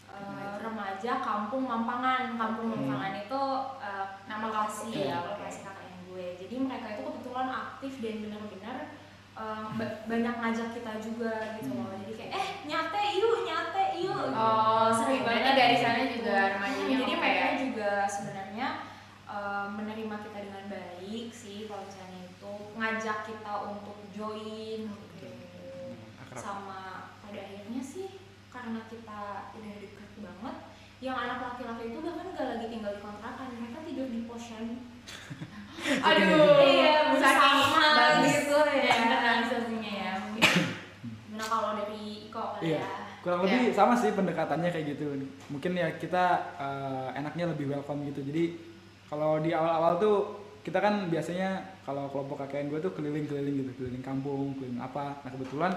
uh, 0.08 0.54
remaja 0.58 1.12
Kampung 1.18 1.64
Mampangan 1.64 2.36
Kampung 2.36 2.68
Hmm. 2.68 2.76
Mampangan 2.78 3.14
itu 3.18 3.42
uh, 3.80 4.06
nama 4.26 4.46
lokasi 4.46 4.92
Iya. 4.94 5.08
ya 5.08 5.18
lokasi 5.26 5.60
KKN 5.64 5.98
gue 6.06 6.26
jadi 6.38 6.56
mereka 6.60 6.88
itu 6.92 7.02
kebetulan 7.06 7.48
aktif 7.50 7.94
dan 7.98 8.16
benar-benar 8.20 8.78
uh, 9.34 9.66
ba- 9.72 9.98
banyak 10.06 10.36
ngajak 10.38 10.70
kita 10.74 10.94
juga 11.00 11.32
gitu 11.56 11.72
loh 11.72 11.88
jadi 11.98 12.14
kayak 12.14 12.32
eh 12.34 12.48
nyate 12.68 13.02
yuk 13.16 13.38
nyate 13.42 13.84
yuk 13.98 14.20
Oh, 14.32 14.92
sering 14.92 15.24
banget 15.24 15.54
dari 15.54 15.76
gitu. 15.76 15.84
sana 15.84 16.04
juga 16.06 16.36
remajanya 16.52 16.84
Hmm, 16.92 17.00
jadi 17.00 17.04
oke 17.08 17.16
mereka 17.18 17.46
ya? 17.46 17.56
juga 17.58 17.92
sebenarnya 18.06 18.68
uh, 19.26 19.66
menerima 19.70 20.16
kita 20.22 20.40
dengan 20.42 20.64
baik 20.68 21.28
sih 21.32 21.64
kalau 21.66 21.84
misalnya 21.84 22.21
itu 22.42 22.50
ngajak 22.74 23.30
kita 23.30 23.54
untuk 23.70 24.02
join 24.18 24.90
gitu 24.90 25.30
Akrab. 26.26 26.42
sama 26.42 26.82
pada 27.22 27.38
akhirnya 27.38 27.86
sih 27.86 28.18
karena 28.50 28.82
kita 28.90 29.54
udah 29.54 29.74
deket 29.78 30.10
banget 30.18 30.56
yang 31.06 31.14
anak 31.14 31.38
laki-laki 31.54 31.94
itu 31.94 32.02
bahkan 32.02 32.34
gak 32.34 32.48
lagi 32.58 32.66
tinggal 32.74 32.98
di 32.98 33.02
kontrakan 33.06 33.48
mereka 33.62 33.80
tidur 33.86 34.08
di 34.10 34.26
posyandu 34.26 34.78
Aduh, 35.82 36.62
Iya, 36.62 37.14
bersama 37.14 38.22
gitu 38.22 38.58
ya. 38.70 38.94
internalisasinya 39.02 39.92
ya. 39.98 40.12
Nah 41.34 41.46
kalau 41.46 41.74
dari 41.78 42.30
Iko 42.30 42.58
kali 42.58 42.74
Iya. 42.74 42.82
ya 42.82 42.90
Kurang 43.22 43.46
lebih 43.46 43.70
sama 43.70 43.94
sih 43.94 44.18
pendekatannya 44.18 44.70
kayak 44.74 44.98
gitu. 44.98 45.14
Mungkin 45.54 45.78
ya 45.78 45.94
kita 46.02 46.26
eh, 46.58 47.08
enaknya 47.22 47.54
lebih 47.54 47.70
welcome 47.70 48.02
gitu. 48.10 48.26
Jadi 48.26 48.58
kalau 49.10 49.38
di 49.42 49.54
awal-awal 49.54 50.02
tuh 50.02 50.18
kita 50.62 50.78
kan 50.78 51.10
biasanya 51.10 51.81
kalau 51.82 52.08
kelompok 52.14 52.46
KKN 52.46 52.66
gue 52.70 52.80
tuh 52.80 52.92
keliling-keliling 52.94 53.56
gitu, 53.66 53.72
keliling 53.82 54.06
kampung, 54.06 54.54
keliling 54.58 54.82
apa. 54.82 55.18
Nah 55.26 55.30
kebetulan 55.34 55.72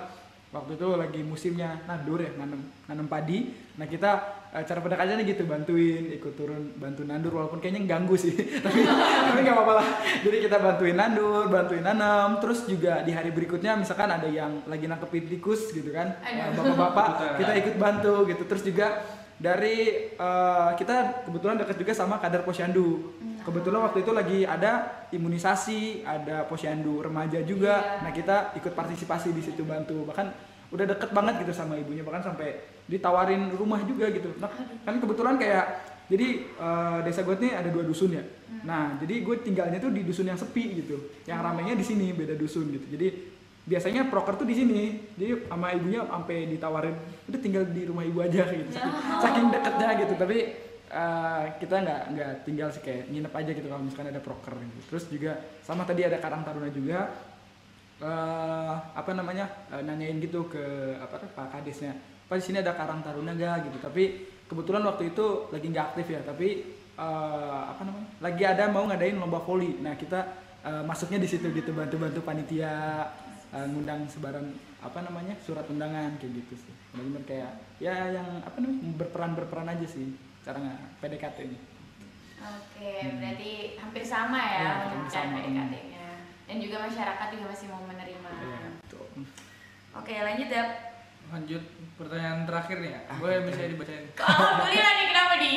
waktu 0.55 0.79
itu 0.79 0.87
lagi 0.95 1.21
musimnya 1.27 1.83
nandur 1.91 2.23
ya 2.23 2.31
nanam 2.39 2.61
nanam 2.87 3.07
padi. 3.11 3.51
Nah 3.75 3.91
kita 3.91 4.11
eh, 4.55 4.63
cara 4.63 4.79
pendekatannya 4.79 5.25
gitu 5.27 5.43
bantuin 5.51 6.15
ikut 6.15 6.33
turun 6.39 6.79
bantu 6.79 7.03
nandur 7.03 7.33
walaupun 7.35 7.59
kayaknya 7.59 7.89
ganggu 7.91 8.15
sih. 8.15 8.37
Tapi 8.65 8.81
tapi 8.87 9.39
nggak 9.43 9.57
apa-apa 9.57 9.73
lah. 9.83 9.89
Jadi 10.23 10.37
kita 10.45 10.57
bantuin 10.63 10.95
nandur 10.95 11.51
bantuin 11.51 11.83
nanam 11.83 12.39
terus 12.39 12.69
juga 12.69 13.03
di 13.03 13.11
hari 13.11 13.35
berikutnya 13.35 13.75
misalkan 13.75 14.13
ada 14.13 14.31
yang 14.31 14.63
lagi 14.71 14.87
nangkepin 14.87 15.27
tikus 15.27 15.75
gitu 15.75 15.91
kan 15.91 16.21
eh, 16.23 16.55
bapak-bapak 16.55 17.41
kita 17.43 17.53
ikut 17.65 17.75
bantu 17.81 18.15
gitu. 18.31 18.43
Terus 18.47 18.63
juga 18.63 18.87
dari 19.35 20.11
eh, 20.15 20.71
kita 20.79 21.27
kebetulan 21.27 21.59
dekat 21.59 21.77
juga 21.83 21.93
sama 21.99 22.23
kader 22.23 22.47
posyandu 22.47 23.11
kebetulan 23.45 23.81
waktu 23.85 24.01
itu 24.01 24.13
lagi 24.17 24.39
ada 24.49 25.05
imunisasi 25.13 26.03
ada 26.03 26.49
posyandu 26.49 27.05
remaja 27.05 27.45
juga. 27.45 28.01
Iya. 28.01 28.03
nah 28.03 28.11
kita 28.11 28.37
ikut 28.57 28.73
partisipasi 28.73 29.31
di 29.31 29.45
situ 29.45 29.63
bantu. 29.63 30.09
Bahkan 30.09 30.27
udah 30.73 30.85
deket 30.89 31.11
banget 31.13 31.45
gitu 31.45 31.53
sama 31.53 31.77
ibunya. 31.77 32.03
Bahkan 32.03 32.25
sampai 32.25 32.65
ditawarin 32.89 33.53
rumah 33.55 33.81
juga 33.85 34.09
gitu. 34.11 34.33
Nah, 34.41 34.51
kan 34.85 34.97
kebetulan 34.97 35.37
kayak 35.37 35.65
jadi 36.05 36.29
eh, 36.45 36.99
desa 37.05 37.25
gue 37.25 37.37
nih 37.37 37.53
ada 37.57 37.69
dua 37.69 37.85
dusun 37.85 38.17
ya. 38.17 38.25
Nah 38.65 38.97
jadi 39.01 39.25
gue 39.25 39.37
tinggalnya 39.45 39.81
tuh 39.81 39.93
di 39.93 40.05
dusun 40.05 40.29
yang 40.29 40.41
sepi 40.41 40.85
gitu. 40.85 41.13
Yang 41.29 41.39
ramainya 41.45 41.77
di 41.77 41.85
sini 41.85 42.13
beda 42.17 42.37
dusun 42.37 42.69
gitu. 42.73 42.89
Jadi 42.97 43.09
biasanya 43.65 44.09
proker 44.13 44.41
tuh 44.41 44.49
di 44.49 44.57
sini. 44.57 44.83
Jadi 45.17 45.49
sama 45.49 45.73
ibunya 45.73 46.05
sampai 46.05 46.49
ditawarin 46.49 46.97
udah 47.29 47.41
tinggal 47.41 47.65
di 47.69 47.89
rumah 47.89 48.05
ibu 48.05 48.21
aja 48.21 48.45
gitu. 48.49 48.73
Saking, 48.73 49.21
saking 49.21 49.47
deketnya 49.53 49.89
gitu. 50.01 50.15
Tapi 50.17 50.39
eh, 50.95 51.45
kita 51.59 51.75
nggak 51.83 52.03
nggak 52.15 52.33
tinggal 52.47 52.69
sih 52.71 52.83
kayak 52.87 53.11
nginep 53.11 53.35
aja 53.35 53.51
gitu 53.51 53.67
kalau 53.67 53.83
misalkan 53.83 54.15
ada 54.15 54.23
proker 54.23 54.55
gitu. 54.55 54.81
Terus 54.95 55.05
juga 55.11 55.33
sama 55.67 55.83
tadi 55.83 56.07
ada 56.07 56.23
karang 56.23 56.47
taruna 56.47 56.71
juga 56.71 57.11
eh 58.03 58.75
apa 58.95 59.11
namanya 59.15 59.47
eh, 59.75 59.83
nanyain 59.83 60.19
gitu 60.23 60.47
ke 60.47 60.63
apa 60.99 61.27
pak 61.31 61.47
kadesnya 61.59 61.95
pak 62.27 62.37
di 62.39 62.45
sini 62.47 62.59
ada 62.63 62.75
karang 62.79 63.03
taruna 63.03 63.35
gak 63.35 63.71
gitu. 63.71 63.79
Tapi 63.83 64.05
kebetulan 64.47 64.83
waktu 64.87 65.11
itu 65.11 65.51
lagi 65.51 65.67
nggak 65.71 65.87
aktif 65.95 66.07
ya 66.15 66.21
tapi 66.23 66.49
eh, 66.95 67.63
apa 67.71 67.83
namanya 67.83 68.09
lagi 68.23 68.43
ada 68.47 68.65
mau 68.71 68.87
ngadain 68.87 69.19
lomba 69.19 69.43
voli. 69.43 69.83
Nah 69.83 69.99
kita 69.99 70.21
eh, 70.63 70.83
masuknya 70.87 71.19
di 71.23 71.29
situ 71.31 71.51
gitu 71.51 71.75
bantu-bantu 71.75 72.23
panitia 72.23 73.07
eh, 73.51 73.67
ngundang 73.67 74.07
sebaran 74.07 74.47
apa 74.85 75.01
namanya 75.01 75.35
surat 75.43 75.65
undangan 75.67 76.19
kayak 76.23 76.45
gitu 76.45 76.55
sih. 76.61 76.75
Benar-benar 76.95 77.23
kayak 77.27 77.51
ya 77.83 77.95
yang 78.15 78.29
apa 78.47 78.57
namanya 78.63 78.81
berperan 78.95 79.33
berperan 79.35 79.67
aja 79.71 79.87
sih 79.91 80.07
cara 80.45 80.57
nggak 80.57 80.81
PDKT 81.01 81.39
ini 81.43 81.59
Oke, 82.37 82.93
berarti 83.17 83.53
hampir 83.75 84.05
sama 84.05 84.37
ya 84.37 84.61
Iya, 84.61 84.73
untuk 84.93 85.09
cara. 85.09 85.33
PDKT-nya. 85.33 86.07
Dan 86.45 86.57
juga 86.61 86.77
masyarakat 86.79 87.27
juga 87.33 87.45
masih 87.49 87.67
mau 87.73 87.81
menerima. 87.83 88.29
Iya, 88.37 88.69
betul. 88.79 89.07
Oke, 89.97 90.13
lanjut 90.13 90.49
Dap. 90.53 90.69
Lanjut 91.33 91.63
pertanyaan 91.97 92.45
terakhir 92.45 92.77
nih 92.79 92.91
ya. 92.93 93.01
Ah, 93.09 93.17
Boleh 93.17 93.41
oke. 93.41 93.49
bisa 93.49 93.65
dibacain. 93.65 94.05
Kok 94.13 94.29
alhamdulillah 94.29 94.93
nih 94.93 95.07
kenapa 95.09 95.35
di? 95.41 95.53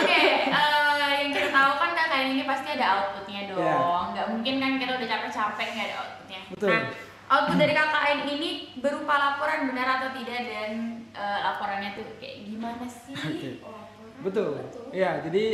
Oke, 0.00 0.20
eh, 0.48 1.12
yang 1.20 1.30
kita 1.30 1.48
tahu 1.52 1.72
kan 1.76 1.90
kakak 1.92 2.20
ini 2.24 2.42
pasti 2.48 2.68
ada 2.72 2.86
outputnya 2.96 3.40
dong. 3.52 3.60
Iya. 3.60 3.76
Nggak 4.16 4.26
mungkin 4.32 4.54
kan 4.56 4.72
kita 4.78 4.92
udah 4.96 5.08
capek-capek 5.10 5.66
nggak 5.68 5.86
ada 5.86 5.96
outputnya. 6.00 6.40
Betul. 6.48 6.68
Nah, 6.72 6.82
output 7.30 7.56
dari 7.62 7.72
KKN 7.72 8.20
ini 8.26 8.50
berupa 8.82 9.14
laporan 9.14 9.70
benar 9.70 10.02
atau 10.02 10.10
tidak 10.18 10.40
dan 10.50 10.70
eh, 11.14 11.38
laporannya 11.46 11.94
tuh 11.94 12.06
kayak 12.18 12.50
gimana 12.50 12.84
sih? 12.90 13.14
Oke. 13.30 13.50
Laporan, 13.62 13.80
Betul. 14.20 14.52
Iya, 14.92 15.24
jadi 15.24 15.44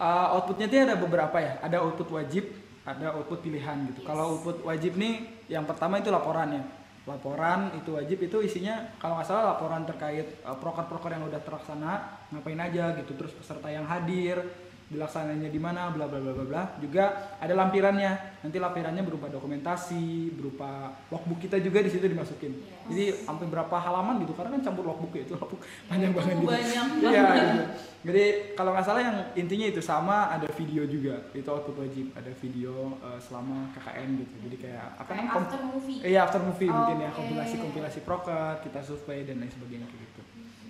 uh, 0.00 0.34
outputnya 0.38 0.66
tuh 0.70 0.78
ada 0.80 0.96
beberapa 0.96 1.36
ya. 1.38 1.60
Ada 1.60 1.84
output 1.84 2.08
wajib, 2.14 2.44
ada 2.88 3.12
output 3.14 3.44
pilihan 3.44 3.84
gitu. 3.92 4.00
Yes. 4.00 4.08
Kalau 4.08 4.24
output 4.36 4.64
wajib 4.64 4.96
nih, 4.96 5.44
yang 5.52 5.68
pertama 5.68 6.00
itu 6.00 6.08
laporannya. 6.08 6.64
Laporan 7.04 7.68
itu 7.76 7.92
wajib 7.92 8.16
itu 8.24 8.40
isinya 8.40 8.96
kalau 8.96 9.20
nggak 9.20 9.28
salah 9.28 9.52
laporan 9.52 9.84
terkait 9.84 10.40
uh, 10.40 10.56
proker-proker 10.56 11.12
yang 11.12 11.28
udah 11.28 11.40
terlaksana, 11.44 11.92
ngapain 12.32 12.60
aja 12.60 12.96
gitu. 12.96 13.12
Terus 13.12 13.36
peserta 13.36 13.68
yang 13.68 13.84
hadir, 13.84 14.40
dilaksananya 14.84 15.48
di 15.48 15.56
mana, 15.56 15.88
bla 15.88 16.04
bla 16.04 16.20
bla 16.20 16.32
bla 16.32 16.44
bla. 16.44 16.62
Juga 16.76 17.04
ada 17.36 17.52
lampirannya. 17.52 18.12
Nanti 18.40 18.56
lampirannya 18.56 19.00
berupa 19.00 19.26
dokumentasi, 19.26 20.28
berupa 20.32 20.92
logbook 21.08 21.40
kita 21.40 21.56
juga 21.56 21.80
di 21.80 21.88
situ 21.88 22.04
dimasukin. 22.04 22.52
Yes. 22.52 22.84
Jadi 22.84 23.04
sampai 23.24 23.46
berapa 23.48 23.72
halaman 23.74 24.20
gitu 24.20 24.36
karena 24.36 24.54
kan 24.54 24.62
campur 24.62 24.84
logbook 24.84 25.12
ya 25.12 25.24
itu 25.24 25.32
logbook 25.32 25.64
panjang 25.88 26.12
Itu 26.12 26.18
banget 26.20 26.34
gitu. 26.36 26.46
banyak 26.46 26.86
Iya. 27.04 27.22
gitu. 27.24 27.62
Jadi 28.04 28.24
kalau 28.52 28.70
nggak 28.70 28.84
salah 28.84 29.00
yang 29.00 29.16
intinya 29.32 29.66
itu 29.66 29.80
sama 29.80 30.28
ada 30.28 30.44
video 30.52 30.84
juga 30.84 31.16
itu 31.32 31.48
output 31.48 31.76
wajib 31.80 32.12
ada 32.12 32.28
video 32.36 32.74
eh, 33.00 33.18
selama 33.18 33.72
KKN 33.72 34.08
gitu. 34.20 34.34
Jadi 34.44 34.56
kayak 34.60 34.84
apa 34.94 35.08
Kayak 35.08 35.24
namanya? 35.24 35.40
after 35.40 35.60
movie. 35.64 35.98
Iya 36.04 36.20
after 36.22 36.40
movie 36.40 36.68
mungkin 36.68 36.96
ya 36.98 37.08
Oke. 37.08 37.16
kompilasi 37.16 37.54
kompilasi 37.56 37.98
proker 38.04 38.60
kita 38.60 38.80
survei 38.80 39.24
dan 39.24 39.40
lain 39.40 39.48
sebagainya 39.48 39.88
gitu. 39.88 40.20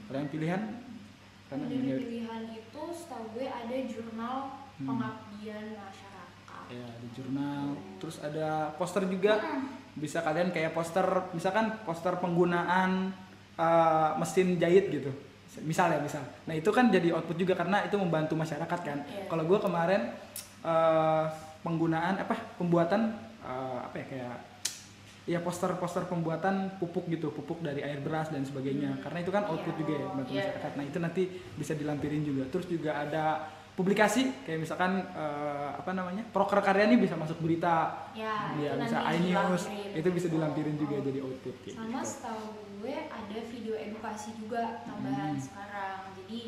Kalau 0.04 0.18
yang 0.20 0.30
pilihan 0.30 0.60
karena 1.46 1.64
ini- 1.66 1.94
pilihan 1.94 2.42
itu 2.50 2.82
setahu 2.90 3.24
gue 3.32 3.46
ada 3.46 3.76
jurnal 3.84 4.36
Hmm. 4.74 4.86
pengabdian 4.86 5.66
masyarakat. 5.72 6.62
Ya 6.66 6.86
di 6.98 7.08
jurnal. 7.12 7.78
Terus 7.96 8.16
ada 8.18 8.48
poster 8.74 9.04
juga. 9.04 9.38
Bisa 9.94 10.18
kalian 10.20 10.50
kayak 10.50 10.72
poster 10.72 11.04
misalkan 11.30 11.78
poster 11.82 12.18
penggunaan 12.18 13.14
eh, 13.54 14.10
mesin 14.16 14.58
jahit 14.58 14.90
gitu. 14.90 15.14
Misal 15.62 15.86
ya 15.88 16.00
misal. 16.00 16.26
Nah 16.44 16.52
itu 16.52 16.66
kan 16.68 16.90
jadi 16.90 17.14
output 17.14 17.36
juga 17.36 17.54
karena 17.54 17.86
itu 17.86 17.94
membantu 17.94 18.34
masyarakat 18.34 18.80
kan. 18.80 18.98
Iya. 19.00 19.30
kalau 19.30 19.44
gue 19.44 19.58
kemarin 19.58 20.10
eh, 20.60 21.24
penggunaan 21.60 22.18
apa 22.18 22.34
pembuatan 22.56 23.14
eh, 23.40 23.78
apa 23.80 23.94
ya 23.94 24.06
kayak 24.06 24.36
ya 25.24 25.40
poster-poster 25.40 26.04
pembuatan 26.04 26.76
pupuk 26.76 27.08
gitu 27.08 27.30
pupuk 27.30 27.58
dari 27.58 27.80
air 27.80 27.96
beras 27.98 28.28
dan 28.28 28.42
sebagainya 28.42 29.00
karena 29.00 29.18
itu 29.18 29.30
kan 29.30 29.44
output 29.46 29.72
Iya. 29.72 29.80
juga 29.80 29.92
ya 29.94 30.04
membantu 30.06 30.30
Iya. 30.30 30.40
masyarakat 30.42 30.72
nah 30.74 30.84
itu 30.84 30.98
nanti 30.98 31.22
bisa 31.54 31.72
dilampirin 31.72 32.22
juga 32.22 32.42
terus 32.46 32.66
juga 32.66 32.90
ada 32.98 33.24
publikasi 33.74 34.30
kayak 34.44 34.60
misalkan 34.60 34.92
eh, 35.02 35.68
apa 35.74 35.90
namanya 35.90 36.22
proker 36.28 36.60
karya 36.60 36.86
ini 36.86 37.00
bisa 37.00 37.16
masuk 37.16 37.40
berita 37.40 38.06
Ya, 38.12 38.52
ya 38.54 38.76
bisa 38.76 39.00
iNews 39.10 39.64
itu 39.92 40.08
bisa 40.10 40.28
dilampirin 40.28 40.76
juga 40.76 41.00
jadi 41.00 41.18
output 41.18 41.56
kayak 41.60 41.74
sama 41.74 41.98
gitu. 41.98 42.06
setahu 42.06 42.44
gue 42.78 42.94
ada 43.02 43.38
video 43.44 43.74
edukasi 43.74 44.36
juga 44.36 44.84
tambahan 44.84 45.32
Hmm. 45.32 45.40
sekarang 45.40 45.96
jadi 46.14 46.40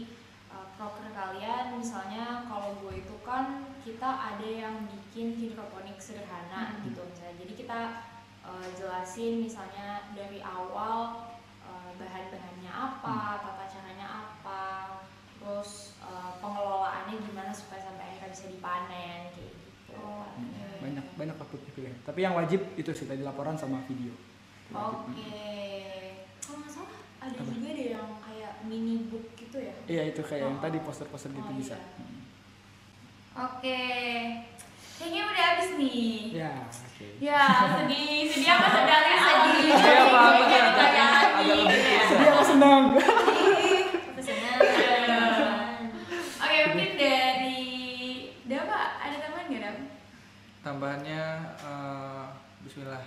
uh, 0.48 0.68
proker 0.76 1.08
kalian 1.10 1.64
misalnya 1.74 2.44
kalau 2.44 2.76
gue 2.78 2.94
itu 2.94 3.16
kan 3.20 3.44
kita 3.80 4.06
ada 4.06 4.44
yang 4.46 4.84
bikin 4.86 5.32
hidroponik 5.34 5.96
sederhana 5.96 6.76
Hmm. 6.76 6.84
gitu 6.84 7.00
misalnya 7.02 7.40
jadi 7.40 7.52
kita 7.56 7.80
uh, 8.46 8.68
jelasin 8.72 9.42
misalnya 9.42 9.86
dari 10.10 10.38
awal 10.40 11.28
uh, 11.60 11.90
bahan-bahannya 11.92 12.70
apa 12.70 13.10
Hmm. 13.10 13.42
tata 13.42 13.64
caranya 13.68 14.06
apa 14.24 14.62
terus 15.36 15.70
uh, 16.00 16.38
pengelolaannya 16.38 17.20
gimana 17.20 17.50
supaya 17.50 17.78
sampai 17.80 18.04
akhirnya 18.08 18.30
bisa 18.30 18.46
dipanen 18.48 19.20
kayak 19.28 19.52
gitu 19.52 19.74
Oh, 19.92 20.28
Hmm, 20.28 20.52
oke. 20.52 20.82
banyak 20.82 21.06
banyak 21.14 21.36
outputnya 21.36 21.70
pilihan 21.72 21.98
tapi 22.02 22.20
yang 22.20 22.34
wajib 22.34 22.60
itu 22.74 22.90
sih 22.90 23.06
tadi 23.06 23.20
laporan 23.20 23.54
sama 23.54 23.80
video. 23.82 24.12
Oke. 24.68 25.32
kalau 26.38 26.58
nggak 26.58 26.70
salah 26.70 26.94
ada 27.18 27.32
Apa? 27.32 27.48
juga 27.48 27.68
deh 27.70 27.88
yang 27.90 28.10
kayak 28.18 28.52
mini 28.62 29.06
book 29.06 29.24
gitu 29.34 29.56
ya 29.56 29.74
iya 29.86 30.02
itu 30.06 30.20
kayak 30.20 30.42
yang 30.44 30.58
Oh. 30.58 30.62
tadi 30.62 30.78
poster-poster 30.78 31.30
gitu 31.30 31.42
Oh, 31.44 31.54
bisa 31.54 31.74
iya. 31.74 31.86
Hmm. 31.96 32.22
Oke. 33.38 33.82
Kayaknya 34.96 35.22
udah 35.26 35.44
habis 35.46 35.68
nih. 35.74 36.08
ya 36.32 36.50
oke 36.64 37.06
Ya, 37.18 37.42
sedih, 37.70 38.20
sedih 38.26 38.50
apa 38.50 38.66
sedang 38.70 39.02
ya? 39.02 39.16
Sedih. 39.18 39.68
Sedih 39.70 39.98
apa? 40.02 40.16
Apa 40.16 40.30
tuh? 40.32 40.46
Jadi 40.46 40.60
ditanya 40.66 41.04
lagi. 41.06 41.16
Agak 41.16 41.36
lebih 41.36 41.64
gitu 41.66 41.88
ya. 41.88 42.02
sedih 42.06 42.28
apa 42.28 42.42
senang 42.42 42.82
Apa 44.06 44.20
senang? 44.20 44.58
Oke, 46.38 46.56
mungkin 46.66 46.90
dari 46.94 47.60
Dava 48.44 48.78
ada 48.96 49.16
tambahan 49.18 49.44
nggak 49.46 49.62
Dava? 49.62 49.82
Tambahannya 50.62 51.22
eh, 51.62 52.24
Bismillah. 52.62 53.04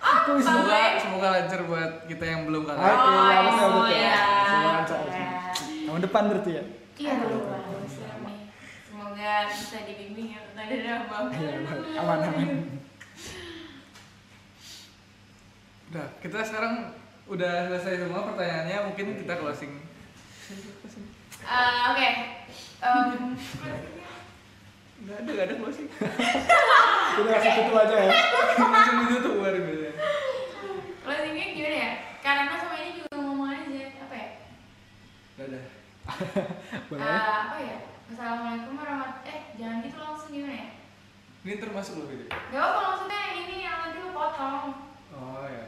Aku 0.00 0.30
Semoga 0.44 0.80
semoga 0.96 1.28
lancar 1.32 1.60
buat 1.64 1.92
kita 2.04 2.24
yang 2.24 2.40
belum 2.44 2.62
Oke, 2.62 2.70
kakak. 2.70 2.92
ya, 2.92 3.38
betul, 3.42 3.64
oh, 3.64 3.70
betul. 3.78 3.88
ya. 3.94 4.16
Semoga 4.42 4.70
lancar. 4.74 4.98
Ya. 5.06 5.30
tahun 5.84 6.00
depan 6.02 6.22
berarti 6.26 6.50
ya 6.52 6.64
Iya, 6.94 7.12
bagus 7.18 7.94
nih. 7.98 8.38
Semoga 8.94 9.50
bisa 9.50 9.82
dibimbing 9.90 10.38
ya 10.38 10.54
tadi 10.54 10.86
Dava. 10.86 11.26
Iya, 11.34 11.66
aman 11.98 12.18
aman 12.30 12.46
Udah, 15.90 16.06
kita 16.22 16.38
sekarang 16.42 16.94
udah 17.26 17.66
selesai 17.66 18.06
semua 18.06 18.22
pertanyaannya, 18.22 18.86
mungkin 18.86 19.18
kita 19.18 19.34
closing. 19.34 19.82
Eh, 21.42 21.80
Oke. 21.90 22.08
Em, 22.78 23.34
Enggak 25.02 25.18
ada, 25.18 25.26
enggak 25.26 25.46
ada 25.50 25.54
closing. 25.58 25.88
udah 27.14 27.30
langsung 27.30 27.54
tutup 27.56 27.76
aja 27.76 27.96
ya 27.98 28.10
Langsung 28.56 28.96
ditutup 29.02 29.32
luar 29.38 29.54
biasa. 29.54 29.90
Closingnya 31.02 31.46
gimana 31.50 31.76
ya? 31.76 31.92
Karena 32.22 32.54
sama 32.56 32.78
ini 32.78 33.02
juga 33.02 33.14
ngomong 33.18 33.50
aja 33.50 33.82
apa 34.06 34.14
ya? 34.14 34.28
Enggak 35.34 35.46
ada. 35.50 35.60
boleh 36.86 37.02
Eh, 37.02 37.10
apa 37.42 37.58
ya? 37.58 37.78
Assalamualaikum 38.06 38.72
warahmatullahi 38.76 39.22
Eh, 39.26 39.40
jangan 39.56 39.76
gitu 39.80 39.96
langsung 39.96 40.30
gimana 40.30 40.54
ya? 40.54 40.68
Ini 41.40 41.54
termasuk 41.58 41.92
loh 41.94 42.06
video. 42.06 42.28
Gak 42.28 42.56
apa 42.58 42.78
maksudnya 42.82 43.18
yang 43.22 43.36
ini 43.38 43.56
yang 43.60 43.76
nanti 43.78 43.98
lu 43.98 44.10
potong. 44.10 44.64
Oh 45.10 45.44
ya. 45.44 45.64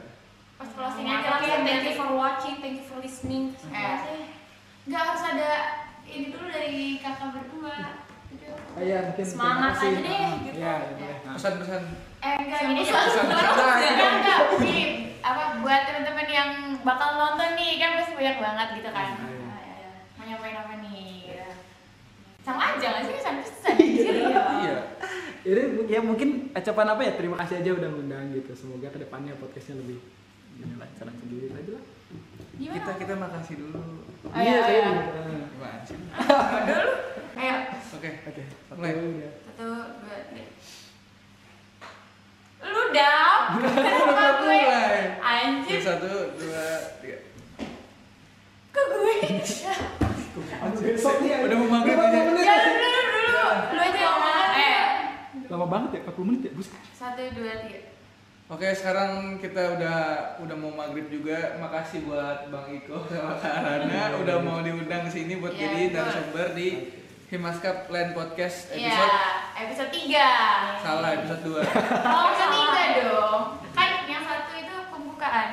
thank 0.57 1.83
you 1.83 1.95
for 1.95 2.09
watching 2.11 2.55
thank 2.57 2.75
you 2.75 2.85
for 2.85 2.97
listening 2.97 3.53
Eh. 3.67 3.97
sih? 4.01 4.21
nggak 4.83 5.01
harus 5.03 5.23
ada 5.27 5.51
ini 6.03 6.31
dulu 6.31 6.47
dari 6.47 6.97
kakak 6.97 7.29
berdua 7.31 7.77
Gitu. 8.27 8.47
Oh 8.49 8.81
iya, 8.81 9.03
mungkin 9.05 9.23
Semangat 9.23 9.75
aja 9.77 9.87
deh, 9.97 10.11
Ah, 10.17 10.31
gitu. 10.41 10.57
Iya, 10.57 10.73
iya, 10.73 10.93
boleh. 10.93 11.17
Ah. 11.21 11.33
pesan-pesan 11.33 11.81
eh 12.17 12.35
enggak 12.41 12.59
gini 12.61 12.81
pesan- 12.81 13.03
pesan- 13.03 13.27
enggak 13.27 13.51
enggak 13.77 14.11
enggak 14.17 14.39
gini 14.57 14.83
apa 15.21 15.41
buat 15.57 15.81
teman-teman 15.85 16.27
yang 16.27 16.49
bakal 16.81 17.09
nonton 17.13 17.49
nih 17.53 17.71
kan 17.77 17.89
pasti 17.95 18.13
banyak 18.13 18.37
banget 18.37 18.67
gitu 18.73 18.89
kan 18.89 19.09
Iya, 19.13 19.27
iya. 19.27 19.47
Ah, 19.47 19.59
iya. 19.61 19.89
mau 20.13 20.23
nyampein 20.25 20.55
apa 20.57 20.73
nih 20.73 20.86
gitu. 20.86 20.86
Sama 22.47 22.63
aja 22.71 22.87
nggak 22.87 23.03
sih 23.03 23.13
pesan 23.13 23.35
pesan 23.37 23.73
anjir 23.75 24.15
ya 24.15 24.41
iya 24.57 24.77
Ini 25.43 25.63
ya 25.85 25.99
mungkin 26.01 26.51
ucapan 26.51 26.87
apa 26.89 27.01
ya? 27.01 27.11
Terima 27.13 27.35
kasih 27.37 27.55
aja 27.57 27.71
udah 27.73 27.87
ngundang 27.87 28.31
gitu. 28.31 28.51
Semoga 28.51 28.87
ke 28.87 28.99
depannya 28.99 29.31
podcastnya 29.33 29.79
lebih 29.79 29.95
ini 30.57 30.75
lancar 30.75 31.07
sendiri 31.09 31.47
aja 31.49 31.71
lah. 31.71 31.83
gimana 32.57 32.73
kita 32.73 32.91
kita 32.97 33.13
makasih 33.15 33.55
dulu 33.57 33.79
Oh, 34.25 34.33
iya, 34.33 34.59
iya. 34.65 34.87
gitu. 34.89 35.19
Ah. 35.21 35.45
gimana 35.47 35.79
sih 35.83 35.95
dulu 35.95 36.93
ayo 37.37 37.55
oke 37.93 38.09
Oke, 38.27 38.41
satu 38.65 38.75
Mulai. 38.75 38.91
udah. 38.91 39.31
satu 39.47 39.67
dua 39.93 40.17
tiga 40.25 40.45
lu 42.65 42.81
dap 42.89 43.41
kenapa 43.77 44.25
gue 44.41 44.61
anjir 45.21 45.79
satu 45.79 46.11
dua 46.33 46.65
tiga 46.99 47.17
ke 48.73 48.81
gue 48.83 49.15
Aduh, 50.37 50.79
besok 50.79 51.17
nih. 51.19 51.33
Udah 51.41 51.57
mau 51.57 51.69
maghrib 51.71 51.97
aja. 51.97 52.19
menit? 52.23 52.45
ya 52.45 52.55
dulu 52.59 52.77
dulu 52.77 53.01
dulu 53.09 53.45
lu 53.67 53.79
aja 53.79 53.97
yang 53.97 54.13
ngomong 54.15 54.51
eh 54.55 54.81
Lama 55.47 55.65
banget 55.65 55.89
ya, 55.97 56.11
40 56.11 56.27
menit 56.27 56.41
ya, 56.45 56.51
buset. 56.53 56.75
satu 56.91 57.21
dua 57.31 57.53
tiga. 57.63 57.79
Oke, 58.47 58.71
sekarang 58.71 59.35
kita 59.37 59.75
udah 59.75 59.99
udah 60.39 60.55
mau 60.55 60.71
maghrib 60.71 61.11
juga. 61.11 61.59
Makasih 61.59 62.07
buat 62.07 62.47
Bang 62.47 62.71
Iko 62.71 63.03
sama 63.05 63.35
Kak 63.35 63.59
Rana. 63.59 64.15
Udah 64.23 64.39
mau 64.39 64.63
diundang 64.63 65.03
ke 65.03 65.11
sini 65.11 65.35
buat 65.35 65.51
Iya, 65.51 65.67
jadi 65.67 65.79
narasumber 65.91 66.47
di 66.55 66.67
Himaskap 67.27 67.91
Land 67.91 68.15
Podcast 68.15 68.71
Iya, 68.71 68.87
episode 68.87 69.91
episode 69.91 69.91
3 69.91 70.79
salah 70.79 71.09
episode 71.11 71.41
2. 71.43 71.59
Oh, 71.59 72.23
episode 72.31 72.53
3 72.55 72.99
dong. 73.03 73.41
Kan 73.75 73.89
yang 74.07 74.23
satu 74.23 74.51
itu 74.55 74.75
pembukaan. 74.87 75.49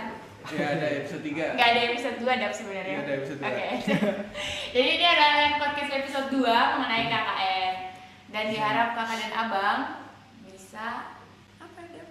Ya 0.54 0.66
ada 0.78 0.86
episode 1.02 1.22
3. 1.26 1.58
Nggak 1.58 1.68
ada 1.74 1.80
episode 1.90 2.16
2 2.22 2.30
dap 2.38 2.52
sebenarnya. 2.54 2.94
Iya, 2.94 3.02
ada 3.02 3.12
episode 3.18 3.38
dua. 3.42 3.48
Oke. 3.50 3.66
Jadi 4.74 4.88
ini 4.94 5.04
adalah 5.04 5.32
Land 5.34 5.56
podcast 5.58 5.90
episode 5.98 6.28
2 6.30 6.46
mengenai 6.46 7.04
KKN 7.10 7.73
Dan 8.34 8.50
diharap 8.50 8.88
kakak 8.92 9.16
dan 9.16 9.32
abang 9.32 9.78
bisa 10.42 11.14
Apa 11.56 11.80
dap? 11.86 12.08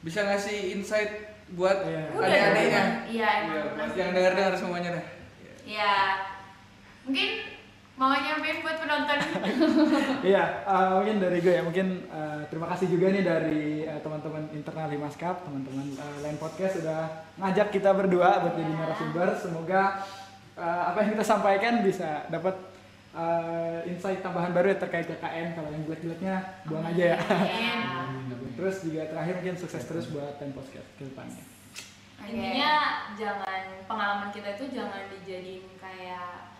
Bisa 0.00 0.20
ngasih 0.22 0.58
insight 0.72 1.10
buat 1.52 1.82
Iya. 1.82 2.02
Udah, 2.14 2.24
adik-adiknya. 2.24 2.84
Iya, 3.04 3.28
Iya, 3.42 3.60
ngasih 3.74 3.76
yang 3.76 3.90
insight. 3.90 4.14
dengar-dengar 4.14 4.54
semuanya 4.54 4.90
dah. 4.92 5.04
Iya 5.62 5.94
Mungkin 7.02 7.28
mau 7.92 8.08
nyampein 8.08 8.62
buat 8.62 8.76
penonton 8.78 9.18
Iya, 10.30 10.44
eh, 10.64 10.90
mungkin 10.96 11.16
dari 11.18 11.38
gue 11.38 11.52
ya, 11.52 11.62
mungkin 11.62 11.86
eh, 12.08 12.40
terima 12.46 12.66
kasih 12.70 12.86
juga 12.88 13.10
nih 13.10 13.22
dari 13.22 13.62
eh, 13.82 14.00
teman-teman 14.00 14.46
internal 14.52 14.88
Himaskap, 14.88 15.42
teman-teman 15.42 15.86
uh, 15.98 16.18
Lain 16.22 16.38
Podcast 16.38 16.78
sudah 16.78 17.00
ngajak 17.36 17.68
kita 17.68 17.90
berdua 17.92 18.40
buat 18.40 18.54
jadi 18.54 18.64
Iya. 18.64 18.78
narasumber. 18.78 19.28
Semoga 19.36 19.82
eh, 20.54 20.82
apa 20.86 20.98
yang 21.02 21.10
kita 21.12 21.26
sampaikan 21.26 21.82
bisa 21.82 22.30
dapat 22.30 22.54
eh, 23.12 23.78
insight 23.86 24.20
tambahan 24.20 24.50
baru 24.50 24.72
ya 24.72 24.78
terkait 24.78 25.06
KKN. 25.06 25.52
Kalau 25.52 25.68
yang 25.68 25.82
jelek-jeleknya 25.84 26.34
buang 26.64 26.86
aja 26.86 27.04
ya. 27.12 27.18
Amin. 27.20 28.32
Terus 28.56 28.76
juga 28.82 29.06
terakhir 29.06 29.34
mungkin 29.38 29.56
sukses 29.56 29.82
terus 29.82 30.06
buat 30.08 30.36
Podcast 30.38 30.88
ke 30.96 31.04
depannya. 31.04 31.44
intinya 32.22 32.72
jangan 33.12 33.82
pengalaman 33.82 34.30
kita 34.30 34.54
itu 34.54 34.70
jangan 34.70 35.10
dijadiin 35.10 35.66
kayak 35.74 36.54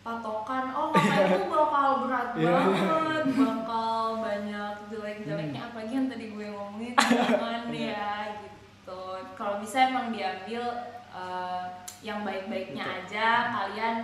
patokan 0.00 0.70
oh 0.70 0.94
kakak 0.94 1.34
itu 1.34 1.50
bakal 1.58 2.06
berat 2.06 2.28
Iya. 2.38 2.54
banget 2.78 3.24
bakal 3.34 4.22
banyak 4.22 4.74
jelek-jeleknya 4.86 5.60
apalagi 5.66 5.92
yang 5.92 6.06
tadi 6.06 6.26
gue 6.30 6.46
ngomongin 6.46 6.94
jangan 6.94 7.64
ya 7.74 8.12
gitu 8.38 9.02
kalau 9.34 9.58
bisa 9.58 9.90
emang 9.90 10.14
diambil 10.14 10.62
eh, 11.10 11.64
yang 12.00 12.22
baik-baiknya 12.22 13.02
aja 13.02 13.26
kalian 13.50 13.96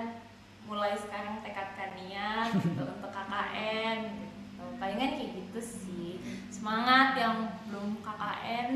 mulai 0.65 0.97
sekarang 0.97 1.45
tekadkan 1.45 1.93
niat 1.95 2.49
gitu, 2.57 2.83
untuk 2.97 3.11
KKN 3.13 3.97
gitu. 4.25 4.65
palingan 4.81 5.11
kayak 5.17 5.31
gitu 5.37 5.61
sih 5.61 6.11
semangat 6.49 7.15
yang 7.17 7.37
belum 7.69 8.01
KKN 8.01 8.69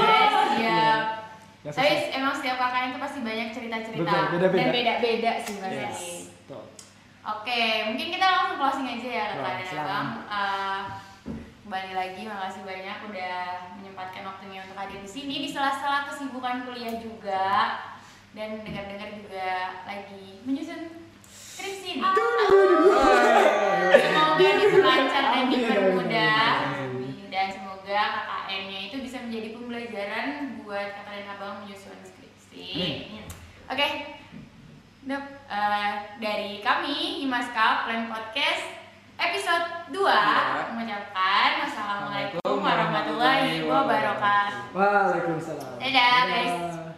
iya 0.60 0.86
Ya, 1.66 1.74
Tapi 1.74 2.14
emang 2.14 2.30
setiap 2.30 2.62
kakak 2.62 2.94
itu 2.94 2.98
pasti 3.02 3.18
banyak 3.26 3.50
cerita-cerita 3.50 4.06
Betul, 4.30 4.54
dan 4.54 4.70
beda-beda 4.70 5.32
sih 5.42 5.58
pasti. 5.58 5.82
Yes. 5.82 6.00
Betul. 6.46 6.62
Oke, 7.26 7.62
mungkin 7.90 8.06
kita 8.14 8.22
langsung 8.22 8.58
closing 8.62 8.86
aja 8.86 9.08
ya 9.10 9.24
silakan. 9.34 9.82
abang. 9.82 10.08
Eh, 10.30 10.82
kembali 11.66 11.92
lagi, 11.98 12.22
makasih 12.22 12.62
banyak 12.62 12.98
udah 13.10 13.36
menyempatkan 13.82 14.22
waktunya 14.22 14.62
untuk 14.62 14.78
hadir 14.78 15.02
di 15.02 15.10
sini 15.10 15.34
di 15.42 15.50
sela-sela 15.50 16.06
kesibukan 16.06 16.70
kuliah 16.70 17.02
juga 17.02 17.82
dan 18.30 18.62
dengar-dengar 18.62 19.10
juga 19.18 19.46
lagi 19.90 20.46
menyusun 20.46 21.05
skripsi 21.56 21.90
nih. 21.94 22.04
Semoga 23.96 24.48
diperlancar 24.52 25.24
dan 25.26 25.44
dipermudah 25.48 26.48
dan 27.28 27.46
semoga 27.48 28.02
KKN-nya 28.12 28.80
itu 28.86 28.96
bisa 29.00 29.16
menjadi 29.20 29.48
pembelajaran 29.52 30.26
buat 30.58 30.88
kakak 30.92 31.14
dan 31.14 31.32
abang 31.32 31.64
menyusun 31.64 31.96
skripsi. 32.02 32.68
Oke, 33.66 33.86
Dap, 35.02 35.22
eh, 35.46 35.92
dari 36.18 36.58
kami 36.60 37.22
Himaskap 37.22 37.86
Plan 37.86 38.06
Podcast 38.06 38.66
episode 39.16 39.66
2 39.88 40.02
Iya. 40.02 40.66
mengucapkan 40.68 41.50
wassalamualaikum 41.62 42.58
warahmatullahi 42.58 43.62
wabarakatuh. 43.64 44.74
Waalaikumsalam. 44.74 45.78
Dadah, 45.78 46.20
guys. 46.26 46.52
Dadah. 46.52 46.95